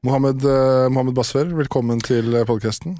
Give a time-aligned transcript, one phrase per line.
[0.00, 2.94] Mohammed, uh, Mohammed Basfer, velkommen til podkasten.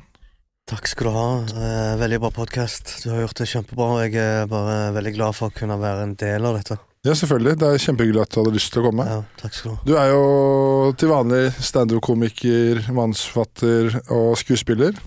[0.69, 1.29] Takk skal du ha.
[1.49, 2.93] Eh, veldig bra podkast.
[3.03, 3.87] Du har gjort det kjempebra.
[3.97, 6.77] og Jeg er bare veldig glad for å kunne være en del av dette.
[7.03, 7.57] Ja, selvfølgelig.
[7.59, 9.07] Det er kjempehyggelig at du hadde lyst til å komme.
[9.09, 15.01] Ja, takk skal Du ha Du er jo til vanlig standup-komiker, mannsfatter og skuespiller.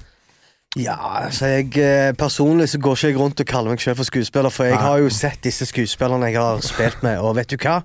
[0.76, 0.98] Ja,
[1.30, 4.50] altså jeg eh, Personlig så går ikke jeg rundt og kaller meg selv for skuespiller,
[4.50, 4.84] for jeg Nei.
[4.84, 7.84] har jo sett disse skuespillerne jeg har spilt med, og vet du hva?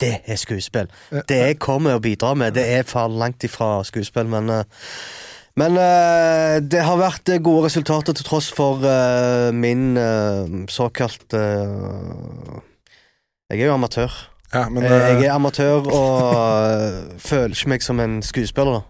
[0.00, 0.88] Det er skuespill.
[1.28, 4.64] Det jeg kommer og bidrar med, det er for langt ifra skuespill, men eh,
[5.60, 8.80] Men eh, det har vært eh, gode resultater til tross for
[9.52, 9.96] min
[10.70, 11.34] såkalt
[13.50, 14.12] Jeg er jo amatør.
[14.54, 18.80] Ja, men, Jeg er amatør og føler ikke meg som en skuespiller.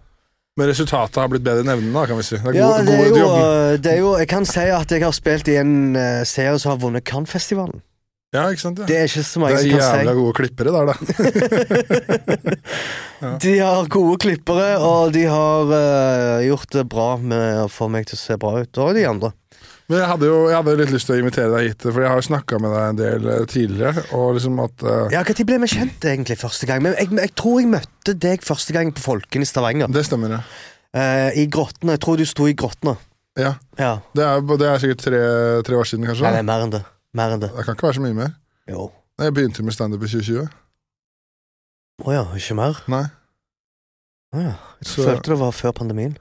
[0.57, 2.35] men resultatet har blitt bedre enn da, kan vi si.
[2.35, 5.03] Det er Ja, god, det er, jo, det er jo Jeg kan si at jeg
[5.03, 7.81] har spilt i en serie som har vunnet Cannes-festivalen.
[8.31, 8.79] Ja, ikke sant?
[8.79, 8.85] Ja.
[8.87, 10.95] Det er ikke så Det mange er som kan jævla gode klippere der, da.
[13.43, 18.07] De har gode klippere, og de har uh, gjort det bra med å få meg
[18.09, 18.79] til å se bra ut.
[18.81, 19.33] Og de andre.
[19.91, 22.13] Men jeg hadde jo jeg hadde litt lyst til å invitere deg hit, for jeg
[22.13, 24.05] har jo snakka med deg en del eh, tidligere.
[24.15, 25.11] Og liksom at Uh...
[25.11, 26.85] Ja, Når ble vi kjent egentlig første gang?
[26.85, 29.91] Men jeg, jeg tror jeg møtte deg første gang på Folken i Stavanger.
[29.91, 30.41] Det stemmer, ja.
[30.95, 31.97] Uh, I grottene.
[31.97, 32.95] Jeg tror du sto i grottene.
[33.35, 33.57] ja.
[33.75, 33.93] Ja.
[34.15, 35.21] Det er, det er sikkert tre,
[35.67, 36.25] tre år siden, kanskje?
[36.29, 36.83] Nei, det er mer enn det.
[37.17, 37.49] Mer enn det.
[37.55, 38.33] Det kan ikke være så mye mer.
[38.71, 38.89] Jo.
[39.21, 40.47] Jeg begynte med standup i 2020.
[42.05, 42.79] Å ja, ikke mer?
[42.89, 43.03] Nei.
[44.33, 44.53] Å ja.
[44.81, 46.17] Jeg Så- følte det var før pandemien.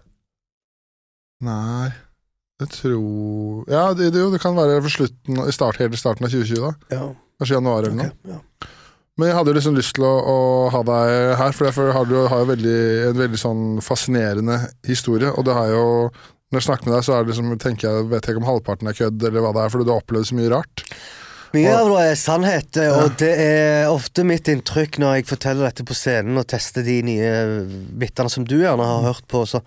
[1.41, 1.93] Nei
[2.61, 6.01] Jeg tror Ja, det, det, jo, det kan være for slutten, i start, helt i
[6.01, 6.73] starten av 2020, da.
[6.93, 7.07] Ja,
[7.41, 8.11] Kanskje januar eller noe.
[8.29, 8.41] ja.
[9.17, 10.37] Men jeg hadde jo liksom lyst til å, å
[10.73, 12.77] ha deg her, for jeg har, du har jo veldig,
[13.11, 14.57] en veldig sånn fascinerende
[14.89, 15.29] historie.
[15.37, 15.83] Og det har jo
[16.51, 18.91] Når jeg snakker med deg, så det liksom, tenker jeg, vet jeg ikke om halvparten
[18.91, 20.83] er kødd, eller hva det er, fordi du har opplevd så mye rart.
[21.55, 25.67] Mye av det er sannhet, eh, og det er ofte mitt inntrykk når jeg forteller
[25.67, 27.31] dette på scenen og tester de nye
[28.03, 29.63] bitene som du gjerne har hørt på, så,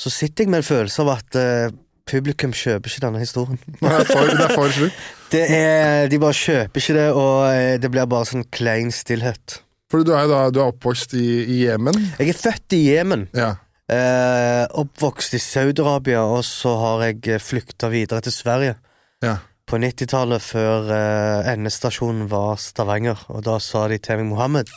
[0.00, 1.74] så sitter jeg med en følelse av at uh,
[2.08, 3.60] publikum kjøper ikke denne historien.
[3.82, 4.96] Det er for, det er for.
[5.32, 9.56] Det er, de bare kjøper ikke det, og eh, det blir bare sånn klein stillhet.
[9.90, 11.98] Fordi du er da du er oppvokst i, i Jemen.
[12.20, 13.56] Jeg er født i Jemen, Ja.
[13.92, 18.76] Eh, oppvokst i Saudi-Arabia, og så har jeg flykta videre til Sverige.
[19.24, 19.36] Ja.
[19.66, 24.70] På 90-tallet, før eh, endestasjonen var Stavanger, og da sa de til meg, Mohammed,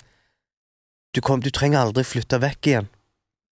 [1.15, 2.89] du, kom, du trenger aldri flytte vekk igjen.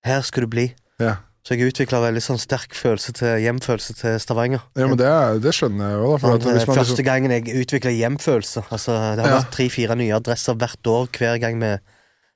[0.06, 0.68] Her skal du bli.
[1.01, 1.16] Ja.
[1.47, 4.66] Så jeg utvikla veldig sånn sterk følelse til hjemfølelse til Stavanger.
[4.75, 5.12] ja, men det,
[5.45, 6.18] det skjønner jeg jo, da.
[6.19, 8.63] For Sånn, første liksom, gangen jeg utvikla hjemfølelse.
[8.68, 9.38] Altså, det har Ja.
[9.39, 11.79] vært tre-fire nye adresser hvert år hver gang med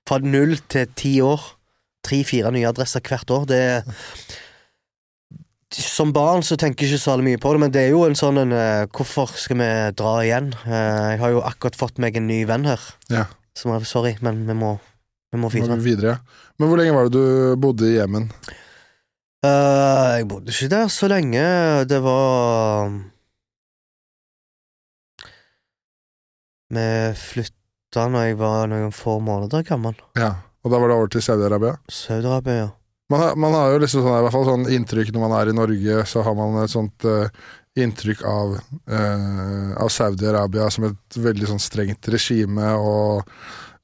[0.08, 1.44] Fra null til ti år.
[2.06, 3.46] Tre-fire nye adresser hvert år.
[3.50, 3.84] Det er
[5.72, 8.18] Som barn så tenker jeg ikke så mye på det, men det er jo en
[8.18, 10.52] sånn en uh, Hvorfor skal vi dra igjen?
[10.66, 12.82] Uh, jeg har jo akkurat fått meg en ny venn her.
[13.14, 13.28] Ja.
[13.56, 14.74] Som er, sorry, men vi må,
[15.32, 15.80] vi må må videre.
[15.80, 16.18] vi videre.
[16.60, 18.28] Men hvor lenge var det du bodde i Jemen?
[19.42, 21.46] Uh, jeg bodde ikke der så lenge.
[21.90, 22.92] Det var
[26.72, 26.84] Vi
[27.20, 29.98] flytta når jeg var noen få måneder gammel.
[30.16, 30.36] Ja.
[30.64, 31.76] Og da var det over til Saudi-Arabia?
[31.90, 32.70] Saudi-Arabia, ja.
[33.12, 35.50] Man, har- man har jo liksom sånn, i hvert fall sånn inntrykk når man er
[35.52, 37.28] i Norge, så har man et sånt uh,
[37.76, 38.54] inntrykk av,
[38.88, 43.26] uh, av Saudi-Arabia som et veldig sånn strengt regime og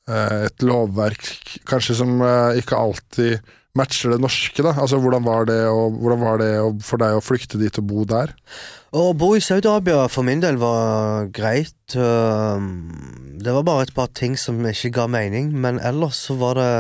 [0.08, 1.28] uh, et lovverk
[1.68, 2.14] kanskje som
[2.56, 3.42] ikke alltid
[3.78, 4.74] matcher det norske, da.
[4.76, 6.52] Altså hvordan var det, og, hvordan var det
[6.86, 8.34] for deg å flykte dit og bo der?
[8.98, 11.76] Å bo i Saudi-Arabia for min del var greit.
[11.94, 16.72] Det var bare et par ting som ikke ga mening, men ellers så var det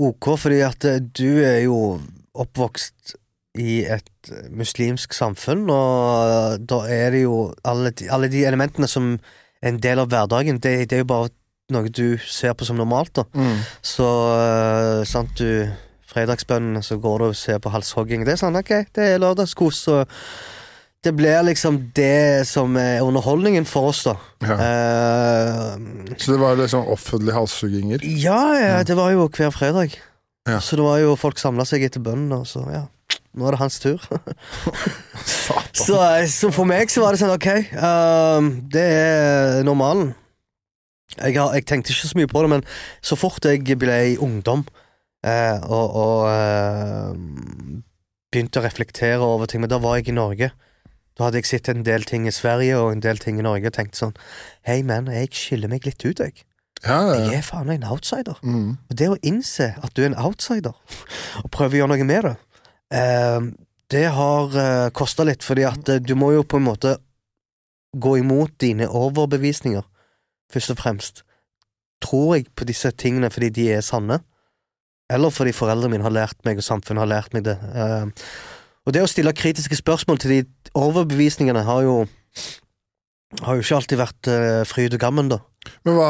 [0.00, 1.98] ok, fordi at eh, du er jo
[2.38, 3.16] oppvokst
[3.60, 8.88] i et eh, muslimsk samfunn, og da er det jo alle de, alle de elementene
[8.90, 9.14] som
[9.60, 11.32] er en del av hverdagen, det, det er jo bare
[11.74, 13.24] noe du ser på som normalt, da.
[13.82, 15.70] Så øh, sant du
[16.10, 18.24] Fredagsbønnen, så går du og ser på halshogging.
[18.26, 20.10] Det er sånn, ok, det er lørdagskos, og
[21.06, 24.16] det blir liksom det som er underholdningen for oss, da.
[24.42, 24.56] Ja.
[24.58, 28.02] Uh, Så det var liksom offentlige halshugginger?
[28.02, 29.94] ja, ja, det var jo hver fredag.
[30.48, 30.58] Ja.
[30.58, 32.88] Så det var jo folk samla seg etter bønnen, og så ja.
[33.30, 34.02] Nå er det hans tur.
[35.72, 37.46] Så, eh, så for meg så var det sånn, ok,
[37.78, 38.42] uh,
[38.74, 40.10] det er normalen.
[41.18, 42.64] Jeg, har, jeg tenkte ikke så mye på det, men
[43.02, 44.64] så fort jeg ble ungdom
[45.26, 47.80] eh, og, og eh,
[48.30, 50.52] begynte å reflektere over ting Men da var jeg i Norge.
[51.18, 53.68] Da hadde jeg sett en del ting i Sverige og en del ting i Norge
[53.68, 54.14] og tenkt sånn
[54.66, 56.44] Hei, men jeg skiller meg litt ut, jeg.
[56.80, 58.38] Ja, ja, Jeg er faen meg en outsider.
[58.40, 58.78] Mm.
[58.88, 60.76] Og det å innse at du er en outsider,
[61.42, 62.36] og prøve å gjøre noe med det,
[62.96, 63.50] eh,
[63.90, 66.96] det har eh, kosta litt, fordi at eh, du må jo på en måte
[67.90, 69.84] gå imot dine overbevisninger,
[70.52, 71.22] først og fremst.
[72.02, 74.20] Tror jeg på disse tingene fordi de er sanne,
[75.10, 77.58] eller fordi foreldrene mine har lært meg, og samfunnet har lært meg det.
[77.74, 78.26] Eh,
[78.86, 80.40] og det å stille kritiske spørsmål til de
[80.78, 82.00] overbevisningene har jo
[83.44, 85.38] har jo ikke alltid vært uh, fryd og gammen, da.
[85.84, 86.08] Men hva,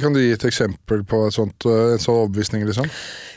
[0.00, 2.86] Kan du gi et eksempel på sånt, en sånn overbevisning, liksom?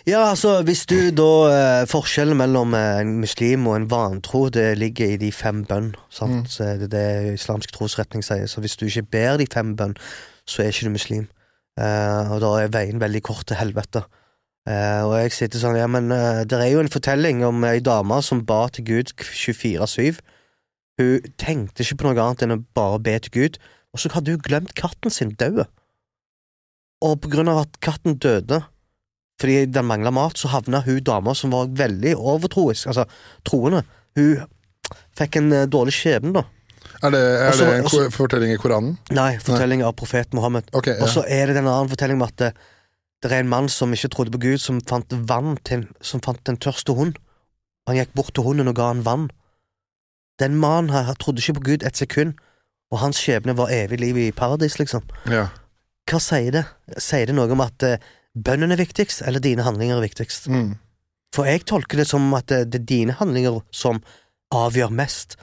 [0.06, 5.16] Ja, altså, hvis du da eh, Forskjellen mellom en muslim og en vantro, det ligger
[5.16, 5.96] i de fem bønn.
[6.13, 6.46] Sant?
[6.46, 6.52] Mm.
[6.54, 8.46] Så det er det islamsk trosretning sier.
[8.46, 9.98] Så hvis du ikke ber de fem bønn,
[10.50, 11.25] så er ikke du muslim.
[11.75, 14.06] Uh, og da er veien veldig kort til helvete.
[14.65, 17.81] Uh, og jeg sitter sånn, ja, men uh, det er jo en fortelling om ei
[17.83, 20.21] dame som ba til Gud 24-7.
[21.01, 23.59] Hun tenkte ikke på noe annet enn å bare be til Gud,
[23.92, 25.65] og så hadde hun glemt katten sin død.
[27.03, 28.62] Og på grunn av at katten døde,
[29.42, 33.03] fordi den mangla mat, så havna hun dama som var veldig overtroisk, altså
[33.47, 33.83] troende,
[34.15, 34.45] hun
[35.19, 36.45] fikk en dårlig skjebne, da.
[37.03, 38.95] Er det, er også, det en også, fortelling i Koranen?
[39.15, 39.89] Nei, fortelling nei.
[39.89, 40.69] av profet Mohammed.
[40.75, 41.03] Okay, ja.
[41.03, 42.51] Og så er det den annen fortelling om at det,
[43.24, 46.51] det, er en mann som ikke trodde på Gud, som fant vann til, som fant
[46.51, 47.19] en tørste hund.
[47.89, 49.27] Han gikk bort til hunden og ga han vann.
[50.42, 52.36] Den mannen her trodde ikke på Gud et sekund,
[52.94, 55.03] og hans skjebne var evig liv i paradis, liksom.
[55.31, 55.47] Ja.
[56.09, 56.65] Hva sier det?
[57.01, 57.97] Sier det noe om at uh,
[58.36, 60.50] bønnen er viktigst, eller dine handlinger er viktigst?
[60.53, 60.75] Mm.
[61.36, 64.01] For jeg tolker det som at det, det er dine handlinger som
[64.56, 65.36] avgjør mest.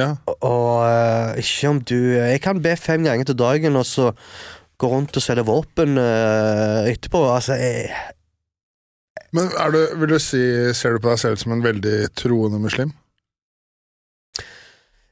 [0.00, 0.14] Ja.
[0.24, 4.12] Og uh, ikke om du Jeg kan be fem ganger til dagen, og så
[4.80, 7.20] gå rundt og selge våpen uh, etterpå.
[7.34, 7.92] Altså, jeg
[9.32, 10.40] Men du, vil du si,
[10.74, 12.92] ser du på deg selv som en veldig troende muslim?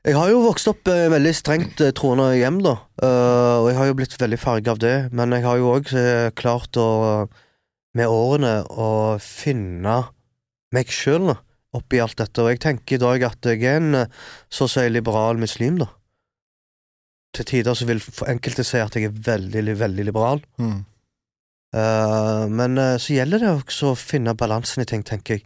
[0.00, 2.78] Jeg har jo vokst opp uh, veldig strengt uh, troende hjem, da.
[3.04, 4.96] og jeg har jo blitt veldig farga av det.
[5.12, 5.92] Men jeg har jo òg
[6.40, 6.88] klart å,
[7.96, 10.00] med årene, å finne
[10.72, 11.40] meg sjøl, da
[11.76, 14.20] oppi alt dette, og jeg tenker i dag at jeg er en eh,
[14.50, 15.90] så å si liberal muslim, da.
[17.36, 20.42] Til tider så vil enkelte si at jeg er veldig, veldig liberal.
[20.58, 20.80] Mm.
[21.70, 25.44] Uh, men uh, så gjelder det også å finne balansen i ting, tenker jeg.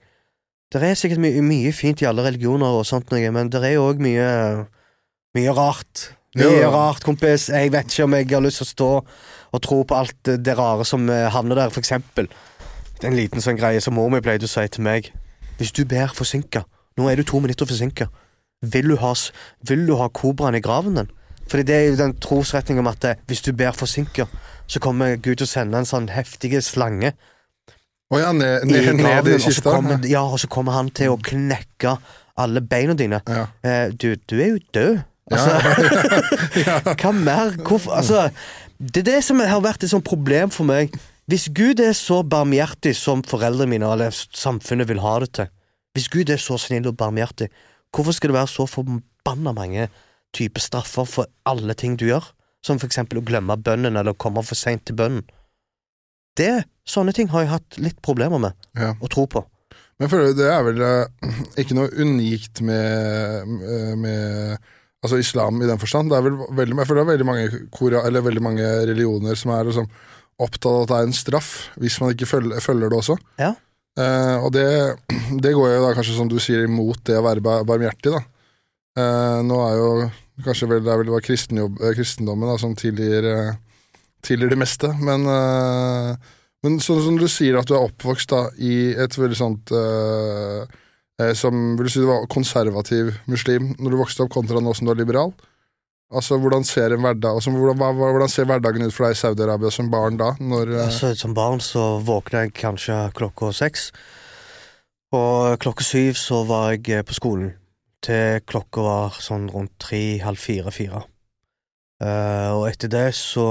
[0.72, 4.00] Det er sikkert my mye fint i alle religioner og sånt men det er òg
[4.02, 4.30] mye,
[5.36, 6.06] mye rart.
[6.40, 6.70] Mye ja.
[6.72, 7.50] rart, kompis.
[7.52, 8.88] Jeg vet ikke om jeg har lyst til å stå
[9.54, 12.32] og tro på alt det rare som havner der, for eksempel.
[12.96, 15.12] Det er en liten sånn greie som mor mi pleide å si til meg.
[15.58, 16.64] Hvis du ber forsinka,
[16.98, 18.08] nå er du to minutter forsinka,
[18.64, 19.12] vil du ha,
[19.68, 21.12] vil du ha kobraen i graven din?
[21.50, 24.26] Fordi det er jo den trosretningen om at eh, hvis du ber forsinka,
[24.66, 27.12] så kommer Gud til å sende en sånn heftig slange.
[28.12, 30.90] Oh ja, ned, ned, i ned i og, så kommer, ja, og så kommer han
[30.94, 31.96] til å knekke
[32.40, 33.20] alle beina dine.
[33.28, 33.46] Ja.
[33.64, 35.02] Eh, du, du, er jo død.
[35.32, 35.56] Altså,
[36.66, 36.78] ja.
[36.92, 37.56] hva mer?
[37.64, 38.28] Hvorfor Altså,
[38.78, 40.94] det er det som har vært et sånt problem for meg.
[41.30, 45.52] Hvis Gud er så barmhjertig som foreldrene mine eller samfunnet vil ha det til,
[45.96, 47.48] hvis Gud er så snill og barmhjertig,
[47.94, 49.88] hvorfor skal det være så forbanna mange
[50.36, 52.26] typer straffer for alle ting du gjør,
[52.64, 55.24] som for eksempel å glemme bønnen eller å komme for seint til bønnen?
[56.36, 58.90] Det, Sånne ting har jeg hatt litt problemer med ja.
[59.00, 59.40] å tro på.
[59.96, 64.58] Men føler du det er vel uh, ikke noe unikt med, uh, med
[65.00, 66.12] altså islam i den forstand?
[66.12, 69.54] Det er vel veldig, jeg føler det er veldig mange, kora, veldig mange religioner som
[69.56, 69.88] er liksom
[70.42, 71.50] opptatt av at det er en straff
[71.80, 73.16] hvis man ikke følger, følger det også.
[73.40, 73.52] Ja.
[73.94, 74.66] Eh, og det,
[75.42, 78.22] det, går jo da kanskje, som du sier, imot det å være barmhjertig, da.
[78.98, 79.90] Eh, nå er jo
[80.44, 83.52] kanskje vel, det vel var eh, kristendommen da, som tilgir, eh,
[84.24, 86.32] tilgir det meste, men, eh,
[86.66, 90.64] men sånn som du sier at du er oppvokst da i et veldig sånt eh,
[91.38, 94.94] som vil si du var konservativ muslim når du vokste opp, kontra nå som du
[94.94, 95.30] er liberal.
[96.12, 99.70] Altså, Hvordan ser en hverdag altså, hvordan, hvordan, ser hverdagen ut for deg i Saudi-Arabia
[99.70, 100.34] som barn da?
[100.40, 103.88] Når, altså, som barn så våkna jeg kanskje klokka seks.
[105.14, 107.54] Og klokka syv så var jeg eh, på skolen.
[108.04, 111.04] Til klokka var sånn rundt tre-halv fire-fire.
[112.02, 113.46] Uh, og etter det så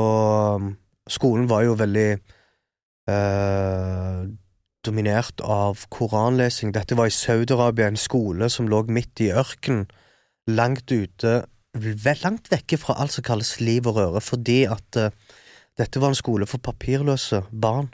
[0.60, 0.74] um,
[1.10, 2.10] Skolen var jo veldig
[3.12, 4.20] uh,
[4.86, 6.72] dominert av koranlesing.
[6.76, 9.90] Dette var i Saudi-Arabia, en skole som lå midt i ørkenen,
[10.48, 11.42] langt ute
[11.74, 15.10] langt vekke fra alt som kalles liv og røre, fordi at uh,
[15.78, 17.90] dette var en skole for papirløse barn.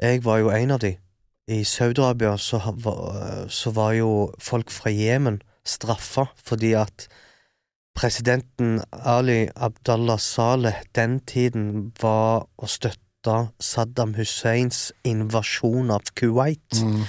[0.00, 0.96] Jeg var jo en av de.
[1.48, 2.58] I Saudi-Arabia så,
[3.48, 7.06] så, var jo folk fra Jemen straffa fordi at
[7.94, 16.82] presidenten Ali Abdallah Saleh den tiden var å støtte Saddam Husseins invasjon av Kuwait.
[16.82, 17.06] Mm.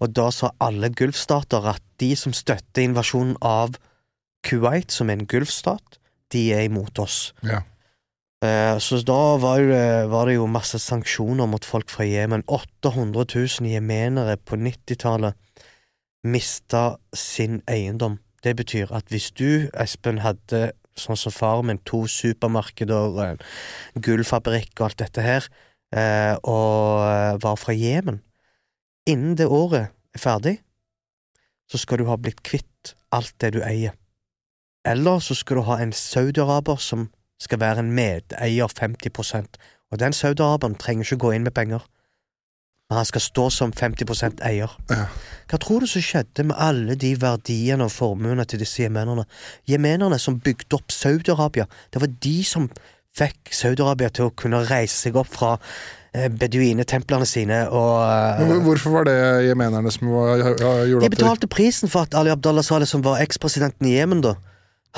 [0.00, 3.89] Og da sa alle gulfstater at de som støtter invasjonen av Kuwait,
[4.90, 5.98] som er en gulfstat,
[6.32, 7.32] de er imot oss.
[7.42, 7.62] Ja.
[8.40, 12.44] Eh, så da var det, var det, jo masse sanksjoner mot folk fra Jemen.
[12.48, 13.26] 800
[13.60, 15.36] 000 jemenere på 90-tallet
[16.24, 18.18] mista sin eiendom.
[18.42, 24.72] Det betyr at hvis du, Espen, hadde, sånn som faren min, to supermarkeder, en gullfabrikk
[24.80, 25.48] og alt dette her,
[25.92, 28.22] eh, og var fra Jemen,
[29.08, 30.56] innen det året er ferdig,
[31.70, 33.99] så skal du ha blitt kvitt alt det du eier.
[34.84, 37.10] Eller så skal du ha en saudiaraber som
[37.40, 39.60] skal være en medeier 50%
[39.90, 41.82] og den saudiaraberen trenger ikke gå inn med penger.
[42.90, 44.72] Men han skal stå som 50 eier.
[44.90, 45.04] Ja.
[45.50, 49.26] Hva tror du som skjedde med alle de verdiene og formuene til disse jemenerne?
[49.70, 52.66] Jemenerne som bygde opp Saudi-Arabia, det var de som
[53.18, 55.56] fikk Saudi-Arabia til å kunne reise seg opp fra
[56.14, 59.16] eh, beduinetemplene sine og eh, Men Hvorfor var det
[59.48, 60.44] jemenerne som var,
[60.86, 61.10] gjorde det?
[61.10, 64.36] de betalte prisen for at Ali Abdallah Saleh, som var ekspresidenten i Jemen, da,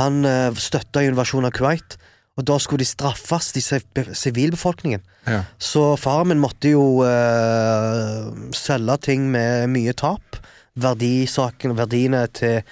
[0.01, 1.99] han uh, støtta invasjonen av Kuwait,
[2.41, 3.61] og da skulle de straffes, de
[4.17, 5.03] sivilbefolkningen.
[5.29, 5.43] ja.
[5.61, 10.41] Så faren min måtte jo uh, selge ting med mye tap.
[10.81, 12.63] Verdisaken, verdiene til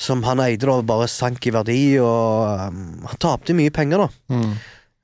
[0.00, 4.34] som han eide, da, bare sank i verdi, og um, han tapte mye penger, da.
[4.34, 4.54] Mm.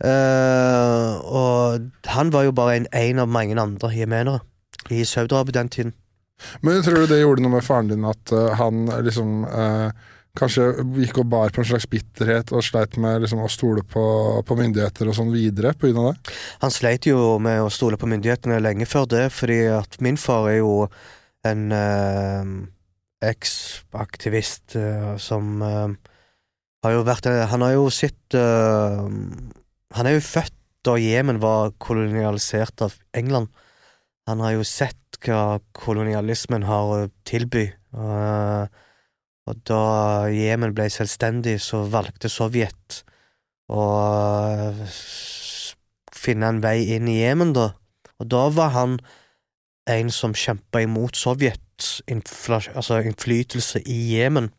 [0.01, 4.41] Uh, og han var jo bare en, en av mange andre jemenere
[4.89, 5.93] i Saudi-Arabia den tiden.
[6.65, 9.91] Men tror du det gjorde noe med faren din at uh, han liksom eh,
[10.41, 10.67] kanskje
[11.05, 14.03] gikk og bar på en slags bitterhet og sleit med liksom, å stole på,
[14.47, 16.35] på myndigheter og sånn videre av det?
[16.65, 20.51] Han sleit jo med å stole på myndighetene lenge før det, fordi at min far
[20.51, 20.75] er jo
[21.47, 22.55] en eh,
[23.31, 25.95] eks-aktivist eh, som eh,
[26.85, 29.09] har jo vært eh, Han har jo sett eh,
[29.97, 30.57] Han er jo født
[30.87, 33.51] da Jemen var kolonialisert av England.
[34.25, 37.67] Han har jo sett hva kolonialismen har å tilby.
[37.93, 38.65] eh,
[39.49, 39.85] og da
[40.33, 43.01] Jemen ble selvstendig, så valgte Sovjet
[43.71, 43.87] å
[44.51, 45.01] eh,
[46.15, 47.71] finne en vei inn i Jemen, da.
[48.21, 48.99] Og da var han
[49.91, 54.51] en som kjempa imot Sovjets altså innflytelse i Jemen.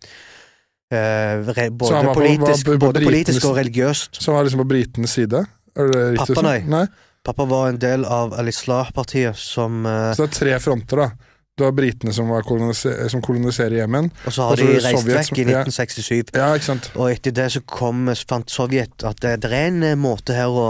[0.92, 4.20] Eh, både, politisk, på både politisk og religiøst.
[4.24, 5.46] Som var liksom på britenes side?
[5.76, 6.60] Pappa, nei.
[6.68, 6.86] nei.
[7.24, 11.31] Pappa var en del av Al-Islah-partiet, som eh, Så det er tre fronter, da.
[11.62, 14.10] Du har britene som, var kolonise som koloniserer Jemen.
[14.26, 16.32] Og så har de er reist Sovjet vekk i 1967.
[16.34, 16.90] Ja, ikke sant?
[16.98, 20.50] Og etter det så kom, fant Sovjet at det, det er en eh, måte her
[20.50, 20.66] å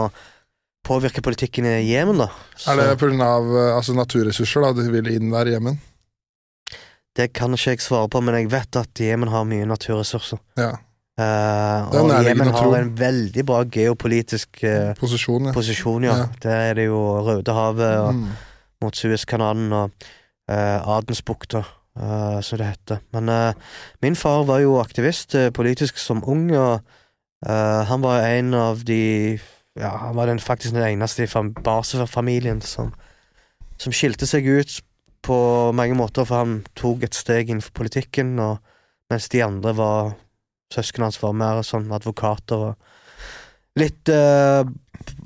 [0.84, 2.28] påvirke politikken i Jemen, da.
[2.60, 3.32] Så Er det pga.
[3.78, 5.80] Altså, naturressurser da, de vil inn der i Jemen?
[7.18, 10.40] det kan ikke jeg svare på, men jeg vet at Jemen har mye naturressurser.
[10.60, 10.72] Ja.
[11.20, 15.54] Uh, og Jemen har en veldig bra geopolitisk uh, Posisjon, ja.
[15.54, 16.16] posisjon, ja.
[16.22, 16.30] Ja.
[16.42, 18.30] Der er det jo Rødehavet og Mm.
[18.82, 19.92] mot Suezkanalen og
[20.52, 21.64] uh, Adensbukta,
[22.00, 23.00] eh, som det heter.
[23.12, 23.54] Men eh,
[24.02, 26.82] min far var jo aktivist eh, politisk som ung, og
[27.46, 29.40] eh, han var en av de
[29.80, 32.90] Ja, han var den, faktisk den eneste i basefamilien som,
[33.80, 34.82] som skilte seg ut
[35.24, 38.58] på mange måter, for han tok et steg innenfor politikken, og,
[39.10, 40.12] mens de andre var
[40.72, 44.64] Søsknene hans var mer sånn advokater og litt eh,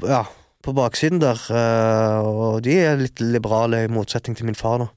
[0.06, 0.24] Ja,
[0.66, 4.88] på baksiden der, eh, og de er litt liberale i motsetning til min far, da.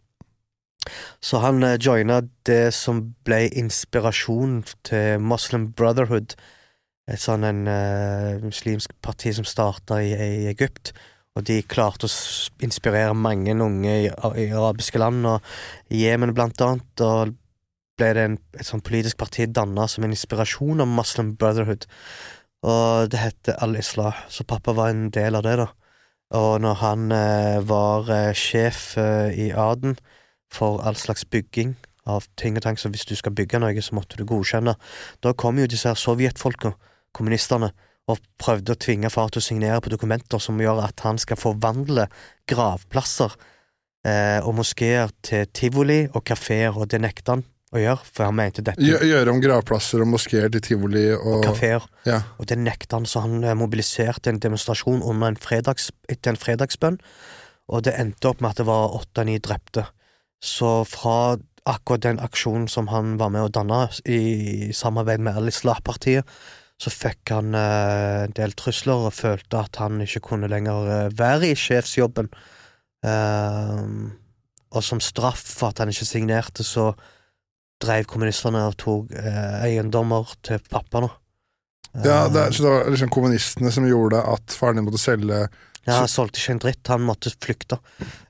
[1.20, 6.36] Så han uh, joina det som ble inspirasjon til Muslim Brotherhood,
[7.08, 10.92] et sånn en uh, muslimsk parti som starta i, i Egypt.
[11.38, 12.14] Og de klarte å
[12.66, 17.04] inspirere mange unge i, i arabiske land, og i Jemen blant annet.
[17.04, 17.36] Og
[17.98, 21.86] ble det en, et sånn politisk parti danna som en inspirasjon av Muslim Brotherhood.
[22.66, 25.68] Og det heter Al-Islah, så pappa var en del av det, da.
[26.38, 29.96] Og når han eh, var eh, sjef eh, i Aden
[30.52, 31.76] for all slags bygging
[32.08, 34.74] av ting og tang, så hvis du skal bygge noe, så måtte du godkjenne.
[35.24, 36.72] Da kom jo disse her sovjetfolka,
[37.16, 37.72] kommunistene,
[38.08, 41.36] og prøvde å tvinge far til å signere på dokumenter som gjør at han skal
[41.36, 42.06] forvandle
[42.48, 43.34] gravplasser
[44.08, 48.38] eh, og moskeer til tivoli og kafeer, og det nekta han å gjøre, for han
[48.38, 51.84] mente dette Gjøre Gjøre om gravplasser og moskeer til tivoli og kafeer.
[52.08, 52.22] Ja.
[52.40, 56.40] Og det nekta han, så han eh, mobiliserte en demonstrasjon under en fredags, etter en
[56.40, 56.96] fredagsbønn,
[57.68, 59.84] og det endte opp med at det var åtte-ni drepte.
[60.44, 61.36] Så fra
[61.68, 66.24] akkurat den aksjonen som han var med å danne i samarbeid med Al-Islah-partiet,
[66.78, 71.12] så fikk han eh, en del trusler og følte at han ikke kunne lenger eh,
[71.18, 72.30] være i sjefsjobben.
[73.02, 73.86] Eh,
[74.68, 76.92] og som straff for at han ikke signerte, så
[77.82, 81.10] drev kommunistene og tok eh, eiendommer til pappa nå.
[82.04, 85.46] Ja, det, Eh, så det var liksom kommunistene som gjorde at faren din måtte selge
[85.88, 87.78] Ja, han solgte ikke en dritt, han måtte flykte.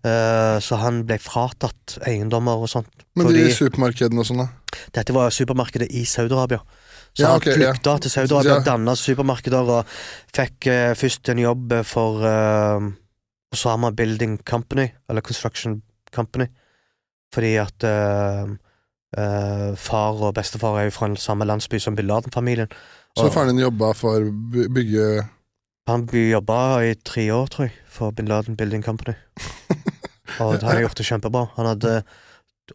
[0.07, 3.03] Uh, så han ble fratatt eiendommer og sånt.
[3.19, 4.49] Men de supermarkedene og sånn, da?
[4.95, 6.61] dette var supermarkedet i Saudi-Arabia.
[7.17, 7.99] Så Ja, han flykta ja.
[8.05, 8.65] til Saudi-Arabia, Ja.
[8.69, 9.91] danna supermarkeder og
[10.37, 12.89] fikk uh, først en jobb for uh,
[13.53, 15.81] Osama Building Company, eller Construction
[16.15, 16.47] Company,
[17.35, 17.85] fordi at
[19.81, 22.69] far og bestefar er jo fra den samme landsby som Bin Laden-familien.
[23.17, 24.21] Så faren din jobba for
[24.53, 25.07] by- bygge
[25.89, 29.15] Han jobba i tre år, tror jeg, for Bin Laden Building Company.
[30.43, 31.47] og han har gjort det kjempebra.
[31.57, 31.95] Han hadde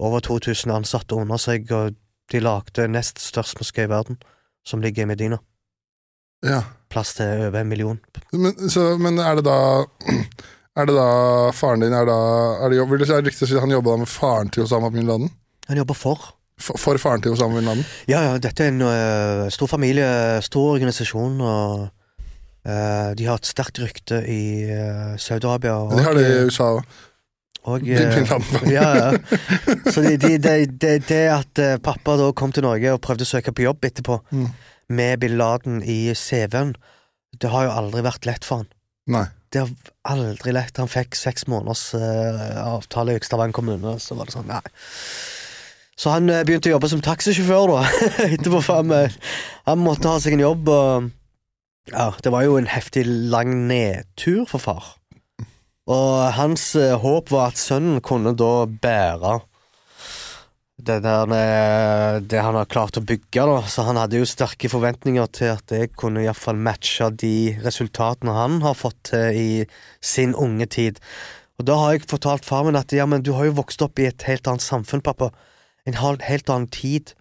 [0.02, 1.94] over 2000 ansatte under seg, og
[2.34, 4.18] de lagde nest størst moské i verden,
[4.66, 5.38] som ligger i Medina.
[6.44, 6.64] Ja.
[6.90, 8.02] Plass til over en million.
[8.34, 9.60] Men, så, men er det da
[10.74, 12.14] Er det da faren din er da
[12.66, 15.06] er det, jobb- er det riktig å si han jobba med faren til Osama bin
[15.06, 15.30] Laden?
[15.70, 16.32] Han jobber for.
[16.58, 17.86] For, for faren til Osama bin Laden?
[18.10, 20.08] Ja, ja, dette er en uh, stor familie,
[20.42, 21.92] stor organisasjon, og
[23.20, 25.74] de har et sterkt rykte i øh, Saudi-Arabia.
[25.92, 26.84] De har det i USA òg.
[27.64, 28.72] og, Laden.
[28.78, 29.10] ja, ja.
[29.94, 33.52] Så det de, de, de, at pappa da kom til Norge og prøvde å søke
[33.56, 34.50] på jobb etterpå, Mm.
[34.90, 36.74] med bin Laden i CV-en,
[37.40, 38.68] det har jo aldri vært lett for han.
[39.08, 39.26] Nei.
[39.54, 39.72] Det har
[40.12, 40.78] aldri lett.
[40.82, 44.60] Han fikk seks måneders uh, avtale i Stavanger kommune, så var det sånn, nei.
[45.96, 47.84] Så han begynte å jobbe som taxisjåfør, da,
[48.34, 48.60] etterpå.
[48.66, 49.12] For han,
[49.68, 51.12] han måtte ha seg en jobb, og
[51.92, 54.92] ja, det var jo en heftig lang nedtur for far.
[55.92, 59.40] Og hans øh, håp var at sønnen kunne da bære
[60.84, 63.60] det, der, øh, det han har klart å bygge, da.
[63.68, 68.62] Så han hadde jo sterke forventninger til at det kunne iallfall matche de resultatene han
[68.64, 69.50] har fått til i
[70.04, 71.00] sin unge tid.
[71.60, 74.00] Og da har jeg fortalt far min at ja, men du har jo vokst opp
[74.02, 75.30] i et helt annet samfunn, pappa.
[75.86, 77.14] En helt annen tid.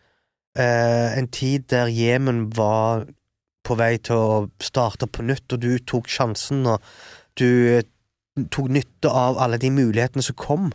[0.59, 3.07] Eh, en tid der Jemen var
[3.63, 6.83] på vei til å starte på nytt, og du tok sjansen, og
[7.41, 7.85] du eh,
[8.53, 10.73] tok nytte av alle de mulighetene som kom.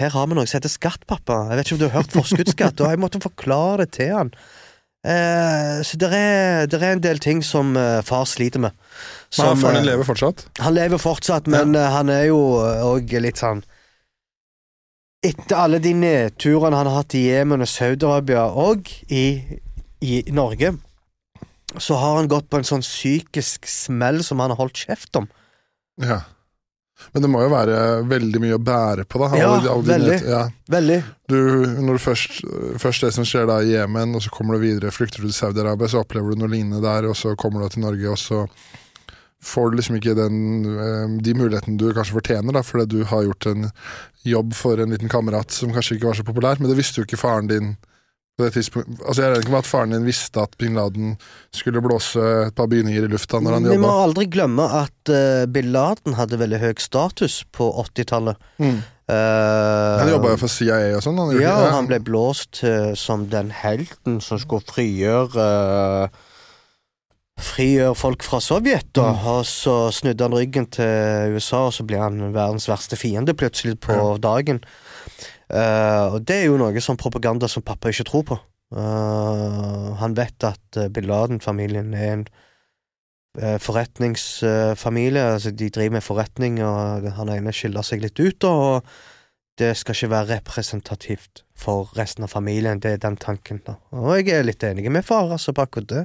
[0.00, 1.44] Her har vi noe som heter skatt, pappa.
[1.50, 4.32] Jeg vet ikke om du har hørt forskuddsskatt, og jeg måtte forklare det til han.
[5.04, 8.72] Eh, så det er, er en del ting som eh, far sliter med.
[9.36, 10.46] Men faren din eh, lever fortsatt?
[10.64, 11.90] han lever fortsatt, men ja.
[11.98, 12.38] han er jo
[12.88, 13.60] òg litt sånn
[15.24, 19.24] Etter alle de nedturene han har hatt i Jemen og Saudi-Arabia, og i,
[20.04, 20.74] i Norge,
[21.78, 25.28] så har han gått på en sånn psykisk smell som han har holdt kjeft om.
[26.02, 26.20] Ja.
[27.12, 27.78] Men det må jo være
[28.08, 29.28] veldig mye å bære på, da.
[29.36, 30.18] Ja, Alle- veldig.
[30.30, 30.44] Ja.
[30.70, 30.98] Veldig.
[31.28, 31.36] Du,
[31.82, 32.38] når du først,
[32.80, 35.36] først det som skjer da i Jemen, og så kommer du videre, flykter du til
[35.36, 38.44] Saudi-Arabia, så opplever du noe lignende der, og så kommer du til Norge, og så
[39.44, 43.26] får du liksom ikke den, eh, de mulighetene du kanskje fortjener, da, fordi du har
[43.26, 43.66] gjort en
[44.24, 47.04] jobb for en liten kamerat som kanskje ikke var så populær, men det visste jo
[47.04, 47.74] ikke faren din
[48.34, 48.98] på det tidspunktet.
[49.06, 51.12] Altså Jeg regner ikke med at faren din visste at bin Laden
[51.54, 55.44] skulle blåse et par bygninger i lufta når han Vi må aldri glemme at uh,
[55.54, 58.40] bin Laden hadde veldig høy status på 80-tallet.
[58.58, 58.82] Mm.
[59.04, 61.20] Uh, Han jobba jo for CIA og sånn.
[61.20, 66.08] Gjorde Ja, han ble blåst uh, som den helten som skulle frigjøre
[67.34, 69.08] Frigjøre folk fra Sovjet, da.
[69.10, 69.24] Mm.
[69.32, 73.74] Og så snudde han ryggen til USA, og så ble han verdens verste fiende plutselig
[73.82, 74.12] på Ja.
[74.22, 74.60] dagen.
[75.50, 78.38] Eh, og det er jo noe sånn propaganda som pappa ikke tror på.
[78.74, 82.24] Uh, han vet at uh, bin Laden-familien er en
[83.60, 85.22] forretningsfamilie.
[85.22, 88.86] altså De driver med forretning, og han ene skiller seg litt ut, og
[89.58, 92.78] det skal ikke være representativt for resten av familien.
[92.82, 93.74] Det er den tanken, da.
[93.90, 96.04] Og jeg er litt enig med far, altså, på akkurat det.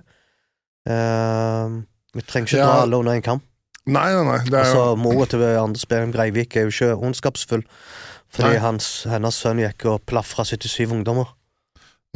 [2.18, 2.66] Vi trenger ikke Ja.
[2.66, 3.44] dra alle under en kamp.
[3.86, 4.44] Nei, nei, nei.
[4.46, 7.64] Det er Altså, jo Mora til Anders Behring Breivik er jo ikke ondskapsfull,
[8.30, 11.28] fordi hans, hennes sønn gikk og plafra 77 ungdommer.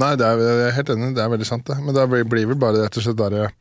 [0.01, 1.77] Nei, det er, jeg er helt enig, det er veldig sant, det.
[1.81, 3.51] Men det blir, vel bare rett og slett derre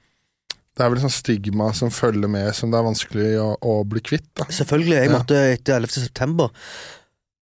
[0.72, 3.74] Det er vel et sånt stigma som følger med, som det er vanskelig å, å
[3.84, 4.30] bli kvitt.
[4.40, 4.46] da.
[4.48, 4.96] Selvfølgelig.
[4.96, 5.18] Jeg Ja.
[5.18, 5.90] måtte etter 11.
[6.06, 6.48] september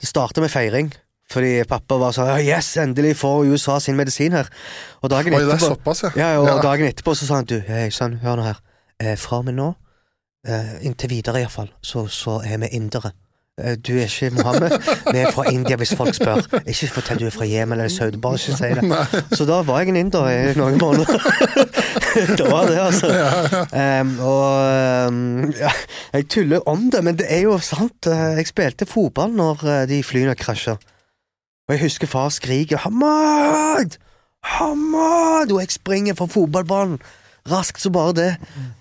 [0.00, 0.90] Det starta med feiring.
[1.30, 4.48] Fordi pappa var sånn «Ja, Yes, endelig får USA sin medisin her.
[5.04, 6.10] Og dagen Oi, er etterpå såpass, ja.
[6.16, 6.56] Ja, og Ja.
[6.64, 8.58] dagen etterpå så sa han du, hei sønn, hør nå her.
[8.98, 9.68] Eh, fra og med nå,
[10.48, 13.12] eh, inntil videre iallfall, så, så er vi indere.
[13.60, 14.74] Eh, du er ikke Mohammed,
[15.12, 16.40] vi er fra India hvis folk spør.
[16.64, 18.84] Ikke fortell du er fra Jemen eller Saudi, bare ikke si det.
[18.88, 19.04] Nei.
[19.36, 21.20] Så da var jeg en inder i noen måneder.
[22.40, 23.10] det var det, altså.
[23.72, 25.72] Um, og um, ja,
[26.16, 28.06] jeg tuller om det, men det er jo sant.
[28.06, 30.76] Eh, Jeg spilte fotball når eh, de flyene krasja.
[31.68, 33.98] Og jeg husker far skriker 'Hamad!
[34.42, 36.98] Hamad!' Og jeg springer fra fotballbanen.
[37.50, 38.28] Raskt som bare det.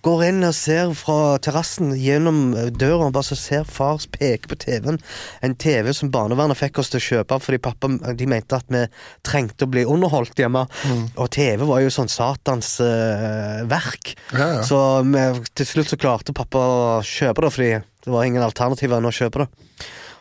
[0.06, 4.52] Går inn og ser fra terrassen gjennom eh, døra, og bare så ser fars peke
[4.52, 5.00] på TV-en.
[5.46, 8.86] En TV som barnevernet fikk oss til å kjøpe fordi pappa de mente at vi
[9.26, 10.66] trengte å bli underholdt hjemme.
[10.86, 11.06] Mm.
[11.18, 14.14] Og TV var jo sånn satans uh, verk.
[14.34, 14.66] Ja, ja.
[14.68, 15.24] Så vi,
[15.58, 19.16] til slutt så klarte pappa å kjøpe det, fordi det var ingen alternativer enn å
[19.16, 19.50] kjøpe det.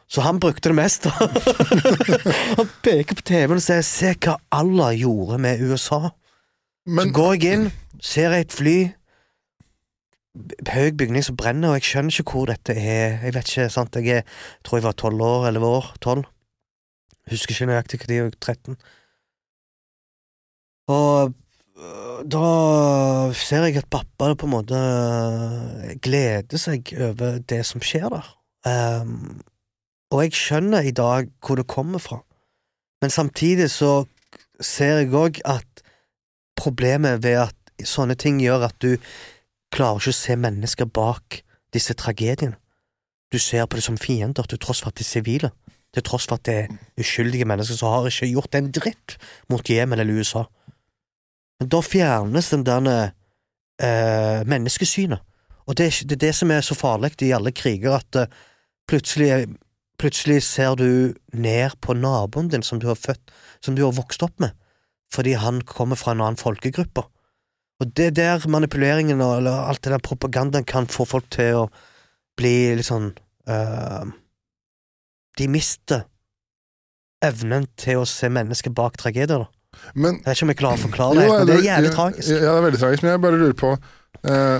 [0.08, 1.04] Så han brukte det mest.
[2.58, 6.08] han peker på TV-en og sier 'se hva Allah gjorde med USA'.
[6.88, 7.66] Men så går jeg inn,
[8.01, 8.77] ser jeg et fly,
[10.72, 13.18] høy bygning som brenner, og jeg skjønner ikke hvor dette er.
[13.27, 16.24] Jeg vet ikke, sant, jeg er, tror jeg var tolv år, elleve år, tolv.
[17.29, 18.79] Husker ikke nøyaktig når jeg var 13.
[20.88, 21.35] Og
[21.77, 22.46] øh, da
[23.37, 24.79] ser jeg at pappa på en måte
[26.01, 28.33] gleder seg over det som skjer der.
[28.68, 29.42] Um,
[30.11, 32.22] Og jeg skjønner i dag hvor det kommer fra,
[33.03, 34.07] men samtidig så
[34.61, 35.83] ser jeg òg at
[36.58, 38.96] problemet ved at sånne ting gjør at du
[39.74, 41.42] klarer ikke å se mennesker bak
[41.74, 42.58] disse tragediene.
[43.32, 45.50] Du ser på det som fiender, til tross for at de er sivile.
[45.94, 49.16] Til tross for at det er uskyldige mennesker som har ikke gjort en dritt
[49.52, 50.46] mot Jemen eller USA.
[51.60, 52.88] Men da fjernes den der
[53.82, 55.24] eh, menneskesynet.
[55.68, 58.30] Og det er, det er, det som er så farlig i alle kriger, at eh,
[58.88, 59.48] plutselig,
[60.00, 64.22] plutselig ser du ned på naboen din som du har født, som du har vokst
[64.24, 64.56] opp med,
[65.14, 67.04] fordi han kommer fra en annen folkegruppe.
[67.78, 71.62] Og det er der manipuleringen og eller alt det der propagandaen kan få folk til
[71.62, 71.66] å
[72.38, 73.12] bli litt sånn
[73.50, 74.06] uh,
[75.38, 76.06] De mister
[77.24, 79.46] evnen til å se mennesker bak tragedier.
[79.94, 82.28] Men, jeg vet ikke om jeg klarer å forklare det, men det er jævlig tragisk.
[82.30, 84.58] Ja, det er veldig tragisk, men jeg bare lurer på uh,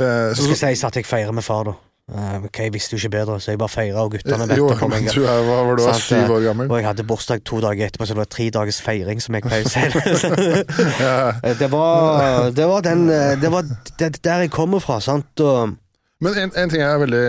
[0.00, 1.76] uh, så, skal sies at jeg feirer med far, da.
[2.12, 5.06] Uh, ok, Jeg visste jo ikke bedre, så jeg bare feira, og guttene Jo, men
[5.08, 6.68] du er, hva var du, var syv år gammel?
[6.68, 9.46] Og jeg hadde bursdag to dager etterpå, så det var tre dagers feiring, som jeg
[9.46, 9.80] pleier å si.
[11.62, 13.06] det, var, det var den
[13.40, 15.78] Det var der jeg kommer fra, sant, og
[16.22, 17.22] men en, en, ting er veldig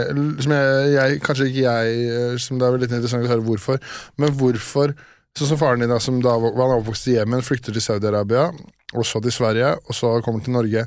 [0.45, 3.79] som jeg, jeg, Kanskje ikke jeg Som det er litt interessant å høre hvorfor.
[4.21, 4.93] Men hvorfor
[5.33, 8.51] Sånn som faren din, da, som da var han oppvokst i Jemen, flykter til Saudi-Arabia,
[8.93, 10.85] og så til Sverige, og så kommer til Norge.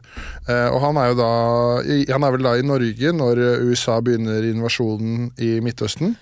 [0.49, 1.33] Eh, og han er jo da
[2.15, 6.17] Han er vel da i Norge når USA begynner invasjonen i Midtøsten?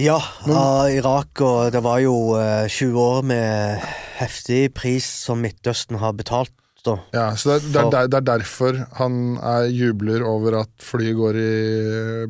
[0.00, 0.16] Ja,
[0.48, 3.84] av Irak, og det var jo eh, 20 år med
[4.18, 6.96] heftig pris som Midtøsten har betalt da.
[7.14, 11.14] Ja, så det er, det, er, det er, derfor han er, jubler over at flyet
[11.14, 11.52] går i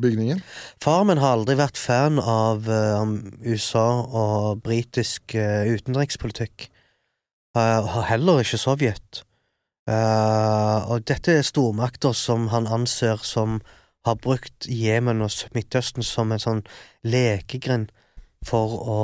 [0.03, 0.43] bygningen?
[0.83, 2.69] Far min har aldri vært fan av
[3.41, 6.67] USA og britisk utenrikspolitikk.
[7.53, 9.23] Uh, har heller ikke Sovjet.
[9.83, 13.57] og dette er stormakter som han anser som
[14.07, 16.61] har brukt Jemen og Midtøsten som en sånn
[17.03, 17.91] lekegrind
[18.47, 19.01] for å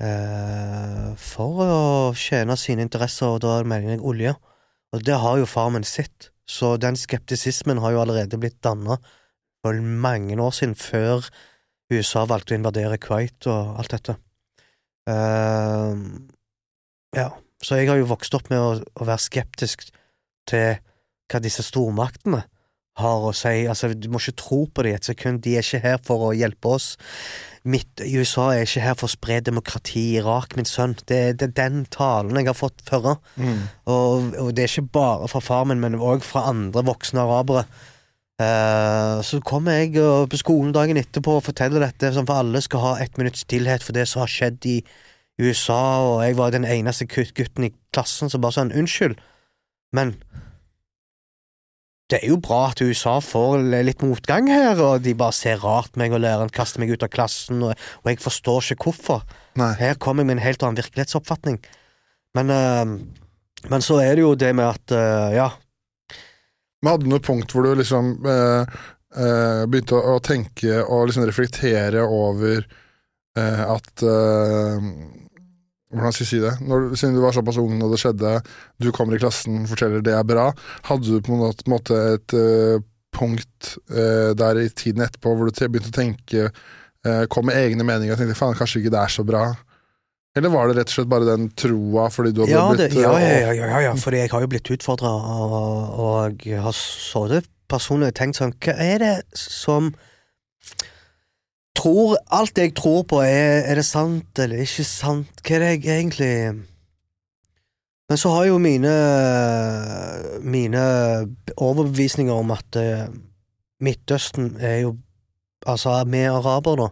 [0.00, 1.72] Uh, for å
[2.16, 4.32] tjene sine interesser, og da mener jeg olje.
[4.96, 8.96] Og det har jo far min sett, så den skeptisismen har jo allerede blitt danna
[9.60, 11.28] for mange år siden, før
[11.92, 14.16] USA valgte å invadere Kuwait og alt dette.
[15.10, 16.00] Uh,
[17.16, 17.30] ja,
[17.62, 19.88] så jeg har jo vokst opp med å, å, være skeptisk
[20.50, 20.80] til
[21.30, 22.44] hva disse stormaktene
[23.00, 23.66] har å si.
[23.70, 26.34] Altså, du må ikke tro på dem et sekund, de er ikke her for å
[26.36, 26.94] hjelpe oss
[27.68, 30.96] mitt USA er ikke her for å spre demokrati i Irak, min sønn.
[31.04, 33.16] Det, det er den talen jeg har fått før.
[33.36, 33.66] Mm.
[33.84, 37.66] Og, og, det er ikke bare fra far min, men òg fra andre voksne arabere.
[38.40, 42.62] Uh, så kommer jeg uh, på skolen dagen etterpå og forteller dette, sånn for alle
[42.64, 44.78] skal ha ett minutts stillhet for det som har skjedd i
[45.40, 49.18] USA, og jeg var den eneste gutten i klassen som bare sånn unnskyld,
[49.96, 50.14] men
[52.10, 55.94] det er jo bra at USA får litt motgang her, og de bare ser rart
[56.00, 59.22] meg, og læreren kaster meg ut av klassen, og, og jeg forstår ikke hvorfor.
[59.60, 59.72] Nei.
[59.78, 61.60] Her kommer jeg med en helt annen virkelighetsoppfatning.
[62.38, 65.48] Men, uh, men så er det jo det med at uh, ja.
[66.80, 68.80] Men hadde du noe punkt hvor du liksom uh,
[69.70, 72.62] begynte å, å, tenke og liksom reflektere over
[73.40, 74.02] at
[75.90, 76.52] hvordan skal jeg si det?
[76.66, 78.34] Når, siden du var såpass ung da det skjedde,
[78.78, 80.50] du kommer i klassen, forteller det er bra.
[80.86, 82.82] Hadde du på en måte et uh,
[83.16, 86.46] punkt uh, der i tiden etterpå hvor du begynte å tenke,
[87.06, 89.48] uh, kom med egne meninger og tenkte faen, kanskje ikke det er så bra?
[90.38, 93.02] Eller var det rett og slett bare den troa fordi du hadde ja, blitt det,
[93.02, 96.76] ja, ja, ja, ja, ja, fordi jeg har jo blitt utfordra, og, og jeg har
[96.76, 99.90] så det personlig tenkt sånn Hva er det som
[101.76, 105.42] tror Alt jeg tror på, er, er det sant eller ikke sant?
[105.44, 106.32] Hva er det jeg egentlig
[108.10, 108.94] Men så har jo mine
[110.42, 110.82] Mine
[111.56, 113.06] overbevisninger om at uh,
[113.80, 114.96] Midtøsten er jo
[115.68, 116.86] Altså, vi arabere, da,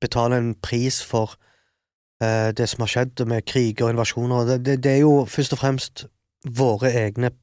[0.00, 1.34] betaler en pris for
[2.24, 4.46] uh, det som har skjedd med kriger og invasjoner.
[4.48, 6.06] Det, det, det, er jo først og fremst
[6.48, 7.34] våre egne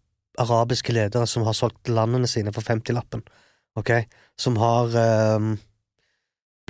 [0.41, 3.21] arabiske ledere som har solgt landene sine for 50-lappen,
[3.77, 3.91] ok?
[4.41, 5.53] Som har uh,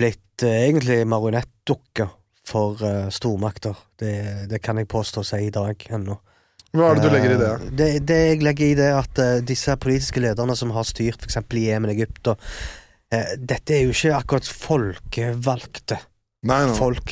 [0.02, 2.10] blitt uh, egentlig marionettdukker
[2.48, 3.78] for uh, stormakter.
[3.98, 4.12] Det,
[4.50, 6.18] det, kan jeg påstå å si i dag ennå.
[6.72, 7.50] Hva er det du legger i det?
[7.54, 11.42] Uh, det, det jeg legger i det, at disse politiske lederne som har styrt f.eks.
[11.42, 12.54] i Jemen, Egypt og
[13.12, 15.98] Dette er jo ikke akkurat folkevalgte
[16.48, 16.76] nei, nei.
[16.78, 17.10] folk.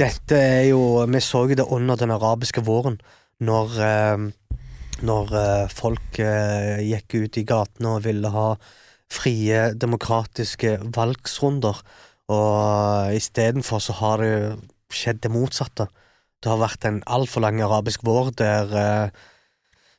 [0.00, 2.96] Dette er jo Vi så jo det under den arabiske våren,
[3.44, 3.76] når
[5.04, 5.34] når
[5.68, 8.46] folk gikk ut i gatene og ville ha
[9.12, 11.84] frie, demokratiske valgsrunder.
[12.32, 14.32] Og istedenfor så har det
[14.92, 15.88] skjedd det motsatte.
[16.42, 19.20] Det har vært en altfor lang arabisk vår der uh,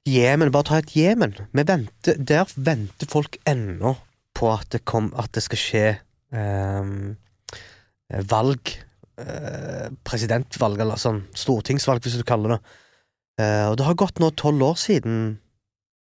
[0.10, 1.36] Jemen Bare ta et Jemen.
[1.54, 3.96] Der venter folk ennå
[4.36, 5.86] på at det, kom, at det skal skje
[6.34, 6.90] eh,
[8.34, 8.74] valg.
[9.14, 12.60] Eh, presidentvalg, eller sånn stortingsvalg, hvis du kaller det.
[13.44, 15.38] Eh, og det har gått nå tolv år siden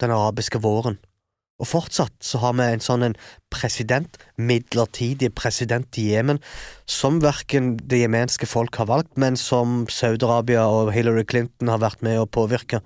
[0.04, 1.00] den arabiske våren.
[1.60, 3.16] Og fortsatt så har vi en sånn en
[3.52, 6.40] president, midlertidig president i Jemen,
[6.88, 12.04] som verken det jemenske folk har valgt, men som Saudi-Arabia og Hillary Clinton har vært
[12.06, 12.80] med å påvirke.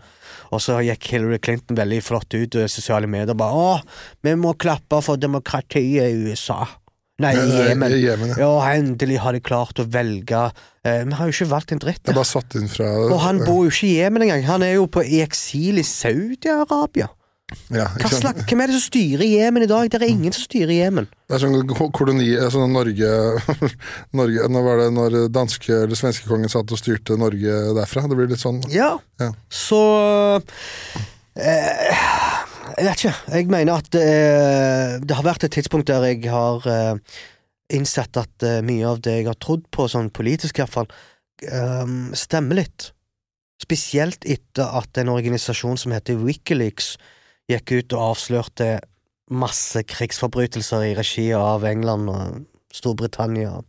[0.49, 3.81] Og så gikk Hillary Clinton veldig flott ut i sosiale medier og bare 'Å,
[4.23, 6.79] vi må klappe for demokratiet i USA'.
[7.21, 7.93] Nei, i Jemen.
[7.93, 8.38] I Jemen, ja.
[8.41, 10.51] Ja, endelig har de klart å velge
[10.83, 12.01] eh, Vi har jo ikke valgt en dritt.
[12.01, 14.41] Det er bare satt inn fra Og han bor jo ikke i Jemen engang.
[14.49, 17.12] Han er jo på, i eksil i Saudi-Arabia.
[17.74, 19.89] Ja, slags- Hvem er det som styrer Jemen i dag?
[19.89, 21.08] Det er ingen som styrer Jemen.
[21.30, 23.10] Det er sånn ko- koloni altså Norge,
[24.20, 28.06] Norge Når var det når danske eller svenske kongen satt og styrte Norge derfra?
[28.10, 28.94] Det blir litt sånn Ja.
[29.22, 29.32] Ja.
[29.50, 29.80] Så
[31.36, 31.94] eh,
[32.78, 33.13] Jeg vet ikke.
[33.38, 36.96] Jeg mener at eh, det har vært et tidspunkt der jeg har eh,
[37.74, 40.88] innsett at eh, mye av det jeg har trodd på, sånn politisk iallfall,
[41.46, 41.86] eh,
[42.18, 42.89] stemmer litt.
[43.63, 46.96] Spesielt etter at en organisasjon som heter Wikileaks
[47.51, 48.69] gikk ut og avslørte
[49.34, 53.60] masse krigsforbrytelser i regi av England og Storbritannia.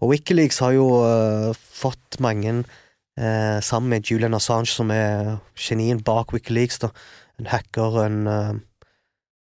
[0.00, 6.02] Og Wikileaks har jo uh, fått mange uh, sammen med Julian Assange, som er genien
[6.04, 6.92] bak Wikileaks, da.
[7.40, 8.54] En hacker, en uh,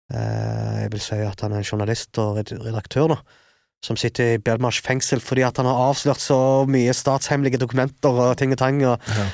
[0.08, 3.18] Jeg vil si at han er en journalist og redaktør, da.
[3.84, 8.32] Som sitter i Belmarsh fengsel fordi at han har avslørt så mye statshemmelige dokumenter og
[8.40, 8.80] ting og tang.
[8.82, 9.28] Og, Ja.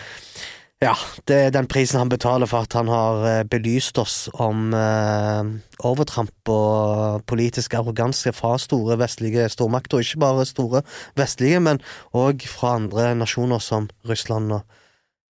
[0.82, 0.94] Ja,
[1.28, 5.52] det er den prisen han betaler for at han har eh, belyst oss om eh,
[5.86, 10.82] overtramp og politisk arroganse fra store vestlige stormakter, og ikke bare store
[11.16, 11.80] vestlige, men
[12.12, 14.76] òg fra andre nasjoner som Russland og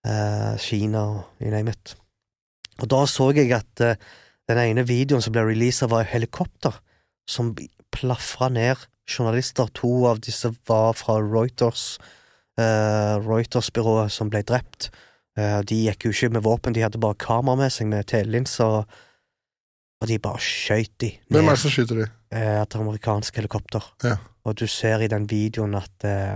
[0.09, 1.95] eh, Kina og you name it.
[2.83, 4.01] Og da så jeg at eh,
[4.51, 6.81] den ene videoen som ble releasa, var et helikopter
[7.31, 7.55] som
[7.95, 9.71] plafra ned journalister.
[9.81, 11.99] To av disse var fra Reuters,
[12.59, 14.91] eh, Reuters-byrået som ble drept.
[15.39, 18.85] Eh, de gikk jo ikke med våpen, de hadde bare kamera med seg med telelinser,
[18.85, 19.01] og,
[20.05, 22.07] de bare skjøt de Hvem er det som skyter de?
[22.37, 23.87] eh, et amerikansk helikopter.
[24.05, 24.19] Ja.
[24.45, 26.35] Og du ser i den videoen at uh,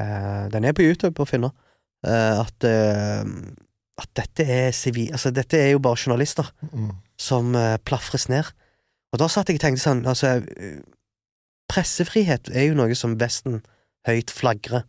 [0.00, 1.52] uh, Den er på YouTube å finne.
[2.02, 2.66] Uh, at,
[4.02, 5.12] at dette er sivil...
[5.14, 6.90] Altså, dette er jo bare journalister Mm.
[7.16, 7.54] som
[7.86, 8.50] plafres ned.
[9.14, 10.40] Og da satt jeg og tenkte sånn Altså,
[11.70, 13.60] pressefrihet er jo noe som Vesten
[14.08, 14.82] høyt flagrer.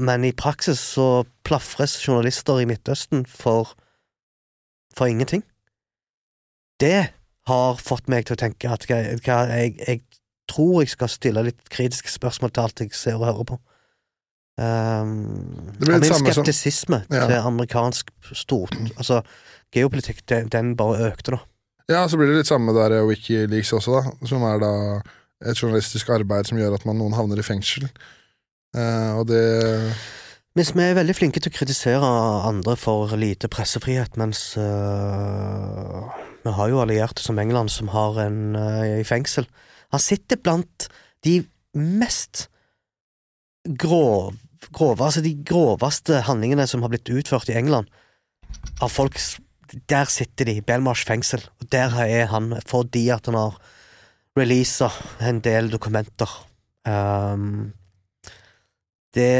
[0.00, 3.74] Men i praksis så plafres journalister i Midtøsten for
[4.96, 5.42] for ingenting.
[6.80, 7.12] Det
[7.48, 10.02] har fått meg til å tenke at jeg, jeg,
[10.50, 13.58] tror jeg skal stille litt kritiske spørsmål til alt jeg ser og hører på.
[14.60, 17.26] Um, Det blir det samme som- skeptisisme Ja.
[17.26, 19.22] til amerikansk stort Altså,
[19.72, 21.38] geopolitikk, den, den bare økte, da.
[21.88, 24.26] Ja, så blir det litt samme der eh, Wikileaks også, da.
[24.26, 25.00] Som er da
[25.50, 27.88] et journalistisk arbeid som gjør at man, noen havner i fengsel.
[28.72, 29.42] Eh, og det
[30.52, 32.08] Mens vi er veldig flinke til å kritisere
[32.44, 36.10] andre for lite pressefrihet, mens uh,
[36.44, 39.48] vi har jo allierte som England som har en uh, i fengsel.
[39.96, 40.90] Han sitter blant
[41.24, 41.38] de
[41.72, 42.50] mest
[43.64, 44.36] grov,
[44.68, 47.88] grove, altså de groveste handlingene som har blitt utført i England
[48.84, 49.16] av folk
[49.88, 53.56] Der sitter de, Belmarsh fengsel, og der er han fordi at han har
[54.36, 54.90] releasa
[55.24, 56.28] en del dokumenter.
[56.84, 57.72] Um,
[59.12, 59.32] det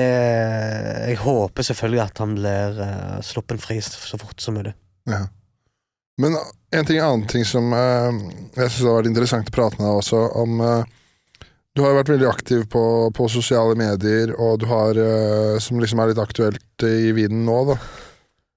[1.09, 4.75] Jeg håper selvfølgelig at han blir uh, sluppen fri så fort som mulig.
[5.09, 5.25] Ja.
[6.21, 6.37] Men
[6.71, 8.13] en ting, annen ting som uh,
[8.57, 10.85] jeg syns har vært interessant å prate med deg også om uh,
[11.73, 12.85] Du har jo vært veldig aktiv på,
[13.17, 17.59] på sosiale medier, og du har uh, Som liksom er litt aktuelt i vinden nå,
[17.73, 17.79] da.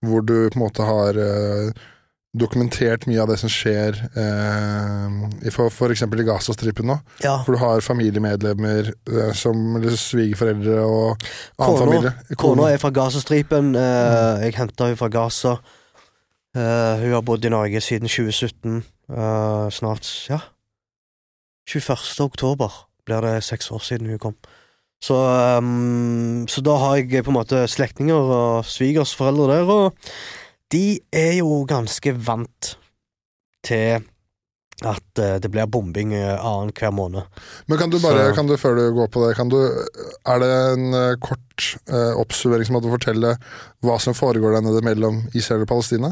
[0.06, 1.86] Hvor du på en måte har eh,
[2.36, 6.04] dokumentert mye av det som skjer eh, for, f.eks.
[6.06, 6.98] i Gazastripen nå.
[7.24, 11.80] Ja, Hvor du har familiemedlemmer eh, som svigerforeldre og annen Kono.
[11.84, 12.14] familie.
[12.42, 13.74] Kona er fra Gazastripen.
[13.80, 15.58] Eh, jeg henta henne fra Gaza.
[16.56, 18.84] Eh, hun har bodd i Norge siden 2017.
[19.12, 20.42] Eh, snart ja
[21.70, 22.22] 21.
[22.22, 22.72] oktober
[23.06, 24.36] blir det seks år siden hun kom.
[25.04, 25.18] Så,
[25.58, 29.94] um, så da har jeg på en måte slektninger og svigersforeldre der, og
[30.74, 32.76] de er jo ganske vant
[33.66, 34.04] til
[34.84, 37.24] at eh, det blir bombing uh, annenhver måned.
[37.72, 39.60] Men kan du bare, kan du før du går på det, kan du,
[40.28, 43.36] er det en eh, kort eh, oppsummering som hadde fortelle
[43.86, 46.12] hva som foregår der nede mellom Israel og Palestina?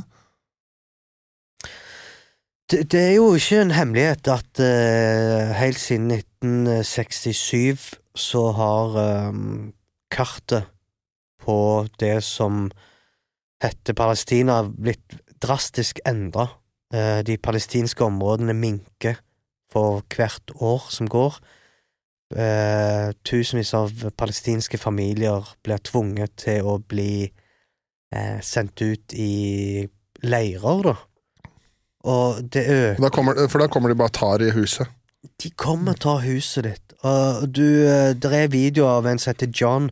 [2.71, 9.73] Det, det er jo ikke en hemmelighet at eh, helt siden 1967 så har ehm,
[10.13, 10.69] kartet
[11.43, 12.69] på det som
[13.63, 16.49] heter Palestina, blitt drastisk endra.
[16.93, 19.15] de palestinske områdene minker
[19.73, 21.39] for hvert år som går.
[22.33, 29.83] Eh, tusenvis av palestinske familier blir tvunget til å bli eh, sendt ut i
[30.25, 30.95] leirer, da.
[32.09, 34.89] Og det øker Da kommer, for da kommer de bare og tar i huset.
[35.39, 36.95] De kommer og tar huset ditt.
[37.03, 39.91] Og du, eh, det er videoer av en som heter John,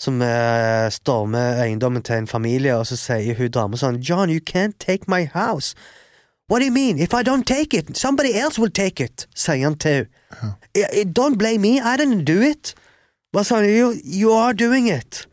[0.00, 4.40] som uh, stormer eiendommen til en familie, og så sier hun dama sånn John, you
[4.40, 5.74] can't take my house.
[6.48, 6.98] What do you mean?
[6.98, 10.06] If I don't take it, somebody else will take it, sier han til
[10.40, 10.54] henne.
[10.74, 12.74] "I- I- Don't blame me, I didn't do it.
[13.42, 13.64] Sa han?
[13.64, 15.26] You, you are doing it.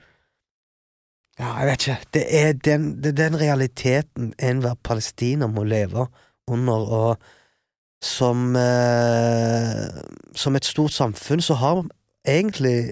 [1.39, 1.97] Ja, jeg vet ikke.
[2.13, 6.07] Det er den, det er den realiteten enhver palestiner må leve
[6.47, 7.17] under, og
[8.03, 9.87] som eh,
[10.35, 11.85] Som et stort samfunn så har
[12.27, 12.91] egentlig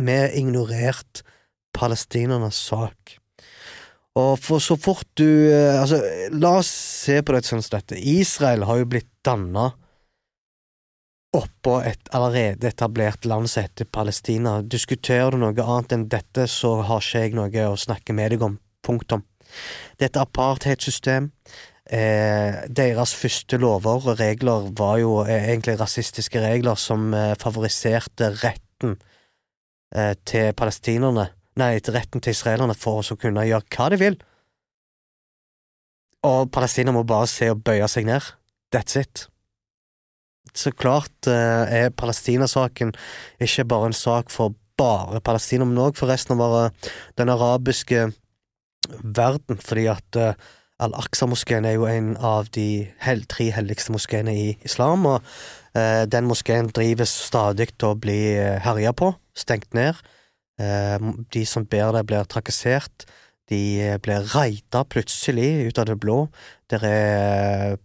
[0.00, 1.22] vi ignorert
[1.76, 3.18] palestinernes sak.
[4.18, 6.02] Og for så fort du eh, Altså,
[6.36, 6.68] la oss
[7.06, 7.96] se på det sånn som dette.
[7.96, 9.70] Israel har jo blitt danna
[11.32, 14.58] oppå et allerede etablert land som heter Palestina.
[14.60, 18.44] Diskuterer du noe annet enn dette, så har ikke jeg noe å snakke med deg
[18.44, 18.58] om.
[18.84, 19.22] Punktum.
[19.96, 21.30] Det er et apartheidsystem.
[21.92, 28.30] Eh, deres første lover og regler var jo eh, egentlig rasistiske regler som eh, favoriserte
[28.42, 28.96] retten
[29.94, 31.28] eh, til palestinerne,
[31.60, 34.16] nei, til retten til israelerne for å kunne gjøre hva de vil.
[36.28, 38.32] Og palestinerne må bare se og bøye seg ned.
[38.72, 39.26] That's it.
[40.54, 42.92] Så klart eh, er Palestina-saken
[43.42, 46.72] ikke bare en sak for bare Palestina, men òg for resten av
[47.18, 48.10] den arabiske
[49.02, 50.34] verden, fordi at eh,
[50.82, 55.22] Al-Aqsa-moskeen er jo en av de hel, tre helligste moskeene i islam, og
[55.74, 59.96] den moskeen drives stadig til å bli eh, herja på, stengt ned.
[60.60, 60.98] Eh,
[61.32, 63.06] de som ber det, blir trakassert.
[63.50, 66.26] De eh, blir raida plutselig ut av det blå.
[66.72, 67.80] Der er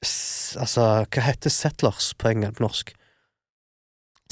[0.00, 2.92] Altså, hva heter settlers på engelsk på norsk?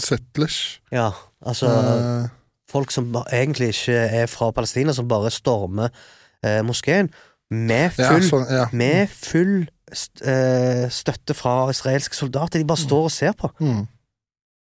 [0.00, 0.80] Settlers.
[0.90, 1.10] Ja,
[1.44, 2.30] altså uh...
[2.72, 5.92] folk som egentlig ikke er fra Palestina, som bare stormer
[6.40, 7.12] eh, moskeen
[7.54, 8.66] med ja, full, sånn, ja.
[8.76, 12.61] med full eh, støtte fra israelske soldater.
[12.61, 13.50] De bare står og ser på.
[13.62, 13.87] Mm.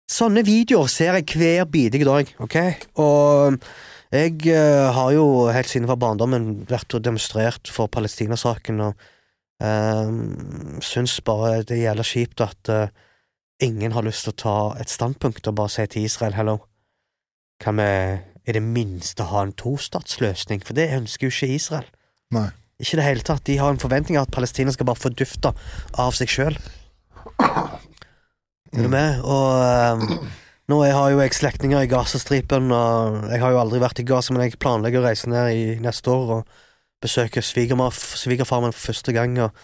[0.06, 2.56] Sånne videoer ser jeg hver bidige dag, ok?
[3.02, 3.56] Og
[4.14, 9.08] jeg eh, har jo helt siden fra barndommen vært og demonstrert for Palestina-saken, og
[9.62, 12.86] um, syns bare det gjelder kjipt at uh,
[13.62, 16.60] ingen har lyst til å ta et standpunkt og bare si til Israel hello.
[17.62, 17.90] Kan vi
[18.46, 20.62] i det minste ha en tostatsløsning?
[20.62, 21.90] For det ønsker jo ikke Israel.
[22.36, 22.50] Nei.
[22.82, 23.44] Ikke det hele tatt.
[23.48, 25.52] De har en forventning av at Palestina skal bare fordufte
[25.96, 26.58] av seg sjøl.
[28.76, 29.22] Er du med?
[29.24, 30.26] Og um,
[30.68, 34.06] nå jeg har jo jeg slektninger i Gazastripen, og jeg har jo aldri vært i
[34.08, 36.58] Gaza, men jeg planlegger å reise ned i neste år og
[37.02, 39.56] besøke svigerfar for første gang, og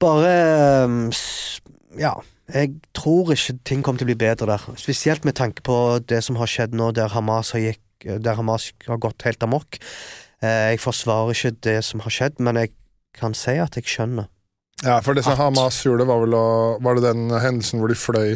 [0.00, 0.32] bare
[0.86, 1.04] um,
[2.00, 2.16] Ja.
[2.46, 6.20] Jeg tror ikke ting kommer til å bli bedre der, spesielt med tanke på det
[6.22, 9.80] som har skjedd nå, der Hamas har, gikk, der Hamas har gått helt amok.
[10.42, 12.72] Eh, Jeg forsvarer ikke det som har skjedd, men jeg
[13.16, 14.28] kan si at jeg skjønner.
[14.84, 17.94] Ja, for det som Hamas gjorde, var vel å Var det den hendelsen hvor de
[17.96, 18.34] fløy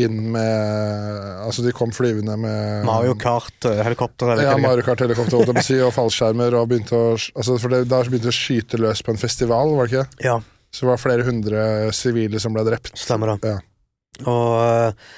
[0.00, 5.92] inn med Altså, de kom flyvende med Mario Kart-helikopter eller Ja, Mario Kart-helikopter, si, og
[5.92, 9.20] fallskjermer, og begynte å altså, For det, da begynte de å skyte løs på en
[9.20, 10.24] festival, var det ikke?
[10.24, 10.38] Ja,
[10.72, 12.94] Så det var flere hundre sivile som ble drept.
[12.96, 13.52] stemmer det.
[13.52, 14.24] Ja.
[14.24, 15.12] Og eh,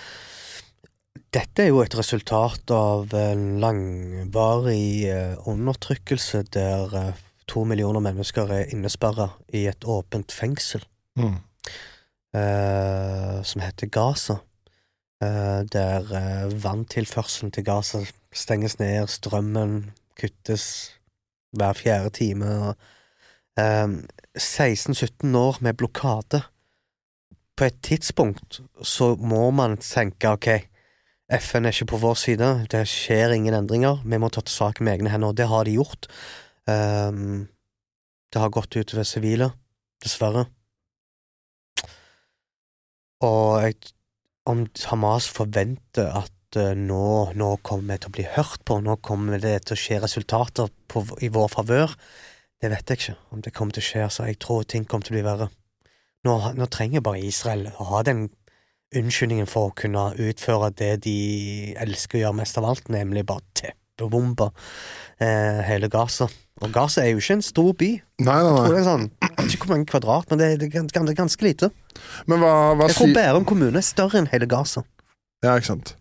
[1.35, 8.53] dette er jo et resultat av en langvarig eh, undertrykkelse der eh, to millioner mennesker
[8.55, 11.37] er innesperra i et åpent fengsel Mm.
[12.35, 14.35] eh, som heter Gaza.
[15.23, 18.01] Eh, der eh, vanntilførselen til Gaza
[18.35, 20.65] stenges ned, strømmen kuttes
[21.55, 22.75] hver fjerde time.
[23.59, 23.87] eh,
[24.39, 26.43] 16-17 år med blokade.
[27.57, 30.49] På et tidspunkt så må man tenke ok,
[31.41, 34.87] FN er ikke på vår side, det skjer ingen endringer, vi må ta til saken
[34.87, 36.09] med egne hender, og det har de gjort.
[36.71, 37.47] Um,
[38.33, 39.51] det har gått utover sivile,
[40.03, 40.47] dessverre.
[43.25, 43.95] Og jeg,
[44.51, 47.07] om Hamas forventer at uh, nå,
[47.39, 50.71] nå kommer vi til å bli hørt på, nå kommer det til å skje resultater
[50.91, 51.99] på, i vår favør,
[52.63, 54.07] det vet jeg ikke om det kommer til å skje.
[54.07, 55.51] Altså, jeg tror ting kommer til å bli verre.
[56.25, 58.29] Nå, nå trenger bare Israel å ha den
[58.99, 61.17] unnskyldningen for å kunne utføre det de
[61.83, 64.51] elsker å gjøre mest av alt, nemlig bare teppebombe
[65.19, 66.29] eh, hele Gaza.
[66.63, 67.91] Og Gaza er jo ikke en stor by.
[68.23, 68.71] Nei, nei, Jeg tror nei.
[68.71, 71.47] det er sånn, jeg vet ikke hvor mange kvadrat, men det, er det er ganske
[71.47, 71.71] lite.
[72.31, 74.85] Men hva, hva Jeg tror Bærum kommune er større enn hele Gaza.
[75.45, 75.97] Ja, ikke sant.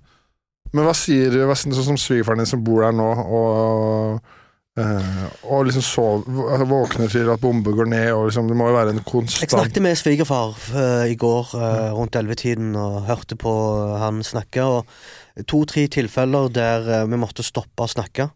[0.74, 4.32] Men hva sier hva, Sånn som svigerfaren din som bor der nå, og
[4.74, 8.72] Eh, og liksom sov, altså våkner til at bomber går ned, og liksom, det må
[8.72, 13.36] jo være en Jeg snakket med svigerfar eh, i går uh, rundt ellevetiden og hørte
[13.36, 13.54] på
[14.02, 18.30] han snakke, og to-tre tilfeller der vi måtte stoppe å snakke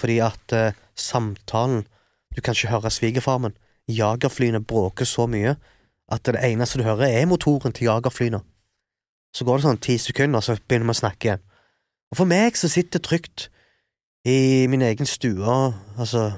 [0.00, 0.52] fordi at
[0.96, 1.84] samtalen
[2.34, 3.52] Du kan ikke høre svigerfar, men
[3.86, 5.54] jagerflyene bråker så mye
[6.10, 8.40] at det eneste du hører, er motoren til jagerflyene.
[9.36, 11.44] Så går det sånn ti sekunder, så begynner vi å snakke igjen.
[12.10, 13.48] Og for meg som sitter trygt
[14.24, 15.56] i min egen stue,
[15.98, 16.30] altså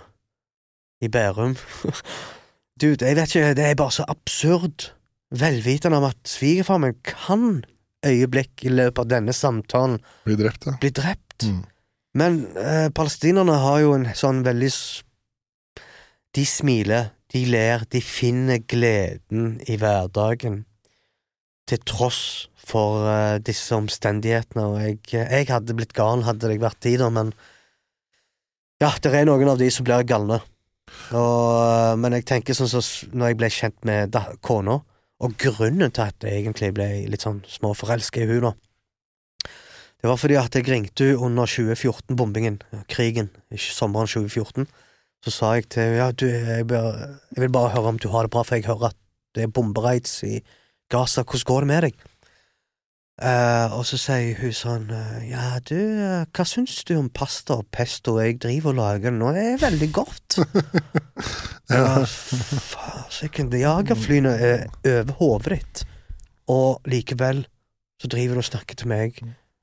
[1.00, 1.56] i Bærum
[2.80, 4.90] Dude, jeg vet ikke, det er bare så absurd,
[5.32, 7.64] velvitende om at svigerfar min kan
[8.04, 10.66] øyeblikk i løpet av denne samtalen bli drept.
[10.68, 10.74] Ja.
[10.82, 11.46] bli drept.
[11.46, 11.62] Mm.
[12.16, 14.70] Men eh, palestinerne har jo en sånn veldig
[16.36, 20.64] De smiler, de ler, de finner gleden i hverdagen,
[21.66, 26.92] til tross for eh, disse omstendighetene, og jeg, jeg hadde blitt gal hadde jeg vært
[26.92, 27.32] i det, men
[28.82, 30.40] ja, det er noen av de som blir galne.
[31.14, 34.80] Og, eh, men jeg tenker sånn som så, når jeg ble kjent med kona,
[35.16, 38.52] og grunnen til at jeg egentlig ble litt sånn småforelska i hun da,
[40.02, 42.60] det var fordi at jeg ringte hun under 2014-bombingen,
[42.92, 44.68] krigen, sommeren 2014.
[45.24, 48.30] Så sa jeg til henne ja, du, jeg, vil bare høre om du har det
[48.34, 48.98] bra, for jeg hører at
[49.34, 50.36] det er bombereids i
[50.92, 52.04] Gaza, hvordan går det med deg?
[53.16, 55.72] Eh, og så sier hun sånn eh, ja, du,
[56.04, 59.30] eh, hva syns du om pasta og pesto jeg driver og lager nå?
[59.32, 60.36] Det er veldig godt.
[61.72, 65.84] ja, fasiken, det jagerflyene er over hodet ditt,
[66.52, 67.44] og likevel
[68.02, 69.22] så driver du og snakker til meg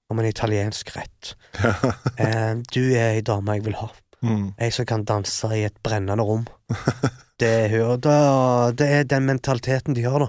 [0.09, 1.35] om en italiensk rett.
[1.61, 3.91] uh, du er ei dame jeg vil ha.
[4.25, 4.47] Mm.
[4.57, 6.47] Jeg som kan danse i et brennende rom.
[7.43, 7.99] Det er, hun-
[8.77, 10.27] det er den mentaliteten de har, da.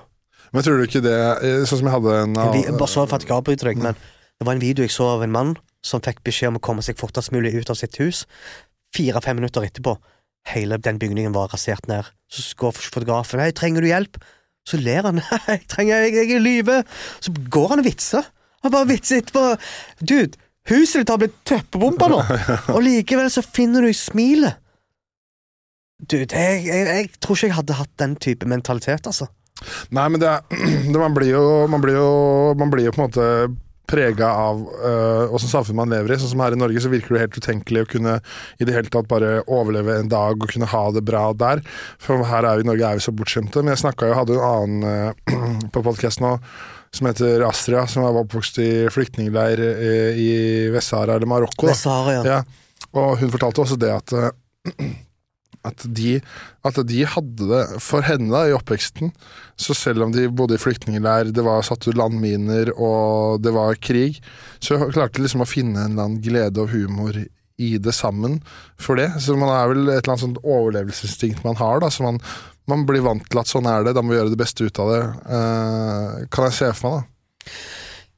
[0.55, 3.19] Men tror du ikke det eh, Sånn som jeg hadde en annen- bare så for
[3.19, 6.03] at jeg avbryter deg, men det var en video jeg så av en mann som
[6.03, 8.25] fikk beskjed om å komme seg fortest mulig ut av sitt hus.
[8.95, 9.97] Fire-fem minutter etterpå,
[10.55, 12.09] hele den bygningen var rasert ned.
[12.31, 14.23] Så går fotografen 'Hei, trenger du hjelp?'
[14.65, 15.21] Så ler han.
[15.49, 16.81] 'Nei, trenger jeg, jeg er i live'.
[17.21, 18.25] Så går han og vitser.
[18.65, 19.59] Han bare vitser etterpå.
[20.01, 20.39] Dude,
[20.71, 22.21] huset ditt har blitt teppebomba nå,
[22.75, 24.57] og likevel så finner du smilet.
[26.01, 29.29] Dude, jeg, jeg, jeg tror ikke jeg hadde hatt den type mentalitet, altså.
[29.95, 30.33] Nei, men det,
[30.93, 32.09] det man, blir jo, man blir jo
[32.59, 33.29] Man blir jo på en måte
[33.85, 36.17] prega av øh, samfunn man lever i.
[36.17, 38.15] Sånn som her i Norge så virker det helt utenkelig å kunne
[38.57, 41.61] i det hele tatt bare overleve en dag og kunne ha det bra der.
[42.01, 43.61] For her er vi, i Norge er vi så bortskjemte.
[43.61, 46.33] Men jeg snakka jo, hadde en annen øh, på podkast nå
[46.95, 49.95] som heter Astria, som var oppvokst i flyktningleir i,
[50.25, 50.33] i
[50.73, 51.69] Vest-Sahara eller Marokko.
[51.69, 52.39] Vest-Sahara, ja.
[52.39, 54.31] Ja, og hun fortalte også det at eh,
[55.65, 56.19] at de,
[56.67, 59.13] at de hadde det for henne da, i oppveksten.
[59.57, 63.81] Så selv om de bodde i flyktningleir, det var satt ut landminer og det var
[63.81, 64.21] krig,
[64.61, 67.17] så klarte de liksom å finne en eller annen glede og humor
[67.57, 68.41] i det sammen
[68.81, 69.11] for det.
[69.23, 72.21] Så man er vel et eller annet sånt overlevelsesinstinkt man har, da, så man,
[72.71, 74.83] man blir vant til at sånn er det, da må vi gjøre det beste ut
[74.83, 75.03] av det.
[75.39, 77.55] Eh, kan jeg se for meg, da.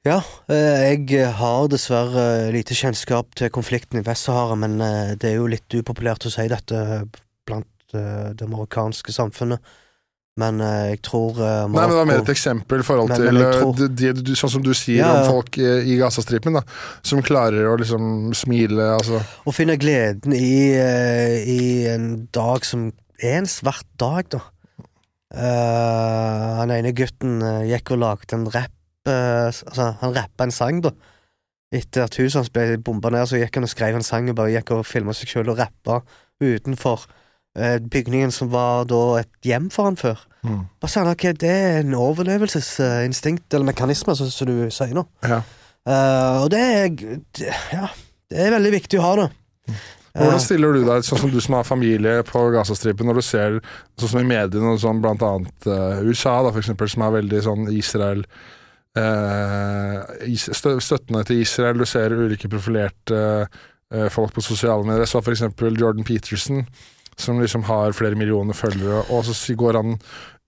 [0.07, 0.21] Ja,
[0.55, 5.49] eh, jeg har dessverre lite kjennskap til konflikten i Vest-Sahara, men eh, det er jo
[5.51, 6.79] litt upopulært å si dette
[7.47, 9.63] blant eh, det marokkanske samfunnet.
[10.37, 13.23] Men eh, jeg tror Marokko Nei, men det var mer et eksempel i forhold Men-
[13.23, 16.59] til men eh, tror- de, de, sånn som du sier Ja, om folk i, Gazastripen,
[16.59, 16.63] da,
[17.07, 19.23] som klarer å liksom smile, altså.
[19.49, 21.63] Å finne gleden i, eh, i
[21.95, 24.43] en dag som er en svart dag, da.
[25.37, 30.55] Uh, han ene gutten eh, gikk og lagde en rapp uh, Altså, han rappa en
[30.55, 30.93] sang, da.
[31.75, 34.37] Etter at huset hans ble bomba ned, så gikk han og skrev en sang og
[34.39, 35.99] bare gikk og filma seg sjøl og rappa
[36.41, 37.23] utenfor eh,
[37.91, 40.21] bygningen som var da et hjem for han før.
[40.45, 40.63] Mm.
[40.81, 45.07] Bare sa han okay, det er en overlevelsesinstinkt, eller mekanisme, som du sier nå.
[45.25, 45.41] Ja.
[45.87, 46.89] Uh, og det er
[47.39, 47.89] det- Ja,
[48.31, 49.31] det er veldig viktig å ha det.
[50.17, 53.23] Hvordan Eh, stiller du deg, sånn som du som har familie på Gazastripen, når du
[53.23, 53.61] ser
[54.01, 57.43] sånn som i mediene, sånn blant annet eh, USA, da, for eksempel, som er veldig
[57.45, 58.25] sånn Israel
[58.97, 60.01] uh,
[60.81, 63.19] Støttende til Israel, du ser ulike profilerte
[63.93, 65.05] eh, folk på sosiale medier.
[65.05, 66.65] Jeg så for eksempel Jordan Peterson,
[67.19, 69.99] som liksom har flere millioner følgere, og så går han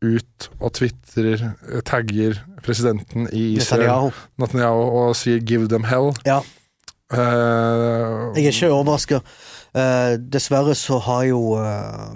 [0.05, 1.43] ut og tvitrer,
[1.73, 4.83] eh, tagger presidenten i Israel, Netanyahu.
[4.85, 6.15] Og sier 'give them hell'.
[6.27, 6.41] Ja.
[7.11, 9.21] Uh, Jeg er ikke overraska.
[10.19, 12.15] dessverre så har jo uh,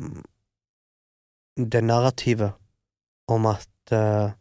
[1.57, 2.53] det narrativet
[3.30, 4.32] om at eh,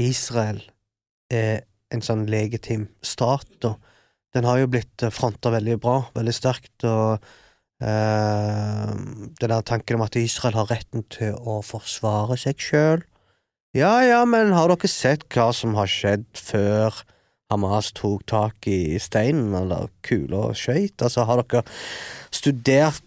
[0.00, 0.60] Israel
[1.32, 3.80] er en sånn legitim stat, og
[4.34, 7.26] Den har jo blitt uh, fronta veldig bra, veldig sterkt, og eh,
[7.82, 13.02] den der tanken om at Israel har retten til å forsvare seg sjøl.
[13.74, 17.02] Ja, ja, men har dere sett hva som har skjedd før
[17.50, 21.02] Hamas tok tak i steinen eller kula og skøyt?
[21.02, 21.64] Altså, har dere
[22.34, 23.02] studert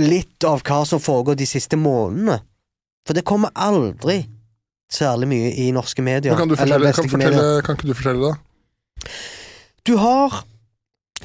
[0.00, 2.38] litt av hva som foregår de siste månedene.
[3.08, 4.22] For det kommer aldri
[4.92, 6.36] særlig mye i norske medier.
[6.38, 7.64] Kan, fortelle, kan, fortelle, medier.
[7.64, 9.12] kan ikke du fortelle det?
[9.88, 10.42] Du har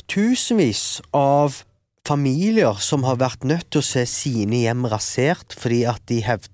[0.10, 1.62] tusenvis av
[2.08, 6.52] familier som har vært nødt til å se sine hjem rasert fordi at de hevd,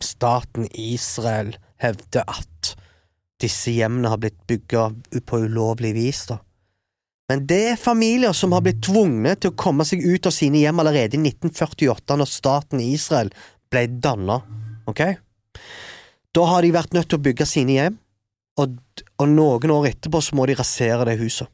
[0.00, 2.74] staten Israel hevder at
[3.40, 4.90] disse hjemmene har blitt bygga
[5.28, 6.26] på ulovlig vis.
[6.28, 6.40] da.
[7.30, 10.64] Men det er familier som har blitt tvunget til å komme seg ut av sine
[10.64, 13.30] hjem allerede i 1948, når staten Israel
[13.70, 14.40] ble danna.
[14.90, 15.04] Ok?
[16.34, 18.00] Da har de vært nødt til å bygge sine hjem,
[18.60, 18.76] og,
[19.16, 21.48] og noen år etterpå så må de rasere det huset.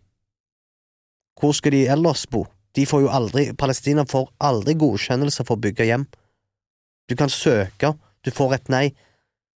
[1.37, 2.47] Hvor skal de ellers bo?
[2.77, 6.05] De får jo aldri, Palestina får aldri godkjennelse for å bygge hjem.
[7.09, 8.87] Du kan søke, du får et nei.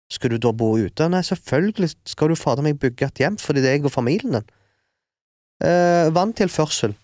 [0.10, 1.06] Skal du da bo ute?
[1.12, 4.40] Nei, selvfølgelig skal du fader meg bygge et hjem, fordi det er jeg og familien
[4.40, 4.48] din.
[5.60, 6.96] Eh, vanntilførsel.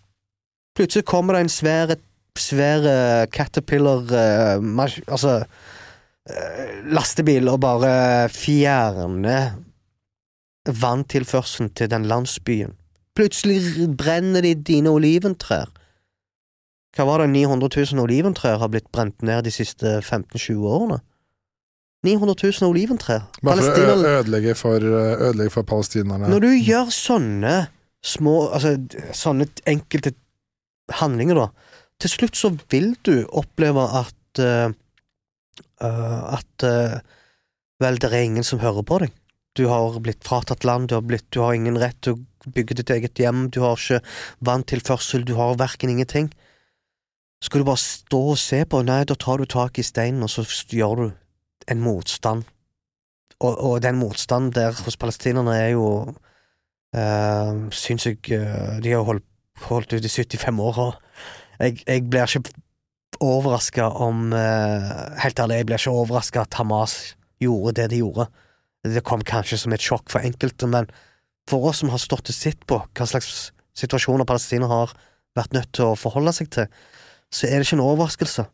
[0.75, 1.93] Plutselig kommer det en svær,
[2.35, 9.53] svær uh, Caterpillar uh, mas- Altså uh, lastebil og bare fjerner
[10.67, 12.75] vanntilførselen til den landsbyen.
[13.15, 15.71] Plutselig brenner de dine oliventrær.
[16.95, 21.01] Hva var det 900 000 oliventrær har blitt brent ned de siste 15-20 årene?
[22.05, 23.25] 900 000 oliventrær.
[23.41, 26.29] Bare for å Palestina- ødelegge for, ødelegge for palestinerne.
[26.29, 27.55] Når du gjør sånne
[28.05, 28.75] små Altså
[29.17, 30.11] sånne enkelte
[30.93, 31.47] handlinger, da,
[31.97, 34.69] til slutt så vil du oppleve at eh,
[35.81, 36.99] At uh,
[37.81, 39.11] Vel, det er ingen som hører på deg.
[39.57, 42.77] Du har blitt fratatt land, du har, blitt, du har ingen rett til å bygge
[42.79, 43.99] ditt eget hjem, du har ikke
[44.47, 46.29] vanntilførsel, du har verken ingenting.
[47.45, 48.81] Skal du bare stå og se på?
[48.81, 50.41] Nei, da tar du tak i steinen, og så
[50.73, 51.05] gjør du
[51.69, 52.45] en motstand.
[53.39, 55.87] Og, og den motstanden der hos palestinerne er jo
[56.95, 59.25] uh, Syns jeg eh, De har holdt,
[59.67, 60.93] holdt ut i 75 år, og
[61.59, 62.55] jeg, jeg blir ikke
[63.19, 66.95] overraska om uh, Helt ærlig, jeg blir ikke overraska at Hamas
[67.43, 68.29] gjorde det de gjorde.
[68.87, 70.87] Det kom kanskje som et sjokk for enkelte, men
[71.49, 74.95] for oss som har stått og sett på hva slags situasjoner Palestina har
[75.35, 76.69] vært nødt til å forholde seg til,
[77.33, 78.45] så er det ikke en overraskelse.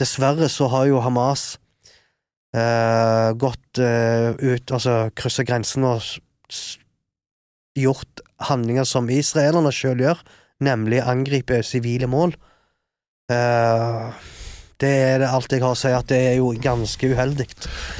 [0.00, 1.58] Dessverre så har jo Hamas
[2.56, 6.02] eh, gått eh, ut, altså kryssa grensen og
[7.78, 10.20] gjort handlinger som israelerne sjøl gjør,
[10.64, 12.34] nemlig angripe sivile mål.
[13.30, 14.30] Eh,
[14.80, 17.46] det er alt jeg har å si, at det er jo ganske uheldig.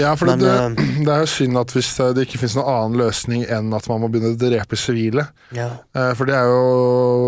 [0.00, 2.56] Ja, for Men, det, eh, det, er jo synd at hvis eh, det ikke finnes
[2.56, 5.26] noen annen løsning enn at man må begynne å drepe sivile.
[5.56, 5.70] Ja.
[5.92, 6.62] Eh, For det er jo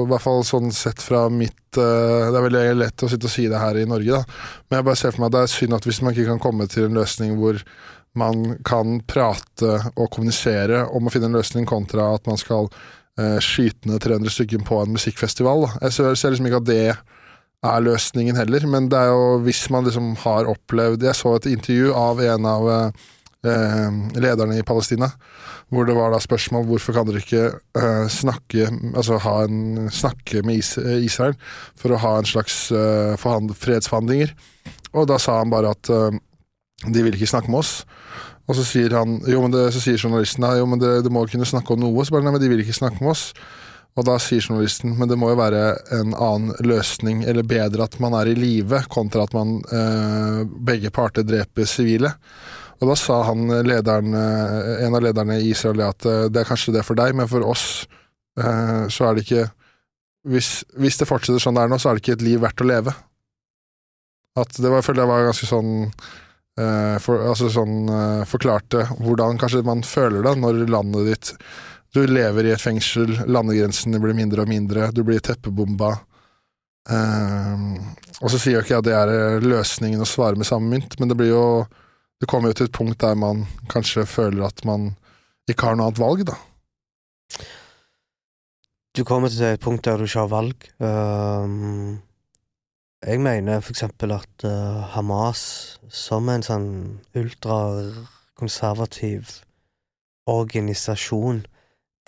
[0.05, 3.46] i hvert fall sånn sett fra mitt Det er veldig lett å sitte og si
[3.48, 4.40] det her i Norge, da.
[4.68, 6.42] Men jeg bare ser for meg at det er synd at hvis man ikke kan
[6.42, 7.62] komme til en løsning hvor
[8.20, 12.68] man kan prate og kommunisere om å finne en løsning, kontra at man skal
[13.40, 15.64] skyte ned 300 stykker på en musikkfestival.
[15.64, 15.72] Da.
[15.86, 16.84] Jeg ser, ser liksom ikke at det
[17.62, 21.46] er løsningen heller, men det er jo hvis man liksom har opplevd Jeg så et
[21.52, 25.12] intervju av en av eh, lederne i Palestina,
[25.72, 27.44] hvor det var da spørsmål hvorfor kan dere ikke
[27.78, 31.38] eh, snakke Altså ha en, snakke med is Israel
[31.78, 34.34] for å ha en slags eh, forhand- fredsforhandlinger.
[34.92, 36.18] Og da sa han bare at eh,
[36.90, 37.84] de vil ikke snakke med oss.
[38.50, 41.22] Og så sier, han, jo, men det, så sier journalisten jo, men det, du må
[41.30, 42.04] kunne snakke om noe.
[42.04, 43.28] Så bare, nei, men de vil ikke snakke med oss.
[43.93, 45.62] Og da sier journalisten men det må jo være
[45.99, 50.93] en annen løsning, eller bedre at man er i live, kontra at man eh, begge
[50.95, 52.14] parter dreper sivile.
[52.80, 56.49] Og da sa han lederen, eh, en av lederne i Israel at eh, det er
[56.49, 57.84] kanskje det for deg, men for oss
[58.40, 59.47] eh, så er det ikke
[60.28, 62.62] hvis, hvis det fortsetter sånn det er nå, så er det ikke et liv verdt
[62.62, 62.95] å leve.
[64.38, 68.86] At det var, jeg føler jeg var ganske sånn eh, for, altså sånn eh, forklarte
[69.03, 71.34] hvordan kanskje man føler det når landet ditt
[71.93, 75.90] Du lever i et fengsel, landegrensene blir mindre og mindre, du blir teppebomba.
[76.88, 77.76] Um,
[78.22, 80.72] og så sier jo ikke jeg at det er eh, løsningen å svare med samme
[80.72, 81.66] mynt, men det blir jo
[82.22, 84.95] Det kommer jo til et punkt der man kanskje føler at man
[85.51, 86.38] ikke har noe annet valg, da.
[88.95, 90.55] Du kommer til et punkt der du ikke har valg.
[90.78, 91.99] Um,
[93.03, 99.43] jeg mener for eksempel at uh, Hamas, som en sånn ultrakonservativ
[100.30, 101.43] organisasjon,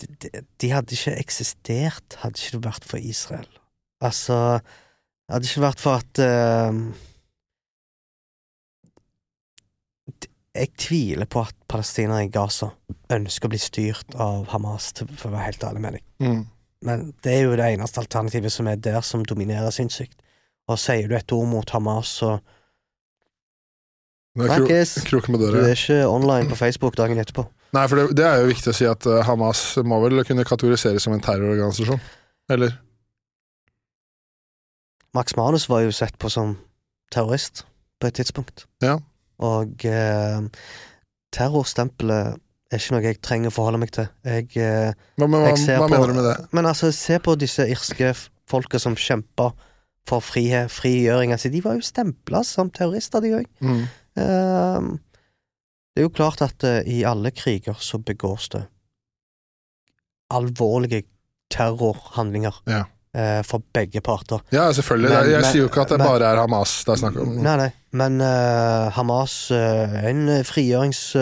[0.00, 3.50] de, de, de hadde ikke eksistert hadde ikke det vært for Israel.
[4.04, 4.36] Altså,
[5.30, 6.80] hadde det ikke vært for at uh,
[10.54, 12.68] Jeg tviler på at palestinere i Gaza
[13.10, 16.04] ønsker å bli styrt av Hamas, for å være helt ærlig med deg.
[16.22, 16.42] Mm.
[16.86, 20.14] Men det er jo det eneste alternativet som er der, som dominerer sinnssykt.
[20.70, 22.36] Og sier du et ord mot Hamas, så
[24.34, 24.94] Snakkes!
[25.06, 27.44] Du er ikke online på Facebook dagen etterpå.
[27.74, 30.44] Nei, for det, det er jo viktig å si at eh, Hamas må vel kunne
[30.46, 32.00] kategoriseres som en terrororganisasjon?
[32.54, 32.76] Eller?
[35.14, 36.56] Max Manus var jo sett på som
[37.14, 37.64] terrorist
[38.02, 38.64] på et tidspunkt.
[38.82, 38.96] Ja.
[39.42, 40.40] Og eh,
[41.34, 42.40] terrorstempelet
[42.74, 44.08] er ikke noe jeg trenger å forholde meg til.
[44.26, 46.36] Jeg, eh, Hva, men, hva, Jeg ser hva på- mener du med det?
[46.52, 48.10] men altså, se på disse irske
[48.50, 49.52] folka som kjempa
[50.08, 51.32] for frihet, frigjøring.
[51.32, 53.46] Altså, de var jo stempla som terrorister, de òg.
[53.64, 53.84] Mm.
[54.20, 54.90] Ehm,
[55.94, 58.64] det er jo klart at uh, i alle kriger så begås det
[60.34, 61.04] alvorlige
[61.54, 62.82] terrorhandlinger Ja.
[63.14, 64.40] Uh, for begge parter.
[64.52, 65.10] Ja, selvfølgelig.
[65.10, 67.16] Men- jeg men- sier jo ikke at det men- bare er Hamas det er snakk
[67.22, 67.28] om.
[67.44, 71.14] Nei, nei, men uh, Hamas er en frigjørings...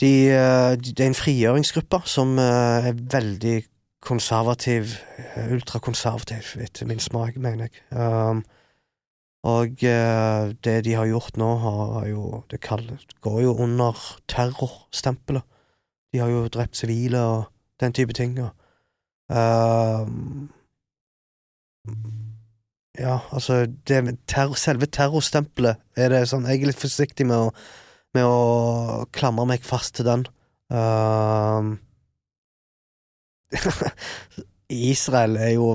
[0.00, 3.64] de, eh, er en frigjøringsgruppe som er veldig
[4.04, 4.92] konservativ,
[5.50, 7.72] ultrakonservativ, etter min smak, mener jeg.
[7.98, 8.44] Um,
[9.46, 13.94] og eh, det de har gjort nå, har jo Det kall- går jo under
[14.32, 15.44] terrorstempelet.
[16.12, 17.44] De har jo drept sivile og
[17.80, 18.38] den type ting.
[18.42, 18.50] Og,
[19.30, 20.48] um,
[22.98, 27.50] ja, altså det, terror, Selve terrorstempelet er det sånn Jeg er litt forsiktig med å,
[28.16, 30.24] med å klamre meg fast til den.
[30.72, 31.76] Uh,
[34.72, 35.68] Israel er jo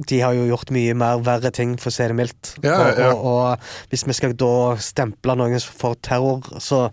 [0.00, 2.54] De har jo gjort mye mer verre ting, for å si det mildt.
[2.64, 3.10] Ja, og, ja.
[3.12, 6.86] og, og hvis vi skal da stemple noen for terror, så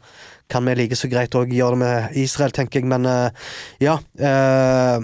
[0.49, 2.89] kan vi like så greit òg gjøre det med Israel, tenker jeg.
[2.89, 3.53] Men eh,
[3.85, 4.97] ja eh,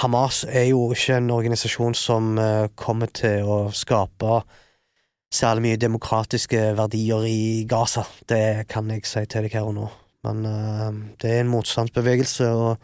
[0.00, 4.40] Hamas er jo ikke en organisasjon som eh, kommer til å skape
[5.34, 8.06] særlig mye demokratiske verdier i Gaza.
[8.28, 9.90] Det kan jeg si til deg her og nå.
[10.28, 12.78] Men eh, det er en motstandsbevegelse, og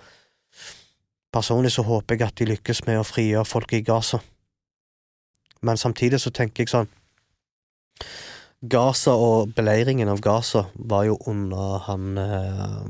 [1.35, 4.21] personlig så håper jeg at de lykkes med å frigjøre folk i Gaza.
[5.65, 6.93] Men samtidig så tenker jeg sånn
[8.65, 12.87] Gaza og beleiringen av Gaza var jo under han eh,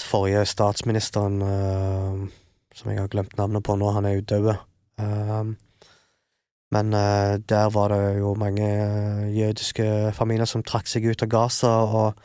[0.00, 2.22] forrige statsministeren eh,
[2.74, 4.48] som jeg har glemt navnet på nå, han er jo død.
[5.04, 5.42] Eh,
[6.74, 11.30] men eh, der var det jo mange eh, jødiske familier som trakk seg ut av
[11.30, 12.24] Gaza, og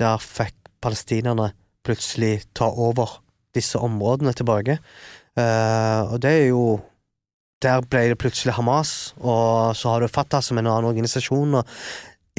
[0.00, 1.50] der fikk palestinerne
[1.84, 3.18] plutselig ta over
[3.56, 4.78] disse områdene tilbake.
[5.36, 6.62] Eh, og det er jo
[7.60, 11.54] Der ble det plutselig Hamas, og så har du Fatah som en annen organisasjon.
[11.60, 11.66] og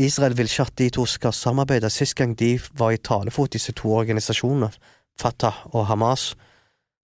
[0.02, 1.90] Israel vil ikke at de to skal samarbeide.
[1.90, 4.72] Sist gang de var i talefot, disse to organisasjonene,
[5.20, 6.32] Fatah og Hamas,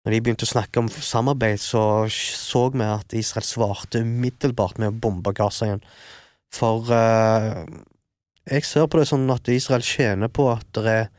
[0.06, 4.94] når de begynte å snakke om samarbeid, så så vi at Israel svarte umiddelbart med
[4.94, 5.84] å bombe Gaza igjen.
[6.56, 7.66] For eh,
[8.48, 11.10] jeg ser på det sånn at Israel tjener på at det er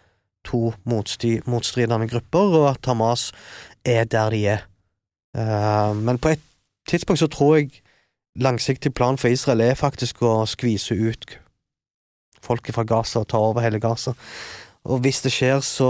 [0.48, 3.28] to motstridende grupper, og at Hamas
[3.84, 4.64] er der de er.
[5.36, 6.47] Eh, men på et
[6.88, 7.82] tidspunkt så tror jeg
[8.38, 11.38] langsiktig plan for Israel er faktisk å skvise ut
[12.44, 14.14] folket fra Gaza og ta over hele Gaza.
[14.88, 15.88] Og hvis det skjer, så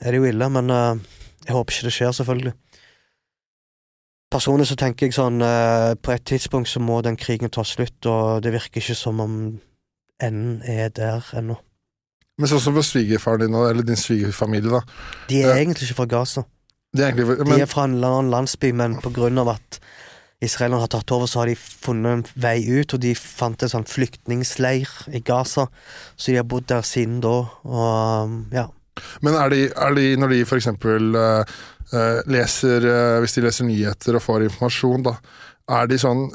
[0.00, 1.02] er det jo ille, men eh,
[1.46, 2.54] jeg håper ikke det skjer, selvfølgelig.
[4.32, 8.00] Personlig så tenker jeg sånn eh, På et tidspunkt så må den krigen ta slutt,
[8.08, 9.36] og det virker ikke som om
[10.22, 11.58] enden er der ennå.
[12.40, 14.80] Men sånn som for svigerfaren din, eller din svigerfamilie, da.
[15.28, 16.46] De er egentlig ikke fra Gaza.
[16.92, 19.78] Det er egentlig, De er fra en annen landsby, men på grunn av at
[20.42, 23.72] israelerne har tatt over, så har de funnet en vei ut, og de fant en
[23.72, 25.68] sånn flyktningsleir i Gaza,
[26.16, 28.66] så de har bodd der siden da, og um, ja.
[29.24, 31.54] men er, de, er de, når de for eksempel eh,
[31.94, 35.16] eh, leser eh, Hvis de leser nyheter og får informasjon, da.
[35.72, 36.26] Er, de sånn,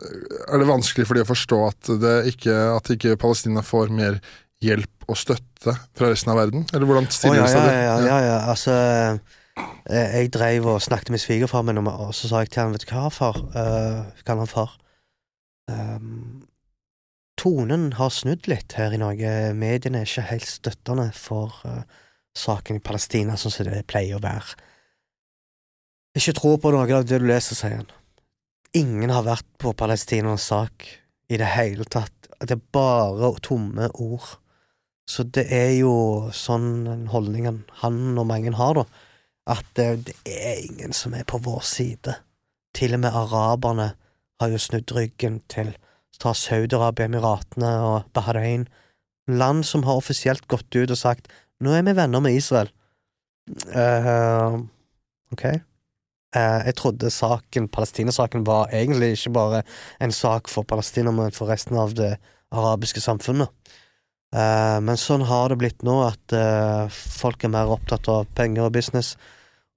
[0.47, 4.21] er det vanskelig for de å forstå at, det ikke, at ikke Palestina får mer
[4.63, 6.63] hjelp og støtte fra resten av verden?
[6.71, 8.77] Eller hvordan stiller ja, de seg ja, ja, ja, ja, altså
[9.87, 12.91] Jeg dreiv og snakket med svigerfar min, og så sa jeg til han, vet du
[12.91, 14.75] hva, far, uh, kaller han far
[15.67, 16.47] Um,
[17.37, 21.83] Tonen har snudd litt her i Norge, mediene er ikke helt støttende for uh,
[22.37, 24.55] saken i Palestina, sånn som det pleier å være.
[26.17, 27.91] Ikke tro på noe av det du leser, sier han.
[28.77, 30.87] Ingen har vært på palestinernes sak
[31.29, 32.13] i det hele tatt.
[32.41, 34.37] Det er bare tomme ord.
[35.07, 35.93] Så det er jo
[36.35, 38.83] sånn holdningen han og mange har, da,
[39.47, 42.17] at det, er ingen som er på vår side.
[42.75, 43.91] Til og med araberne
[44.41, 45.73] har jo snudd ryggen til
[46.19, 48.67] ta Saudi-Arabia, Emiratene og Bahrain,
[49.27, 51.31] land som har offisielt gått ut og sagt
[51.63, 52.69] nå er vi venner med Israel.
[53.73, 54.61] Uh,
[55.33, 55.45] ok.
[56.35, 59.61] Eh, jeg trodde saken, Palestina-saken var egentlig ikke bare
[60.03, 62.17] en sak for Palestina, men for resten av det
[62.51, 63.49] arabiske samfunnet.
[64.35, 66.35] Eh, men sånn har det blitt nå, at
[66.91, 69.15] folk er mer opptatt av penger og business,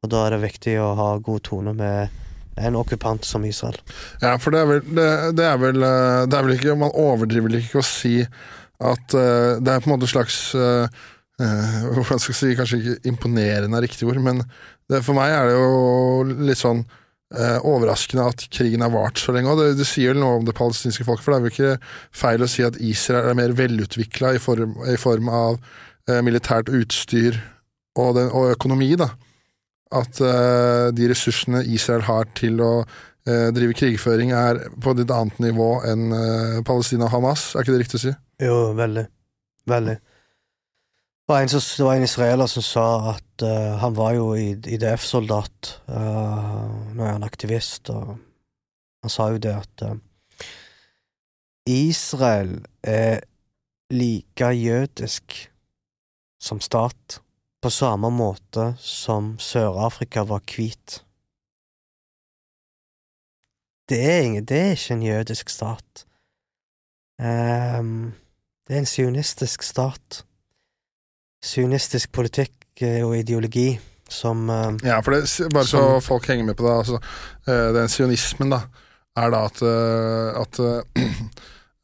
[0.01, 2.19] og da er det viktig å ha god tone med
[2.61, 3.77] en okkupant som Israel.
[4.21, 5.07] Ja, for det er vel, det,
[5.39, 8.19] det er vel, eh, det er vel ikke Man overdriver vel ikke å si
[8.81, 12.55] at uh, det er på en måte en slags uh, uh, Hvordan skal jeg si,
[12.57, 14.41] kanskje ikke imponerende er riktig ord, men
[14.89, 16.81] det, for meg er det jo litt sånn
[17.37, 19.53] eh, overraskende at krigen har vart så lenge.
[19.53, 21.93] Og det, det sier vel noe om det palestinske folket, for det er vel ikke
[22.23, 25.61] feil å si at Israel er mer velutvikla i, i form av
[26.09, 27.39] eh, militært utstyr
[27.99, 29.13] og, den, og økonomi, da.
[29.91, 35.15] At uh, de ressursene Israel har til å uh, drive krigføring, er på et litt
[35.15, 37.51] annet nivå enn uh, Palestina og Hamas.
[37.55, 38.15] Er ikke det riktig å si?
[38.45, 39.07] Jo, veldig.
[39.71, 39.97] Veldig.
[40.01, 43.43] Det var en, det var en israeler som sa at
[43.79, 45.69] han var jo IDF-soldat.
[45.87, 49.85] Nå er han aktivist, og han sa jo det at
[51.71, 53.21] Israel er
[53.95, 55.37] like jødisk
[56.43, 57.21] som stat,
[57.61, 61.01] på samme måte som Sør-Afrika var hvit.
[63.91, 66.05] Det er, ingen, det er ikke en jødisk stat.
[67.21, 68.13] Um,
[68.69, 70.23] det er en sionistisk stat.
[71.45, 72.55] Sionistisk politikk
[73.03, 73.75] og ideologi
[74.11, 77.01] som uh, Ja, for det, bare så som- folk henger med på det, altså,
[77.47, 78.63] eh, den sionismen, da,
[79.17, 81.05] er da at, eh, at uh,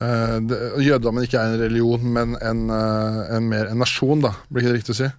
[0.48, 4.32] det, jødedommen ikke er en religion, men en, eh, en mer en nasjon, da.
[4.48, 5.10] Blir ikke det riktig å si?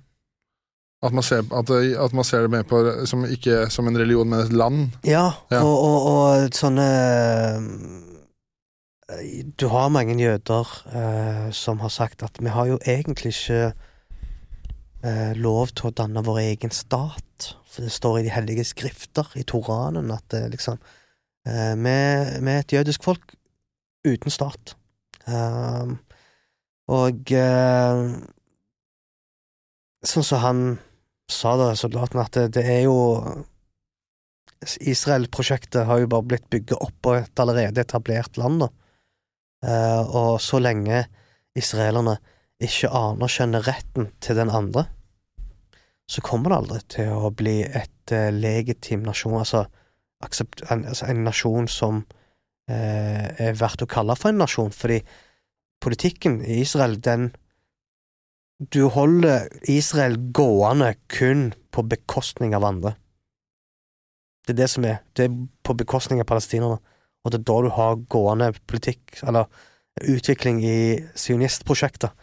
[1.06, 4.30] At man ser, at, at man ser det mer på som, ikke som en religion,
[4.30, 4.96] men et land.
[5.06, 5.62] Ja, Ja.
[5.62, 6.88] Og, og, og sånne
[9.60, 13.74] Du har mange jøder eh, som har sagt at vi har jo egentlig ikke
[15.06, 17.54] eh, lov til å danne vår egen stat.
[17.70, 20.82] For det står i de hellige skrifter, i Toranen, at det liksom
[21.48, 21.96] eh, Vi
[22.42, 23.38] vi er et jødisk folk
[24.04, 24.76] uten stat.
[25.28, 25.94] Eh,
[26.88, 28.04] og eh,
[30.04, 30.62] sånn som han
[31.32, 32.98] sa da, soldaten, at det, det er jo
[34.64, 38.70] Israel-prosjektet har jo bare blitt bygget opp på et allerede etablert land, da.
[39.68, 41.06] Eh, og så lenge
[41.58, 42.18] israelerne
[42.62, 44.88] ikke anerkjenner retten til den andre,
[46.08, 49.66] så kommer det aldri til å bli et eh, legitim nasjon, altså,
[50.24, 52.04] aksept, en, altså en nasjon som
[52.70, 55.02] eh, er verdt å kalle for en nasjon, fordi
[55.84, 57.32] politikken i Israel, den
[58.58, 62.96] Du holder Israel gående kun på bekostning av andre.
[64.48, 65.04] Det er det som er.
[65.14, 66.80] Det er på bekostning av palestinerne.
[67.22, 69.46] Og det er da du har gående politikk, eller
[70.02, 70.78] utvikling i
[71.18, 72.16] sionistprosjekter.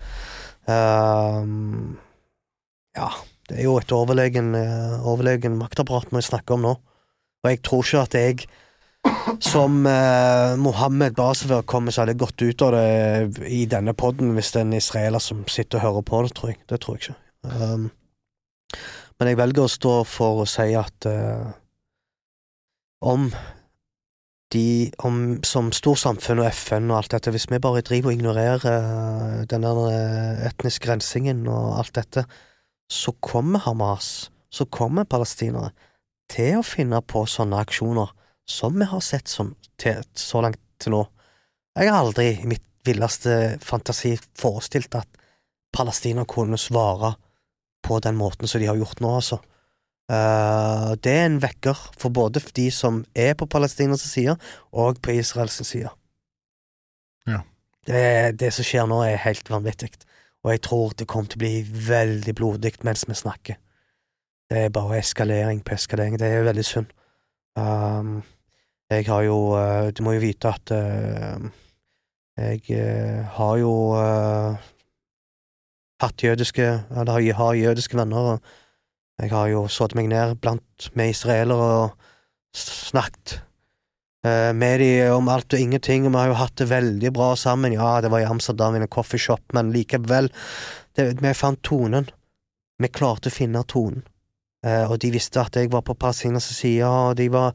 [0.66, 2.00] Um,
[2.96, 3.12] ja,
[3.50, 6.74] det er jo et overlegen, eh, overlegen maktapparat vi snakker om nå.
[7.44, 8.46] Og jeg tror ikke at jeg
[9.44, 14.62] som eh, Mohammed Basever kommer særlig godt ut av det i denne poden hvis det
[14.62, 16.60] er en israeler som sitter og hører på det, tror jeg.
[16.70, 17.18] Det tror jeg ikke.
[17.44, 17.90] Um,
[19.18, 21.52] men jeg velger å stå for å si at eh,
[23.04, 23.28] om
[24.54, 28.66] de om, Som storsamfunn og FN og alt dette, hvis vi bare driver og ignorerer
[28.70, 32.22] eh, den der eh, etniske rensingen og alt dette,
[32.90, 35.72] så kommer Hamas, så kommer palestinere,
[36.30, 38.12] til å finne på sånne aksjoner
[38.50, 41.02] som vi har sett som, til, så langt til nå.
[41.78, 45.08] Jeg har aldri i mitt villeste fantasi forestilt at
[45.74, 47.14] Palestina kunne svare
[47.84, 49.40] på den måten som de har gjort nå, altså.
[50.04, 54.36] Uh, det er en vekker for både de som er på Palestinas side,
[54.72, 55.90] og på Israels side.
[57.26, 57.40] Ja.
[57.86, 59.90] Det, det som skjer nå, er helt vanvittig,
[60.44, 63.56] og jeg tror det kommer til å bli veldig blodig mens vi snakker.
[64.52, 66.18] Det er bare eskalering på eskalering.
[66.20, 66.90] Det er veldig synd.
[67.56, 68.18] Um,
[68.98, 71.46] jeg har jo eh, Du må jo vite at eh,
[72.34, 73.72] jeg eh, har jo
[76.02, 80.88] hatt jødiske Eller jeg har jødiske venner, og jeg har jo satt meg ned blant
[80.98, 81.92] med israelere og
[82.58, 83.40] snakket
[84.24, 87.74] med de om alt og ingenting, og vi har jo hatt det veldig bra sammen.
[87.76, 90.30] Ja, det var i Amsterdam, i en coffeeshop, men likevel,
[90.96, 92.08] det, vi fant tonen.
[92.80, 94.00] Vi klarte å finne tonen.
[94.64, 97.52] Og de visste at jeg var på palestinas side, og de var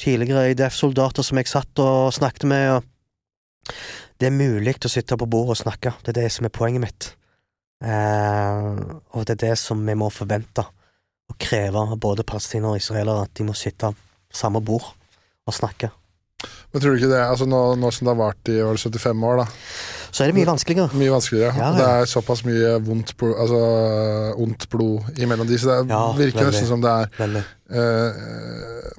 [0.00, 3.76] tidligere IDF-soldater som jeg satt og snakket med, og
[4.20, 6.84] det er mulig å sitte på bordet og snakke, det er det som er poenget
[6.84, 7.10] mitt.
[7.84, 8.68] Eh,
[9.12, 10.64] og det er det som vi må forvente
[11.26, 13.92] og kreve av både palestinere og israelere, at de må sitte
[14.32, 14.92] samme bord
[15.46, 15.90] og snakke.
[16.72, 19.22] Men tror du ikke det, altså nå, nå som det har vart i var 75
[19.30, 19.46] år, da,
[20.10, 20.98] Så er det mye vanskeligere.
[21.00, 21.52] mye vanskeligere.
[21.56, 21.70] Ja, ja.
[21.76, 23.60] Det er såpass mye vondt blod, altså,
[24.44, 27.38] ondt blod imellom de, så det Ja, virker nesten som det er
[27.70, 28.20] eh,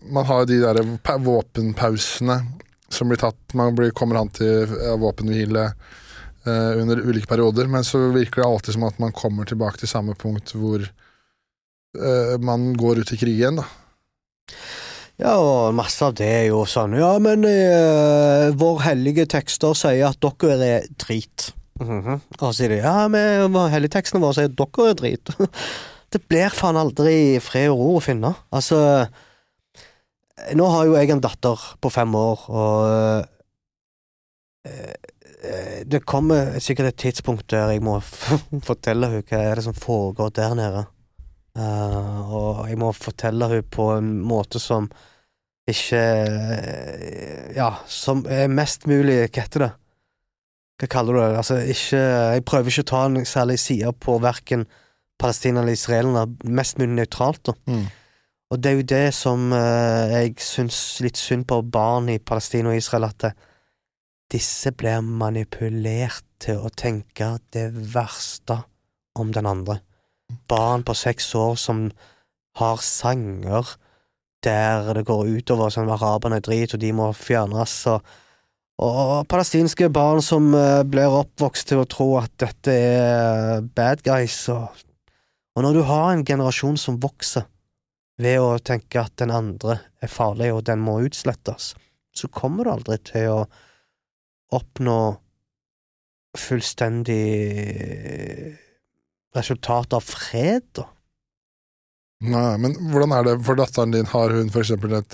[0.08, 0.82] Man har jo de der
[1.28, 2.42] våpenpausene
[2.90, 3.40] som blir tatt.
[3.54, 4.68] Man blir, kommer an til
[5.02, 5.68] våpenhvile
[6.48, 9.92] uh, under ulike perioder, men så virker det alltid som at man kommer tilbake til
[9.92, 13.68] samme punkt hvor uh, man går ut i krig igjen, da.
[15.18, 20.12] Ja, og masse av det er jo sånn Ja, men uh, vår hellige tekster sier
[20.12, 21.52] at dere er drit.
[21.82, 22.20] Mhm.
[22.38, 25.34] Og så sier de ja, men vår hellige tekstene våre sier at dere er drit.
[26.14, 28.36] det blir faen aldri fred og ro å finne.
[28.54, 28.80] Altså
[30.54, 32.84] Nå har jo jeg en datter på fem år, og
[34.70, 35.08] eh,
[35.90, 37.96] det kommer sikkert et tidspunkt der jeg må
[38.70, 40.86] fortelle henne hva er det som foregår der nede.
[41.58, 44.90] Eh, og jeg må fortelle henne på en måte som
[45.68, 49.72] ikke eh, Ja, som er mest mulig Hva heter det?
[50.78, 51.40] Hva kaller du det?
[51.42, 52.02] Altså, ikke
[52.38, 54.68] Jeg prøver ikke å ta en særlig side på verken
[55.18, 57.56] Palestina eller israelerne, mest mulig nøytralt, da.
[57.66, 57.88] Mm.
[58.54, 62.70] Og det er jo det som uh, jeg syns litt synd på barn i Palestina
[62.70, 63.26] og Israel, at
[64.30, 68.60] disse blir manipulert til å tenke det verste
[69.18, 69.80] om den andre.
[70.48, 71.88] Barn på seks år som
[72.58, 73.76] har sanger
[74.44, 78.06] der det går utover sånn araberne er drit, og de må fjernes, og,
[78.84, 84.40] og palestinske barn som eh, blir oppvokst til å tro at dette er bad guys,
[84.54, 84.70] og,
[85.58, 87.48] og når du har en generasjon som vokser
[88.22, 91.74] ved å tenke at den andre er farlig og den må utslettes,
[92.14, 93.42] så kommer du aldri til å
[94.58, 95.00] oppnå
[96.38, 97.26] fullstendig
[99.38, 100.88] resultat av fred, da.
[102.26, 104.08] Nei, men hvordan er det for datteren din?
[104.10, 105.14] Har hun eksempel et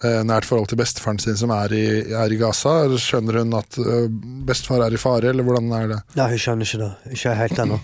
[0.00, 2.86] eh, nært forhold til bestefaren sin som er i, er i Gaza?
[2.86, 4.08] Eller skjønner hun at eh,
[4.48, 6.00] bestefar er i fare, eller hvordan er det?
[6.16, 7.16] Nei, hun skjønner ikke det.
[7.18, 7.80] Ikke helt ennå.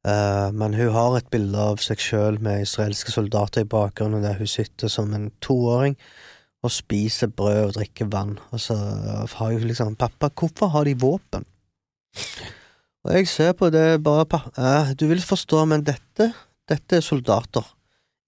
[0.00, 4.38] Uh, men hun har et bilde av seg sjøl med israelske soldater i bakgrunnen der
[4.38, 5.98] hun sitter som en toåring
[6.64, 8.38] og spiser brød og drikker vann.
[8.50, 11.44] Og så har hun liksom 'Pappa, hvorfor har de våpen?'
[13.06, 16.32] Og jeg ser på det bare på eh, Du vil forstå, men dette,
[16.68, 17.64] dette er soldater.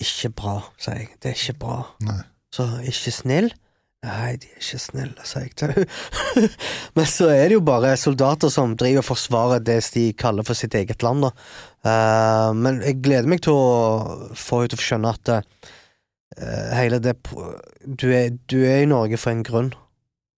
[0.03, 1.11] Ikke bra, sier jeg.
[1.21, 1.81] Det er ikke bra.
[2.07, 2.23] Nei.
[2.53, 3.53] Så ikke snill?
[4.03, 6.47] Nei, de er ikke snille, sier jeg til henne.
[6.97, 10.59] Men så er det jo bare soldater som driver og forsvarer det de kaller for
[10.59, 11.31] sitt eget land, da.
[11.87, 17.01] Uh, men jeg gleder meg til å få henne til å skjønne at uh, hele
[17.03, 19.73] det du er, du er i Norge for en grunn.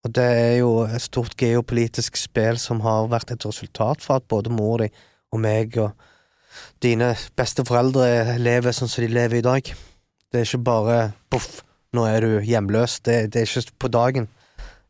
[0.04, 4.28] Og det er jo et stort geopolitisk spill som har vært et resultat for at
[4.32, 4.90] både mor di
[5.34, 5.94] og meg og
[6.84, 9.72] dine besteforeldre lever sånn som de lever i dag.
[10.30, 10.98] Det er ikke bare
[11.34, 11.64] poff,
[11.96, 13.00] nå er du hjemløs.
[13.06, 14.28] Det, det er ikke på dagen.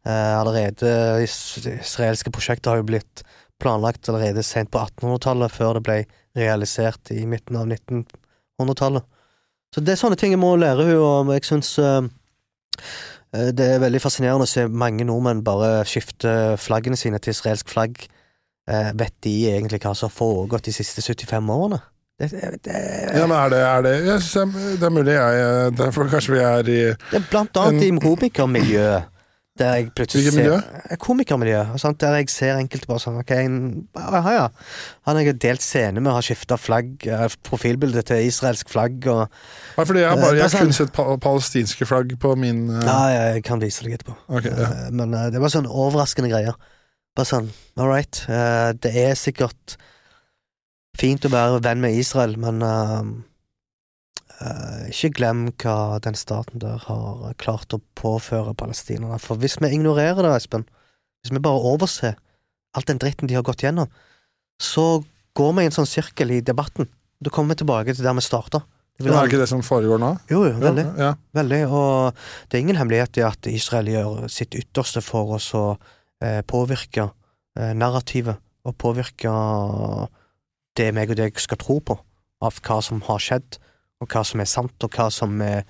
[0.03, 3.23] Eh, allerede israelske prosjekter har jo blitt
[3.63, 5.97] planlagt allerede sent på 1800-tallet, før det ble
[6.35, 9.05] realisert i midten av 1900-tallet.
[9.73, 12.09] Så det er sånne ting jeg må lære henne, og jeg syns eh,
[13.33, 18.05] det er veldig fascinerende å se mange nordmenn bare skifte flaggene sine til israelsk flagg.
[18.69, 21.81] Eh, vet de egentlig hva som har foregått de siste 75 årene?
[22.19, 22.81] Det, det, det,
[23.17, 26.41] Ja, men er det, er det Jeg synes det er mulig jeg Derfor kanskje vi
[26.45, 29.09] er i det er blant annet i komikermiljøet.
[29.59, 30.55] Der jeg plutselig Hvilket miljø?
[30.89, 31.59] ser Komikermiljø.
[31.77, 31.99] Sant?
[32.01, 33.33] Der jeg ser enkelte bare sånn Ok,
[34.01, 34.47] aha, ja.
[35.05, 39.27] Han har delt scene med å ha skifta flagg, eh, profilbilde til israelsk flagg og
[39.77, 42.33] Nei, fordi jeg har, Eh, bare, jeg har kun sånn- sett pa palestinske flagg på
[42.35, 42.81] min uh...
[42.81, 42.97] Ja,
[43.33, 44.15] jeg kan vise deg etterpå.
[44.39, 44.71] Okay, ja.
[44.87, 46.57] Eh, Men uh, det var sånn overraskende greier.
[47.15, 48.23] Bare sånn, all right.
[48.27, 49.77] Uh, Det er sikkert
[50.97, 53.03] fint å være venn med Israel, men eh, eh,
[54.91, 59.19] ikke glem hva den staten der har klart å påføre palestinerne.
[59.21, 60.65] For hvis vi ignorerer det, Espen,
[61.23, 62.17] hvis vi bare overser
[62.73, 63.89] alt den dritten de har gått gjennom,
[64.61, 65.03] så
[65.37, 66.89] går vi i en sånn sirkel i debatten.
[67.23, 68.63] Da kommer vi tilbake til der vi starta.
[68.99, 70.11] Det er det ikke det som foregår nå?
[70.29, 70.83] Jo, jo, veldig.
[71.01, 72.19] Ja, Veldig, og
[72.49, 75.63] det er ingen hemmelighet i at Israel gjør sitt ytterste for oss å
[76.21, 77.07] eh, påvirke
[77.57, 79.31] eh, narrativet, og påvirke
[80.77, 81.97] det meg og deg skal tro på,
[82.45, 83.57] av hva som har skjedd,
[84.03, 85.63] og hva som er sant, og hva som er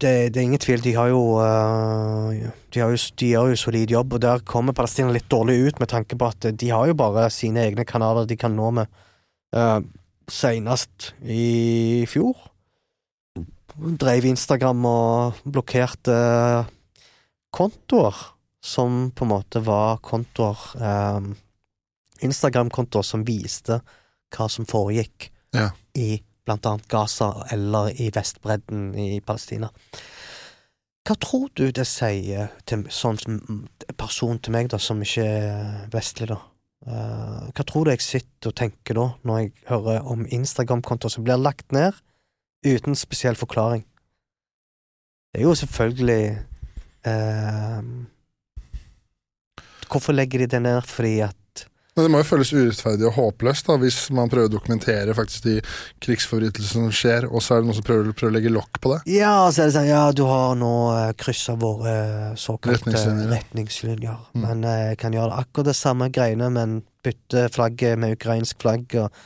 [0.00, 3.60] det, det er ingen tvil, de har jo eh, De, har jo, de gjør jo
[3.60, 6.88] solid jobb, og der kommer Palestina litt dårlig ut med tanke på at de har
[6.90, 9.04] jo bare sine egne kanaler de kan nå med.
[9.54, 9.78] Uh,
[10.30, 12.32] Seinest i fjor
[13.74, 16.14] dreiv Instagram og blokkerte
[17.54, 18.16] kontoer
[18.64, 21.26] som på en måte var kontoer eh,
[22.24, 23.80] Instagram-kontoer som viste
[24.34, 25.70] hva som foregikk Ja.
[25.94, 29.70] i blant annet Gaza eller i Vestbredden i Palestina.
[31.04, 33.18] Hva tror du det sier til sånn
[34.00, 36.40] person til meg, da, som ikke er vestlig, da?
[36.84, 41.24] Eh, hva tror du jeg sitter og tenker da, når jeg hører om Instagram-kontoer som
[41.24, 41.96] blir lagt ned
[42.64, 43.84] uten spesiell forklaring?
[45.32, 46.24] Det er jo selvfølgelig
[47.10, 47.86] eh,
[49.90, 50.80] Hvorfor legger de det ned?
[50.88, 51.36] Fordi at
[51.94, 55.44] Men det må jo føles urettferdig og håpløst da, hvis man prøver å dokumentere faktisk
[55.46, 55.52] de
[56.02, 58.94] krigsforbrytelsene som skjer, og så er det noen som prøver, prøver å legge lokk på
[58.96, 58.98] det.
[59.14, 63.30] Ja, så er det sånn Ja, du har nå uh, kryssa våre eh, såkalte Retningslinjer,
[63.36, 64.18] retningslinjer.
[64.34, 64.42] Mm.
[64.48, 68.90] Men eh, jeg kan gjøre akkurat det samme greiene, men bytte flagget med ukrainsk flagg,
[68.98, 69.22] og,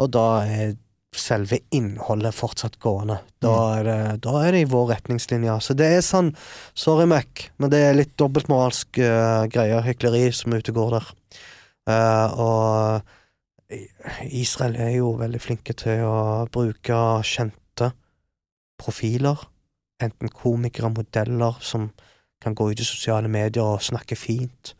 [0.00, 0.76] og da er
[1.18, 3.18] selve innholdet fortsatt gående.
[3.42, 3.76] Da Mm.
[3.78, 5.54] er, det, da er det i vår retningslinje.
[5.64, 6.32] Så det er sånn,
[6.78, 10.96] sorry Mac, men det er litt dobbeltmoralsk uh, greier, hykleri, som er ute og går
[10.98, 11.08] der.
[11.88, 13.00] Eh, og
[14.30, 17.92] Israel er jo veldig flinke til å bruke kjente
[18.80, 19.40] profiler,
[20.02, 21.90] enten komikere, modeller, som
[22.42, 24.74] kan gå ut i sosiale medier og snakke fint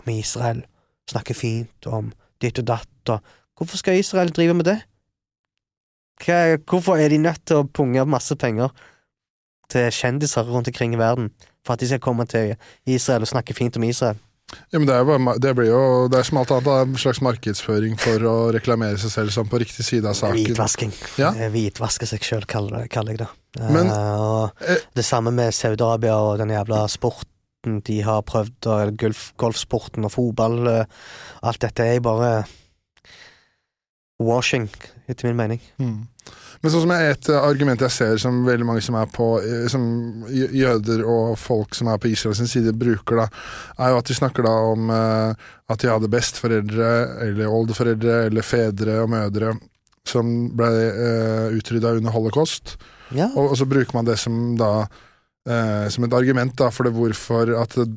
[0.00, 0.62] om Israel,
[1.10, 3.18] snakke fint om ditt og datt, og
[3.58, 4.78] hvorfor skal Israel drive med det?
[6.20, 8.72] Hva, hvorfor er de nødt til å punge masse penger
[9.72, 11.30] til kjendiser rundt omkring i verden
[11.64, 12.54] for at de skal komme til
[12.86, 14.20] Israel og snakke fint om Israel?
[14.72, 15.80] Ja, men det er, jo det blir jo,
[16.10, 19.58] det er som alt annet, en slags markedsføring for å reklamere seg selv som på
[19.62, 20.38] riktig side av saken.
[20.38, 20.92] Hvitvasking.
[21.18, 21.30] Ja.
[21.34, 23.28] Eh, Hvitvaske seg sjøl, kaller, kaller jeg det.
[23.70, 24.76] Men- uh, Eh.
[24.94, 30.12] det samme med Saudi-Arabia og den jævla sporten de har prøvd, og golf, golfsporten og
[30.12, 30.66] fotball.
[30.68, 30.84] eh,
[31.42, 32.44] alt dette er bare
[34.20, 34.68] washing,
[35.08, 35.60] etter min mening.
[35.80, 36.06] Mm.
[36.60, 39.64] Men sånn som jeg, et argument jeg ser som veldig mange som er på eh,
[39.72, 39.84] Som
[40.28, 43.26] jøder og folk som er på Israels side bruker, da,
[43.80, 46.90] er jo at de snakker da om eh, at de hadde besteforeldre,
[47.28, 49.54] eller oldeforeldre, eller fedre og mødre
[50.08, 52.72] som ble uh, utrydda under holocaust.
[53.14, 53.28] Ja.
[53.36, 54.88] Og, og så bruker man det som da
[55.48, 57.88] eh, som et argument da, for det hvorfor at det,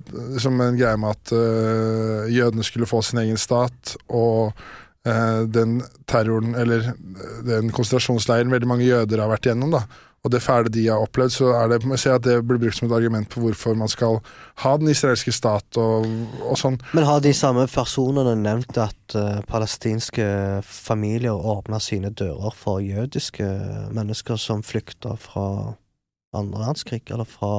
[0.42, 4.62] Som en greie med at eh, jødene skulle få sin egen stat, og eh,
[5.52, 9.82] den terroren, eller eh, den konsentrasjonsleiren veldig mange jøder har vært igjennom, da,
[10.24, 12.78] og det fæle de har opplevd, så er det, jeg ser at det blir brukt
[12.78, 14.22] som et argument på hvorfor man skal
[14.64, 16.06] ha den israelske stat og,
[16.48, 16.78] og sånn.
[16.96, 20.24] Men har de samme personene nevnt at uh, palestinske
[20.64, 23.50] familier åpna sine dører for jødiske
[23.92, 25.44] mennesker som flykta fra
[26.40, 27.52] andre verdenskrig, eller fra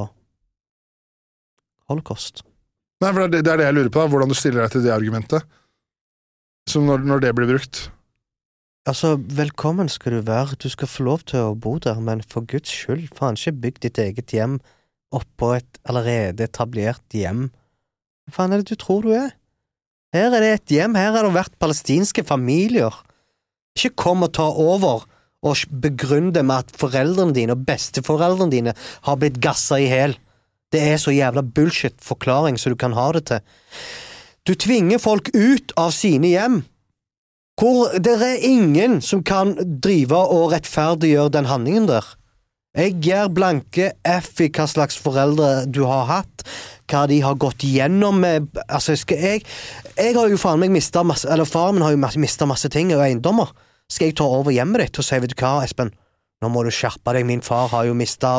[1.91, 2.41] holocaust?
[3.05, 4.73] Nei, for det, det- det er det jeg lurer på, da, hvordan du stiller deg
[4.73, 5.45] til det argumentet.
[6.71, 7.89] Som når, når det blir brukt.
[8.89, 12.45] Altså, velkommen skal du være, du skal få lov til å bo der, men for
[12.49, 14.59] guds skyld, faen ikke bygg ditt eget hjem
[15.15, 17.49] oppå et allerede etablert hjem.
[18.27, 19.33] Hva faen er det du tror du er?
[20.15, 22.93] Her er det et hjem, her har det vært palestinske familier.
[23.75, 25.07] Ikke kom og ta over
[25.45, 28.77] og begrunn det med at foreldrene dine og besteforeldrene dine
[29.09, 30.17] har blitt gassa i hæl.
[30.73, 33.43] Det er så jævla bullshit-forklaring som du kan ha det til.
[34.45, 36.59] Du tvinger folk ut av sine hjem.
[37.57, 42.05] Hvor det er ingen som kan drive og rettferdiggjøre den handlingen der.
[42.77, 46.43] Jeg gir blanke F i hva slags foreldre du har hatt,
[46.91, 49.45] hva de har gått gjennom med Altså, skal jeg
[49.97, 52.91] Jeg har jo faen meg mista masse Eller faren min har jo mista masse ting
[52.93, 53.55] og eiendommer.
[53.89, 55.95] Skal jeg ta over hjemmet ditt og si, vet du hva, Espen,
[56.43, 58.35] nå må du skjerpe deg, min far har jo mista,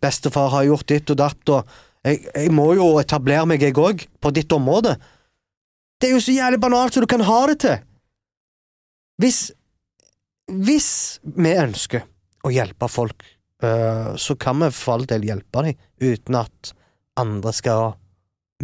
[0.00, 4.06] bestefar har gjort ditt og datt, og jeg, jeg må jo etablere meg, jeg òg,
[4.22, 4.94] på ditt område.
[5.98, 7.78] Det er jo så jævlig banalt som du kan ha det til.
[9.18, 9.52] Hvis
[10.48, 12.06] Hvis vi ønsker
[12.46, 13.24] å hjelpe folk,
[13.62, 16.70] øh, så kan vi for all del hjelpe dem, uten at
[17.20, 17.98] andre skal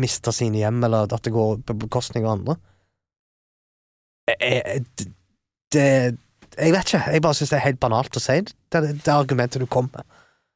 [0.00, 2.56] miste sine hjem, eller at det går på bekostning av andre.
[4.30, 5.12] Jeg, jeg,
[5.74, 6.18] det
[6.56, 9.12] Jeg vet ikke, jeg bare syns det er helt banalt å si det, det, det
[9.12, 10.06] argumentet du kom med.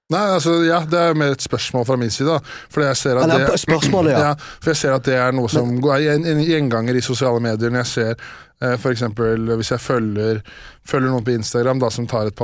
[0.09, 2.39] Nei, altså, ja, det er mer et spørsmål fra min side.
[2.73, 4.31] Fordi jeg ser at det, spørsmålet, ja.
[4.57, 7.69] For jeg ser at det er noe som går en, en gjenganger i sosiale medier.
[7.69, 10.41] Når jeg ser eh, for eksempel hvis jeg følger,
[10.89, 12.41] følger noen på Instagram da, som tar et,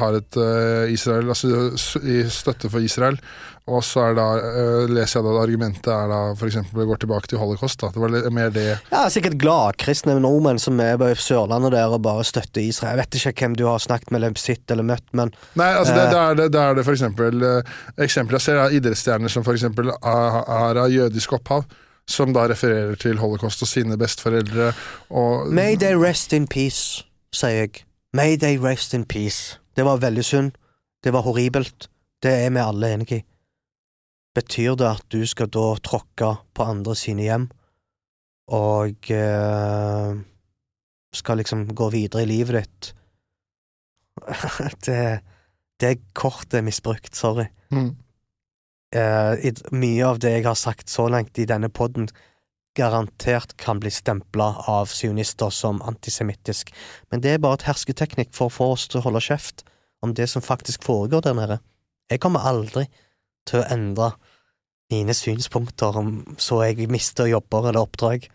[0.00, 3.20] har et uh, Israel, altså i støtte for Israel,
[3.70, 7.30] og så er da, uh, leser jeg da at argumentet er da eksempel går tilbake
[7.30, 7.78] til holocaust.
[7.78, 7.92] Da.
[7.94, 12.24] Det var mer det Ja, sikkert gladkristne nordmenn som er på Sørlandet der og bare
[12.26, 12.96] støtter Israel.
[12.96, 15.94] Jeg vet ikke hvem du har snakket med eller sett eller møtt, men Nei, altså
[15.94, 16.10] det, Eh.
[16.10, 19.44] det, er det, det er det for eksempel eh, Eksempler jeg ser er idrettsstjerner som
[19.54, 21.64] eksempel er, av jødisk opphav,
[22.08, 24.72] som da refererer til holocaust og sine besteforeldre
[25.10, 27.84] og May they rest in peace, sier jeg.
[28.12, 29.58] May they rest in peace.
[29.76, 30.56] Det var veldig synd.
[31.04, 31.88] Det var horribelt.
[32.22, 33.24] Det er vi alle enige i.
[34.36, 37.50] Betyr det at du skal da tråkke på andre sine hjem,
[38.52, 40.14] og eh,
[41.12, 42.92] skal liksom gå videre i livet ditt?
[44.86, 45.02] det,
[45.80, 47.46] det kortet er misbrukt, sorry.
[47.72, 47.92] Mm.
[48.96, 52.08] Eh, i, mye av det jeg har sagt så langt i denne podden,
[52.76, 56.72] garantert kan bli stempla av sionister som antisemittisk,
[57.12, 59.66] men det er bare et hersketeknikk for å få oss til å holde kjeft
[60.02, 61.58] om det som faktisk foregår der nede.
[62.10, 62.86] Jeg kommer aldri
[63.48, 64.12] til å endre
[64.92, 68.28] mine synspunkter om så jeg mister jobber eller oppdrag.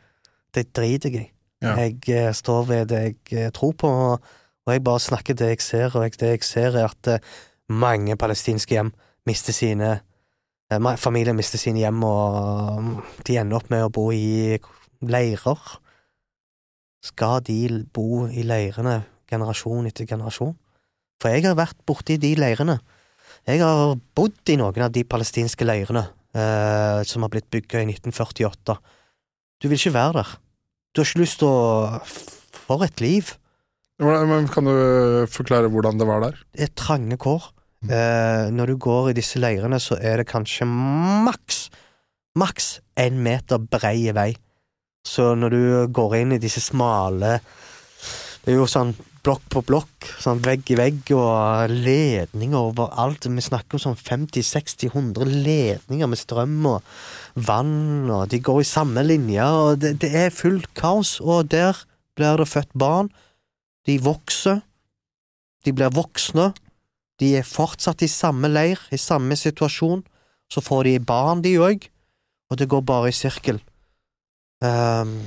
[0.54, 1.32] Det driter jeg i.
[1.62, 1.74] Ja.
[1.82, 3.90] Jeg eh, står ved det jeg eh, tror på,
[4.68, 7.32] og jeg bare snakker det jeg ser, og det jeg ser er at eh,
[7.70, 8.94] mange palestinske hjem
[9.28, 9.98] mister sine
[11.00, 14.58] Familier mister sine hjem, og mm, de ender opp med å bo i
[15.00, 15.62] leirer.
[17.00, 18.98] Skal de bo i leirene
[19.32, 20.58] generasjon etter generasjon.
[21.24, 22.82] For jeg har vært borti de leirene.
[23.48, 26.04] Jeg har bodd i noen av de palestinske leirene
[26.36, 28.76] eh, som har blitt bygga i 1948.
[29.64, 30.34] Du vil ikke være der.
[30.92, 32.02] Du har ikke lyst til å
[32.68, 33.32] For et liv!
[34.04, 34.76] Men kan du
[35.32, 36.42] forklare hvordan det var der?
[36.54, 37.48] Det er trange kår.
[37.88, 41.70] Eh, når du går i disse leirene, så er det kanskje maks,
[42.38, 44.34] maks én meter brei vei.
[45.08, 45.62] Så når du
[45.96, 47.38] går inn i disse smale
[48.44, 48.92] Det er jo sånn
[49.28, 53.28] blokk på blokk, sånn vegg i vegg, og ledninger overalt.
[53.28, 56.86] Vi snakker om sånn 50-60-100 ledninger med strøm og
[57.36, 61.18] vann, og de går i samme linje, og det, det er fullt kaos.
[61.20, 61.76] Og der
[62.16, 63.12] blir det født barn.
[63.88, 64.62] De vokser.
[65.68, 66.54] De blir voksne.
[67.20, 70.06] De er fortsatt i samme leir, i samme situasjon.
[70.48, 71.90] Så får de barn, de òg,
[72.48, 73.60] og det går bare i sirkel.
[74.64, 75.20] Ehm,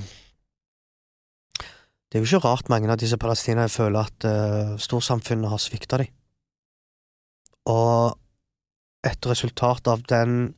[2.10, 6.00] det er jo ikke rart mange av disse palestinerne føler at uh, storsamfunnet har svikta
[6.02, 6.10] dem.
[7.70, 8.18] Og
[9.06, 10.56] et resultat av den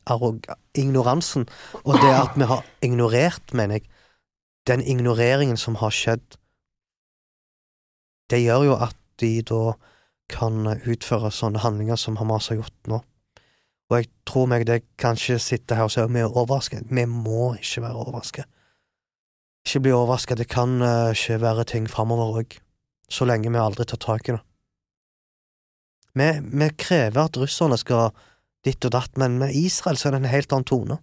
[0.75, 1.45] ignoransen,
[1.85, 3.87] og det at vi har ignorert, mener jeg,
[4.67, 6.25] den ignoreringen som har skjedd,
[8.31, 9.75] det gjør jo at de da
[10.31, 13.03] kan utføre sånne handlinger som Hamas har gjort nå.
[13.91, 16.87] Og jeg tror meg det kanskje sitter her og sier vi er overrasket.
[16.89, 18.47] Vi må ikke være overrasket.
[19.63, 22.57] Ikke bli overraska, Det kan eh, ikke være ting framover òg,
[23.09, 24.41] så lenge vi aldri tar tak i det.
[26.13, 28.11] Vi, vi krever at russerne skal
[28.63, 30.99] ditt og datt, men med Israel så er det en helt annen tone.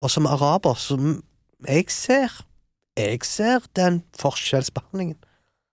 [0.00, 1.18] Og som araber, som
[1.66, 2.32] jeg ser,
[2.98, 5.18] jeg ser den forskjellsbehandlingen.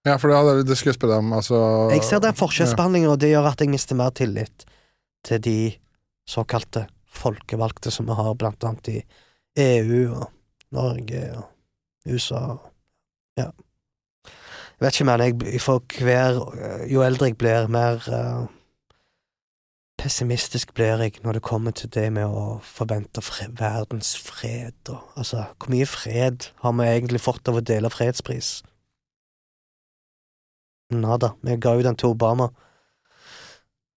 [0.08, 1.34] Ja, for det, det skulle jeg spørre deg om.
[1.36, 1.58] Altså,
[1.92, 4.68] Jeg ser den forskjellsbehandlingen, og det gjør at jeg mister mer tillit
[5.28, 5.60] til de
[6.28, 6.86] såkalte
[7.18, 8.98] folkevalgte som vi har blant annet i
[9.58, 10.28] EU og
[10.76, 11.46] Norge og
[12.10, 12.58] USA.
[13.38, 13.52] Ja.
[14.78, 16.38] Jeg vet ikke, men jeg for hver
[16.90, 18.46] Jo eldre jeg blir, mer uh,
[19.98, 25.02] pessimistisk blir jeg når det kommer til det med å forvente fred, verdens fred og
[25.18, 28.62] Altså, hvor mye fred har vi egentlig fått av å dele fredspris?
[30.94, 31.34] Nada.
[31.42, 32.52] Vi ga jo den til Obama,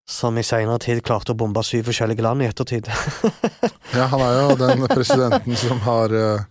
[0.09, 2.91] som i seinere tid klarte å bombe syv forskjellige land i ettertid.
[3.91, 6.45] Ja, han er jo den presidenten som har uh,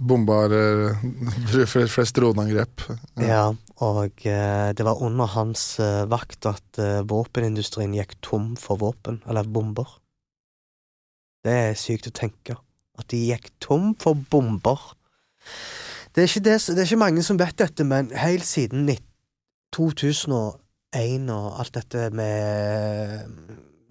[0.00, 0.46] bomba
[1.94, 2.84] flest droneangrep.
[3.20, 3.50] ja,
[3.84, 9.20] og eh, det var under hans eh, vakt at eh, våpenindustrien gikk tom for våpen,
[9.28, 9.88] eller bomber.
[11.44, 12.56] Det er sykt å tenke.
[12.96, 14.80] At de gikk tom for bomber.
[16.14, 18.86] Det er ikke, det, det er ikke mange som vet dette, men helt siden
[19.74, 23.24] 2001 og alt dette med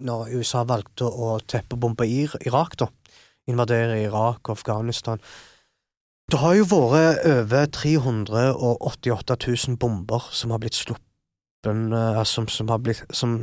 [0.04, 2.88] Når USA valgte å teppebombe Ir- Irak, da.
[3.46, 5.20] Invadere Irak og Afghanistan.
[6.32, 9.36] Det har jo vært over 388
[9.68, 13.36] 000 bomber som har blitt sluppet eh, som, som, har blitt, som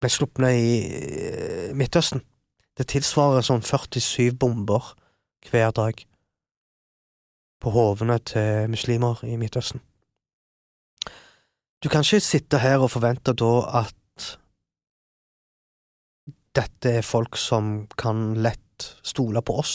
[0.00, 2.20] ble sluppet i eh, Midtøsten.
[2.76, 4.92] Det tilsvarer sånn 47 bomber
[5.48, 6.04] hver dag
[7.60, 9.80] på hovene til muslimer i Midtøsten.
[11.80, 13.96] Du kan ikke sitte her og forvente da at
[16.56, 19.74] dette er folk som kan lett stole på oss.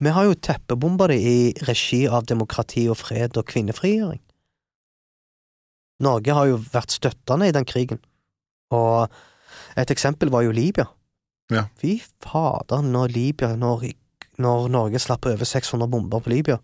[0.00, 1.38] Vi har jo teppebomba det i
[1.68, 4.20] regi av demokrati og fred og kvinnefrigjøring.
[6.00, 8.00] Norge har jo vært støttende i den krigen,
[8.72, 9.12] og
[9.76, 10.86] et eksempel var jo Libya.
[11.52, 11.66] Ja.
[11.82, 13.90] Fy fader, når Libya, når,
[14.40, 16.56] når Norge slapp over 600 bomber på Libya,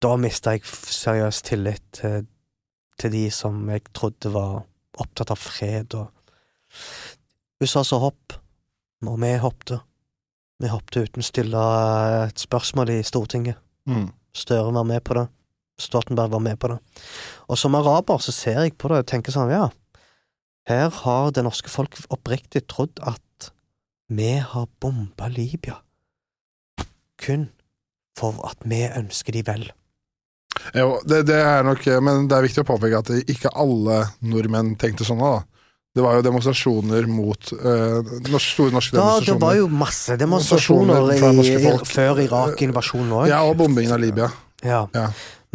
[0.00, 2.24] da mista jeg seriøst tillit til,
[3.00, 4.62] til de som jeg trodde var
[4.96, 6.12] opptatt av fred og
[7.60, 8.36] USA sa hopp,
[9.04, 9.80] og vi hoppte.
[10.62, 11.62] Vi hoppte uten å stille
[12.26, 13.58] et spørsmål i Stortinget.
[13.88, 14.08] Mm.
[14.36, 15.26] Støre var med på det.
[15.80, 16.78] Stoltenberg var med på det.
[17.52, 19.68] Og som araber så ser jeg på det og tenker sånn, ja,
[20.66, 23.50] her har det norske folk oppriktig trodd at
[24.08, 25.80] vi har bomba Libya
[27.22, 27.48] kun
[28.16, 29.66] for at vi ønsker de vel.
[30.74, 34.74] Jo, det, det er nok Men det er viktig å påpeke at ikke alle nordmenn
[34.80, 35.44] tenkte sånn da.
[35.96, 41.06] Det var jo demonstrasjoner mot uh, norsk, store norske Da, det var jo masse demonstrasjoner
[41.08, 43.30] Demonstrasjoner i, i, før Irak-invasjonen òg.
[43.32, 44.28] Ja, og bombingen av Libya.
[44.60, 44.82] Ja.
[44.92, 45.06] Ja.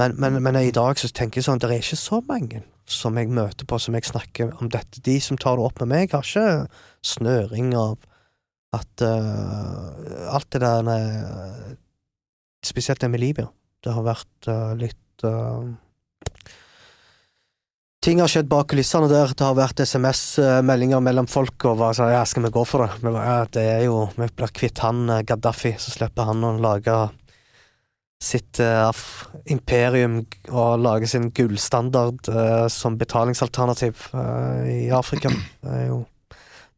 [0.01, 3.18] Men, men, men i dag så tenker jeg sånn, det er ikke så mange som
[3.22, 5.03] jeg møter på som jeg snakker om dette.
[5.05, 6.65] De som tar det opp med meg, har ikke
[7.05, 7.99] snøring av
[8.73, 11.72] at uh, alt det der eh,
[12.63, 13.47] Spesielt det med Libya.
[13.81, 15.26] Det har vært uh, litt
[18.01, 19.29] Ting har skjedd bak kulissene der.
[19.37, 23.11] Det har vært SMS-meldinger mellom folk og hva sa Ja, skal vi gå for det?
[23.13, 26.95] Ja, det er jo Vi blir kvitt han eh, Gaddafi, så slipper han å lage
[28.21, 28.93] sitt uh,
[29.49, 30.19] imperium
[30.53, 35.31] og lage sin gullstandard uh, som betalingsalternativ uh, i Afrika.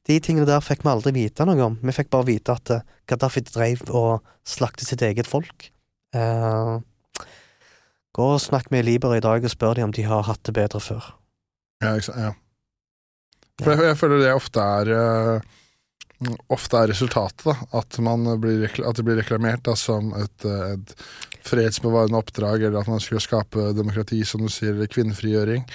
[0.08, 1.76] De tingene der fikk vi aldri vite noe om.
[1.84, 2.72] Vi fikk bare vite at
[3.12, 5.68] Gaddafi dreiv og slaktet sitt eget folk.
[6.14, 6.74] Eh,
[8.14, 10.56] gå og snakk med Liber i dag og spør dem om de har hatt det
[10.56, 11.12] bedre før.
[11.84, 12.22] Ja, ikke sant.
[12.22, 12.32] Ja.
[13.62, 15.52] For jeg, jeg føler det ofte er eh,
[16.54, 17.54] Ofte er resultatet, da.
[17.82, 20.94] At, man blir, at det blir reklamert da, som et, eh, et
[21.44, 25.66] fredsbevarende oppdrag, eller at man skulle skape demokrati, som du sier, eller kvinnefrigjøring.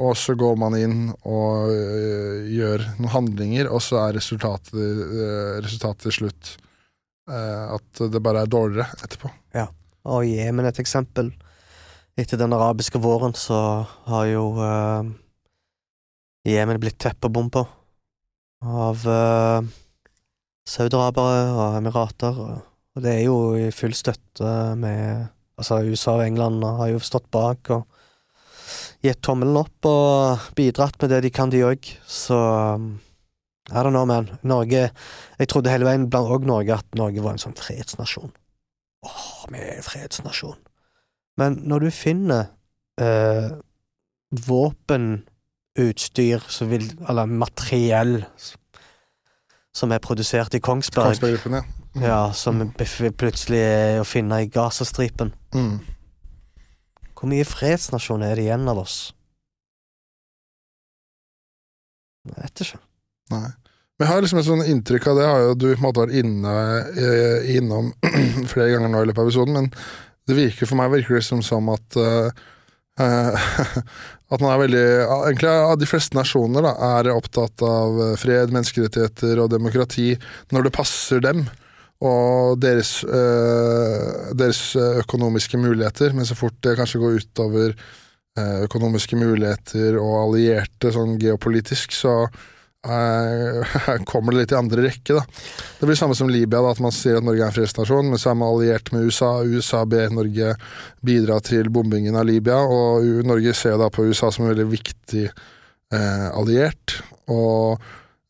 [0.00, 0.96] Og så går man inn
[1.28, 6.56] og øh, gjør noen handlinger, og så er resultatet, øh, resultatet til slutt
[7.32, 9.28] at det bare er dårligere etterpå.
[9.54, 9.68] Ja.
[10.10, 11.28] Og Jemen et eksempel.
[12.12, 13.58] Etter den arabiske våren så
[14.04, 15.06] har jo uh,
[16.44, 17.62] Jemen blitt teppebomba
[18.62, 19.62] av uh,
[20.68, 22.42] saudarabere og emirater.
[22.42, 25.30] Og, det er jo i full støtte med
[25.60, 27.84] Altså, USA og England har jo stått bak og
[29.04, 31.90] gitt tommelen opp og bidratt med det de kan, de òg.
[32.08, 32.38] Så
[33.70, 34.32] I don't know, man.
[34.42, 34.88] Norge
[35.38, 38.32] Jeg trodde hele veien, blant òg Norge, at Norge var en sånn fredsnasjon.
[39.06, 40.58] Åh, vi er en fredsnasjon.
[41.40, 42.44] Men når du finner
[43.00, 43.50] eh,
[44.46, 48.24] våpenutstyr som vil, eller materiell
[49.72, 51.62] som er produsert i Kongsberg, Kongsberg-gruppen, ja.
[52.04, 55.80] ja, som plutselig er å finne i Gazastripen Mm.
[57.12, 58.94] Hvor mye fredsnasjon er det igjen av oss?
[62.26, 62.78] Jeg vet ikke.
[63.30, 63.50] Nei.
[63.98, 66.02] Men jeg har liksom et sånn inntrykk av det, har jo du på en måte
[66.02, 66.54] vært inne,
[66.98, 67.92] eh, innom
[68.50, 69.68] flere ganger nå i løpet av episoden, men
[70.28, 72.42] det virker for meg virker det som, som at eh,
[73.02, 73.48] eh,
[74.32, 74.84] At man er veldig
[75.28, 80.12] Egentlig av de fleste nasjoner da, er opptatt av eh, fred, menneskerettigheter og demokrati
[80.54, 81.44] når det passer dem.
[82.02, 83.04] Og deres,
[84.34, 87.76] deres økonomiske muligheter, men så fort det kanskje går utover
[88.64, 92.16] økonomiske muligheter og allierte sånn geopolitisk, så
[92.86, 95.14] eh, kommer det litt i andre rekke.
[95.14, 95.24] da.
[95.80, 98.20] Det blir samme som Libya, da, at man sier at Norge er en fredsnasjon, men
[98.20, 99.32] så er man alliert med USA.
[99.44, 100.54] USA ber Norge
[101.04, 105.26] bidra til bombingen av Libya, og Norge ser da på USA som en veldig viktig
[105.28, 106.98] eh, alliert.
[107.30, 107.78] Og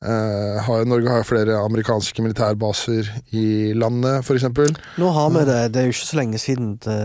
[0.04, 4.48] eh, har, Norge har flere amerikanske militærbaser i landet, f.eks.
[5.00, 5.60] Nå har vi det.
[5.72, 7.02] Det er jo ikke så lenge siden det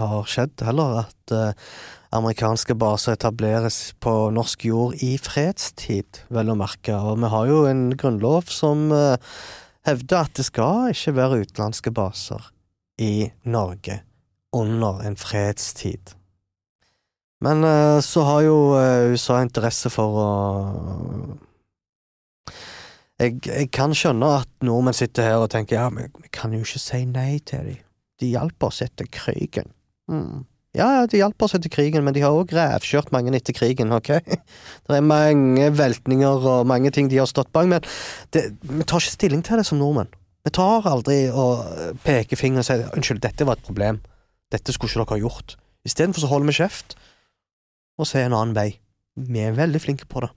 [0.00, 1.74] har skjedd heller, at eh,
[2.12, 6.94] amerikanske baser etableres på norsk jord i fredstid, vel å merke.
[6.96, 9.16] Og vi har jo en grunnlov som eh,
[9.88, 12.50] hevder at det skal ikke være utenlandske baser
[13.00, 14.02] i Norge
[14.52, 16.12] under en fredstid.
[17.42, 20.28] Men eh, så har jo eh, USA interesse for å
[23.22, 26.62] jeg, jeg kan skjønne at nordmenn sitter her og tenker ja, men vi kan jo
[26.64, 27.82] ikke si nei til dem.
[28.18, 29.70] De hjalp oss etter krigen.
[30.10, 30.42] Mm.
[30.72, 33.92] Ja, ja, de hjalp oss etter krigen, men de har òg rævkjørt mange etter krigen,
[33.92, 34.08] ok?
[34.88, 37.84] Det er mange veltninger og mange ting de har stått bak, men
[38.32, 40.08] det, vi tar ikke stilling til det som nordmenn.
[40.42, 41.60] Vi tar aldri og
[42.06, 44.00] peker fingeren og sier unnskyld, dette var et problem,
[44.50, 45.56] dette skulle ikke dere ha gjort.
[45.86, 46.96] Istedenfor så holder vi kjeft
[48.00, 48.70] og ser en annen vei.
[49.14, 50.32] Vi er veldig flinke på det.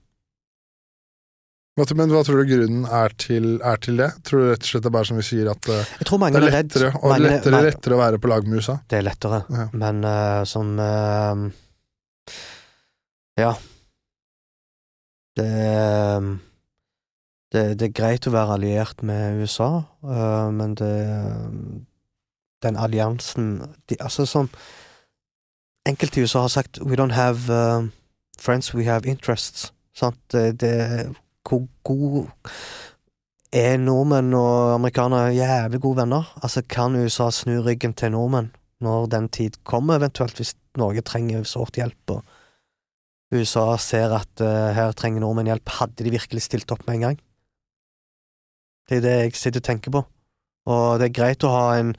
[1.76, 4.06] Men hva tror du grunnen er til, er til det?
[4.24, 6.54] Tror du rett og slett det er bare som vi sier, at det er er
[6.54, 8.76] lettere, og Mange- lettere, mange- lettere å være på lag med USA?
[8.88, 9.66] Det er lettere, Ja.
[9.74, 11.50] men uh, som uh,
[13.36, 13.52] Ja.
[15.36, 16.20] Det, eh,
[17.52, 20.96] det Det er greit å være alliert med USA, uh, men det
[22.62, 24.48] Den alliansen de, Altså som
[25.86, 27.90] Enkelte i USA har sagt We don't have
[28.40, 29.72] friends, we have interests.
[29.94, 30.16] Sant?
[30.32, 31.14] Det, det
[31.46, 32.26] Hvor god
[33.54, 36.32] er nordmenn og amerikanere jævlig gode venner?
[36.42, 38.50] Altså, kan USA snu ryggen til nordmenn
[38.84, 42.24] når den tid kommer, eventuelt hvis Norge trenger sårt hjelp, og
[43.32, 47.06] USA ser at uh, her trenger nordmenn hjelp, hadde de virkelig stilt opp med en
[47.06, 47.22] gang?
[48.86, 50.04] Det er det jeg sitter og tenker på.
[50.70, 51.94] Og det er greit å ha en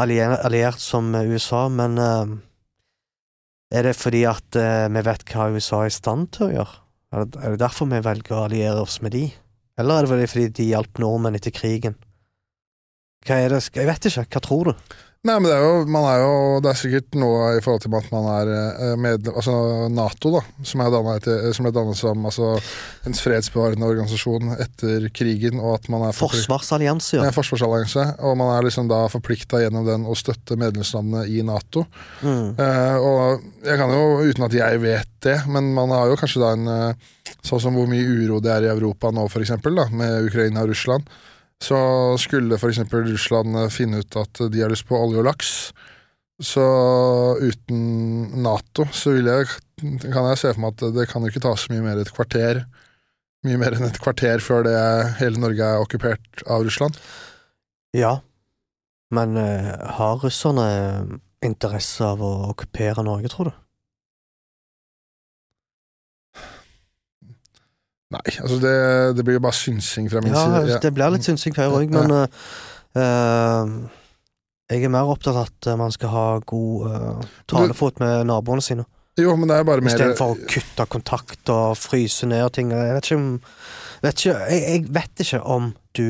[0.00, 2.38] allier, alliert som USA, men uh,
[3.72, 6.81] er det fordi at uh, vi vet hva USA er i stand til å gjøre?
[7.12, 9.26] Er det, er det derfor vi velger å alliere oss med de?
[9.80, 11.98] Eller er det fordi de hjalp nordmenn etter krigen?
[13.26, 13.62] Hva er det?
[13.76, 14.24] Jeg vet ikke.
[14.32, 14.94] Hva tror du?
[15.22, 16.30] Nei, men det er jo, man er jo
[16.64, 19.54] Det er sikkert noe i forhold til at man er eh, medlem Altså
[19.94, 22.48] Nato, da, som er dannet, etter, som er dannet som altså,
[23.06, 27.34] en fredsbevarende organisasjon etter krigen, og at man er Forsvarsallianse, Ja, ja.
[27.36, 31.84] forsvarsallianse, og man er liksom da forplikta gjennom den å støtte medlemslandene i Nato.
[32.22, 32.58] Mm.
[32.58, 36.42] Eh, og jeg kan jo, uten at jeg vet det, men man har jo kanskje
[36.42, 37.10] da en eh,
[37.42, 40.62] Sånn som hvor mye uro det er i Europa nå, for eksempel, da, med Ukraina
[40.62, 41.06] og Russland.
[41.62, 41.78] Så
[42.18, 45.72] skulle eksempel Russland eh, finne ut at de har lyst på olje og laks,
[46.42, 46.62] Så
[47.38, 49.46] uten Nato så jeg,
[49.78, 52.10] kan jeg se for meg at det kan jo ikke ta så mye mer et
[52.10, 52.64] kvarter
[53.42, 54.78] Mye mer enn et kvarter før det
[55.18, 56.94] hele Norge er okkupert av Russland.
[57.90, 58.20] Ja,
[59.10, 60.66] men uh, har russerne
[61.42, 63.56] interesse av å okkupere Norge, tror du?
[68.12, 68.76] Nei, altså det,
[69.16, 70.78] det blir jo bare synsing fra min Ja, side.
[70.84, 72.40] det blir litt synsing for òg, men eh,
[73.00, 73.76] uh,
[74.72, 78.84] jeg er mer opptatt av at man skal ha god uh, talefot med naboene sine.
[79.20, 82.70] Jo, men det er bare mer Istedenfor å kutte kontakt og fryse ned ting.
[82.72, 83.32] Jeg vet ikke om
[84.02, 86.06] vet ikke, jeg, jeg vet ikke om du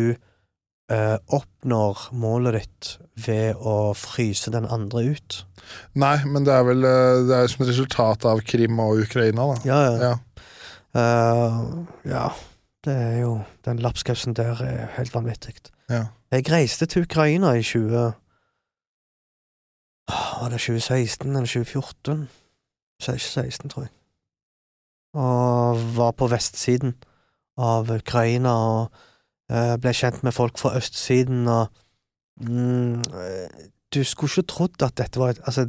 [0.92, 2.92] uh, oppnår målet ditt
[3.26, 5.42] ved å fryse den andre ut.
[5.98, 9.44] Nei, men det er vel eh, Det er som et resultat av Krim og Ukraina,
[9.52, 9.58] da.
[9.68, 9.92] Ja, ja.
[10.10, 10.14] Ja.
[10.96, 11.60] Eh,
[12.04, 12.28] ja.
[12.84, 15.54] Det er jo Den lapskausen der er helt vanvittig.
[15.90, 16.06] Ja.
[16.30, 18.12] Jeg reiste til Ukraina i 20
[20.08, 22.28] Ah, Var det 2016 eller 2014?
[23.00, 23.90] 2016, tror jeg.
[25.14, 26.94] Og var på vestsiden
[27.58, 28.92] av Ukraina og
[29.50, 31.66] eh, ble kjent med folk fra østsiden og
[32.40, 35.68] mm, eh, Du skulle ikke trodd at dette var et Altså,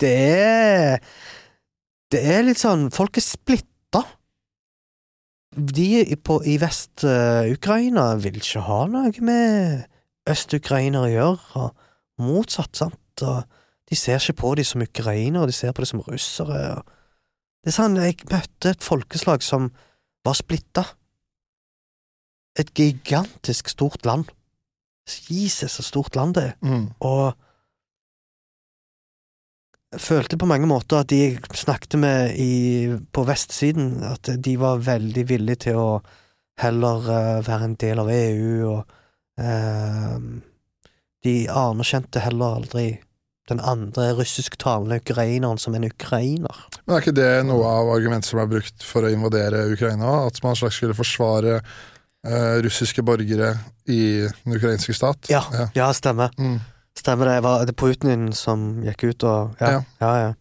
[0.00, 0.98] det er
[2.10, 4.02] Det er litt sånn Folk er splitta.
[5.50, 9.86] De på, i Vest-Ukraina vil ikke ha noe med
[10.30, 13.24] øst-ukrainere å gjøre, og motsatt, sant.
[13.26, 13.42] Og
[13.90, 16.60] de ser ikke på dem som ukrainere, de ser på dem som russere.
[16.78, 16.84] Og
[17.64, 19.72] det er sånn, Jeg møtte et folkeslag som
[20.24, 20.84] var splitta.
[22.58, 24.30] Et gigantisk stort land.
[25.26, 26.54] Jesus, så stort land det er.
[26.62, 26.90] Mm.
[27.00, 27.34] Og
[29.98, 34.82] følte på mange måter at de jeg snakket med i, på vestsiden, at de var
[34.86, 35.90] veldig villige til å
[36.60, 38.96] heller uh, være en del av EU, og
[39.40, 40.18] uh,
[41.24, 42.88] de anerkjente heller aldri
[43.50, 46.66] den andre russisktalende ukraineren som en ukrainer.
[46.84, 50.20] Men er ikke det noe av argumentet som er brukt for å invadere Ukraina?
[50.28, 53.56] At man slags skulle forsvare uh, russiske borgere
[53.90, 55.32] i den ukrainske stat?
[55.32, 55.66] Ja, Ja.
[55.74, 56.30] ja stemmer.
[56.38, 56.60] Mm.
[56.98, 57.40] Stemmer det.
[57.44, 60.12] Var det Putin som gikk ut og Ja, Ja.
[60.24, 60.32] ja.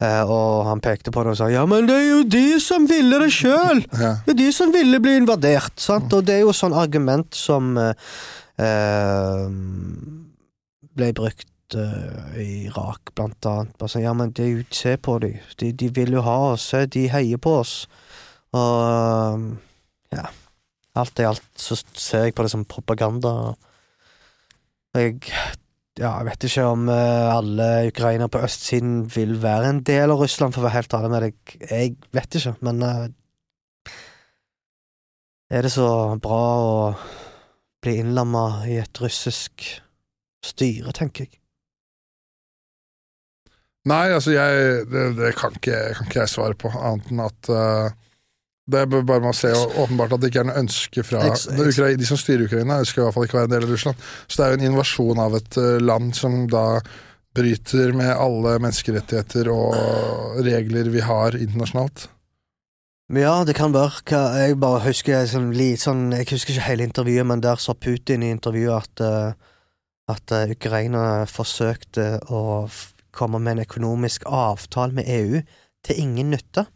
[0.00, 2.86] Eh, og han pekte på det og sa ja, men det er jo de som
[2.88, 3.82] ville det sjøl!
[4.24, 6.08] Det er de som ville bli invadert, sant?
[6.16, 7.92] Og det er jo sånn argument som eh,
[8.56, 9.44] eh,
[10.96, 13.76] ble brukt eh, i Irak, blant annet.
[13.76, 15.34] Bare sånn, ja, men det er jo, se på de.
[15.60, 15.72] de.
[15.84, 17.74] De vil jo ha oss, se, de heier på oss.
[18.56, 20.30] Og eh, ja.
[20.98, 23.52] Alt i alt så ser jeg på det som propaganda.
[24.96, 25.20] Jeg
[26.00, 30.22] ja, jeg vet ikke om eh, alle ukrainere på østsiden vil være en del av
[30.22, 31.56] Russland, for å være helt ærlig med deg.
[31.68, 33.08] Jeg vet ikke, men eh,
[35.50, 35.90] Er det så
[36.22, 36.74] bra å
[37.82, 39.66] bli innlamma i et russisk
[40.46, 41.40] styre, tenker jeg.
[43.90, 47.50] Nei, altså jeg Det, det kan, ikke, kan ikke jeg svare på, annet enn at
[47.52, 47.98] eh,
[48.72, 51.48] det er bare man å se åpenbart at det ikke er noe ønske fra Ex-
[51.50, 53.74] de, de som styrer Ukraina, ønsker i hvert fall ikke å være en del av
[53.74, 54.08] Russland.
[54.26, 56.64] Så det er jo en invasjon av et eh, land som da
[57.36, 62.08] bryter med alle menneskerettigheter og regler vi har internasjonalt.
[63.14, 64.02] Ja, det kan være.
[64.38, 68.22] Jeg bare husker sånn, litt sånn Jeg husker ikke hele intervjuet, men der sa Putin
[68.22, 69.46] i intervjuet at eh,
[70.10, 72.42] at eh, Ukraina forsøkte å
[73.14, 75.40] komme med en økonomisk avtale med EU
[75.86, 76.66] til ingen nytte.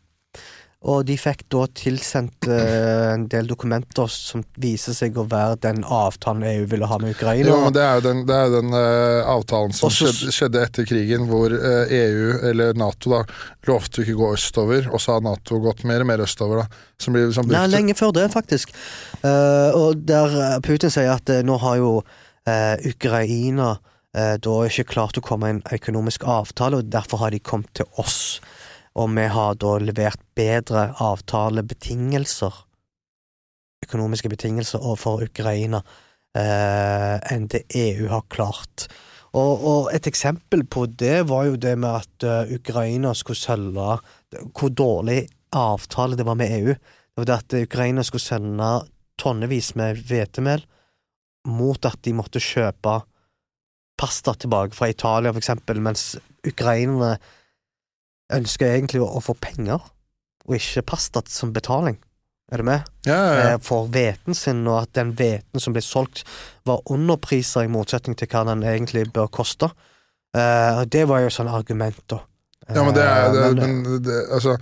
[0.85, 5.81] Og de fikk da tilsendt uh, en del dokumenter som viser seg å være den
[5.85, 7.49] avtalen EU ville ha med Ukraina.
[7.49, 10.35] Jo, men det er jo den, det er jo den uh, avtalen som Også, skjedde,
[10.37, 13.23] skjedde etter krigen, hvor uh, EU, eller Nato, da
[13.71, 16.83] lovte å ikke gå østover, og så har Nato gått mer og mer østover, da.
[17.01, 18.71] Som blir liksom Nei, lenge før det, faktisk.
[19.25, 21.91] Og der Putin sier at nå har jo
[22.87, 23.73] Ukraina
[24.15, 28.39] da ikke klart å komme en økonomisk avtale, og derfor har de kommet til oss.
[28.95, 32.61] Og vi har da levert bedre avtalebetingelser,
[33.85, 35.83] økonomiske betingelser overfor Ukraina,
[36.39, 38.87] eh, enn det EU har klart.
[39.35, 43.97] Og, og et eksempel på det var jo det med at eh, Ukraina skulle selge
[44.55, 46.75] Hvor dårlig avtale det var med EU.
[46.75, 48.71] Det var det at Ukraina skulle sende
[49.19, 50.65] tonnevis med hvetemel
[51.47, 53.01] mot at de måtte kjøpe
[54.01, 56.17] pasta tilbake fra Italia, for eksempel, mens
[56.47, 57.19] ukrainerne
[58.33, 59.81] ønsker egentlig å, å få penger,
[60.47, 61.99] og ikke pasta som betaling.
[62.53, 62.85] Er du med?
[63.09, 63.45] Ja, ja, ja.
[63.55, 66.25] Eh, For hveten sin, og at den hveten som ble solgt,
[66.69, 69.71] var underpriser i motsetning til hva den egentlig bør koste.
[70.37, 72.21] Uh, det var jo sånn argument, da.
[72.75, 74.57] Ja, men det er Eh, det, men- men det, Altså,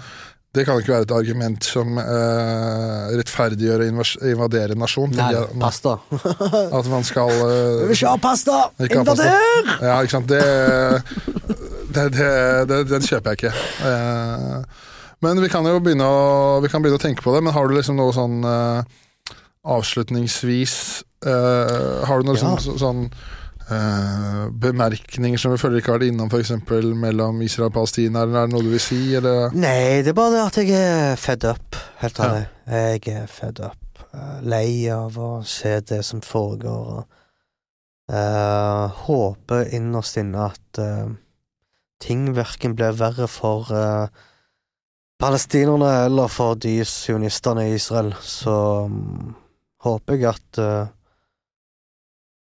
[0.55, 3.87] Det kan ikke være et argument som uh, rettferdiggjør å
[4.29, 5.11] invadere en nasjon.
[5.17, 5.49] Nei, jeg.
[5.59, 5.95] pasta.
[6.13, 8.59] At man skal vi vil ikke ha pasta!
[8.85, 9.71] Invader!
[9.81, 10.29] Ja, ikke sant.
[10.29, 10.43] Det,
[11.95, 12.31] det, det,
[12.71, 13.53] det Den kjøper jeg ikke.
[13.89, 14.89] Eh,
[15.23, 17.43] men vi kan jo begynne å, vi kan begynne å tenke på det.
[17.47, 18.83] Men har du liksom noe sånn eh,
[19.63, 20.75] avslutningsvis
[21.27, 22.57] eh, Har du noe Ja.
[22.59, 23.07] sånn, sånn
[24.53, 26.51] bemerkninger som vi føler ikke har vært innom, f.eks.
[26.99, 28.25] mellom Israel og Palestina?
[28.27, 28.99] Eller er det noe du vil si?
[29.17, 29.55] Eller?
[29.55, 32.43] Nei, det er bare det at jeg er fed up, helt ærlig.
[32.75, 34.03] Jeg er fed up.
[34.45, 36.99] Lei av å se det som foregår.
[36.99, 40.83] og eh, håper innerst inne at
[42.03, 44.07] ting verken blir verre for eh,
[45.23, 48.11] palestinerne eller for de sionistene i Israel.
[48.27, 48.55] Så
[48.89, 49.37] um,
[49.87, 50.91] håper jeg at uh,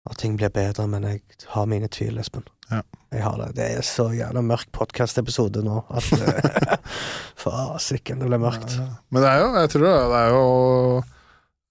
[0.09, 1.21] at ting blir bedre, men jeg
[1.53, 2.43] har mine tvil, Espen.
[2.71, 2.81] Ja.
[3.13, 3.51] Jeg har det.
[3.55, 6.73] Det er så jævla mørk podkast-episode nå at uh,
[7.43, 8.73] Fasiken, det ble mørkt.
[8.79, 10.47] Ja, Men det er jo, jeg tror det, det er jo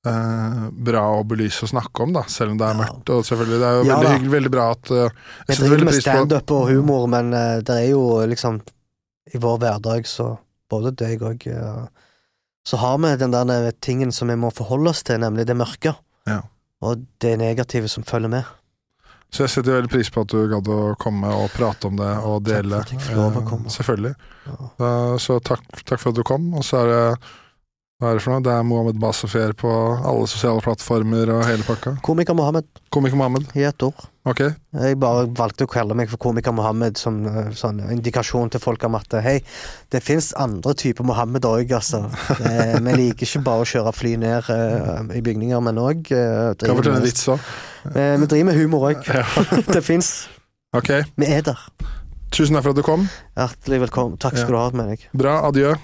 [0.06, 3.10] eh, bra å belyse og snakke om, da, selv om det er mørkt.
[3.14, 4.14] Og selvfølgelig, det er jo Ja, veldig da.
[4.16, 5.02] hyggelig, veldig bra at uh,
[5.48, 8.62] Jeg driver med standup og humor, men uh, det er jo liksom
[9.32, 10.32] I vår hverdag, så
[10.72, 11.86] både deg og uh,
[12.66, 15.96] Så har vi den der tingen som vi må forholde oss til, nemlig det mørke.
[16.26, 16.42] Ja.
[16.82, 18.44] Og det negative som følger med.
[19.32, 22.10] Så jeg setter veldig pris på at du gadd å komme og prate om det
[22.20, 22.80] og Takk for dele.
[22.82, 23.70] at jeg fikk lov å komme.
[23.72, 24.14] Selvfølgelig.
[24.46, 24.90] Ja.
[25.24, 26.50] Så takk, takk for at du kom.
[26.58, 27.04] Og så er det
[28.02, 28.42] hva er det for noe?
[28.42, 31.92] Det er Mohammed Basafer på alle sosiale plattformer og hele pakka.
[32.02, 33.46] Komiker Mohammed, Komiker Mohammed.
[33.54, 34.00] i ett ord.
[34.26, 34.40] Ok.
[34.74, 38.82] Jeg bare valgte å kalle meg for komiker Mohammed som eh, sånn indikasjon til folk
[38.88, 39.36] om at hei,
[39.94, 42.02] det fins andre typer Mohammed òg, altså.
[42.52, 46.74] Eh, Vi liker ikke bare å kjøre fly ned uh, i bygninger, men òg Kan
[46.74, 47.50] fortelle en vits òg.
[47.86, 49.06] Vi driver med humor òg.
[49.06, 49.22] Ja.
[49.74, 50.24] det fins.
[50.74, 50.90] Ok.
[51.14, 51.66] Vi er der.
[52.34, 53.06] Tusen takk for at du kom.
[53.38, 54.18] Hjertelig velkommen.
[54.18, 55.12] Takk skal du ha med deg.
[55.14, 55.44] Bra.
[55.52, 55.76] Adjø.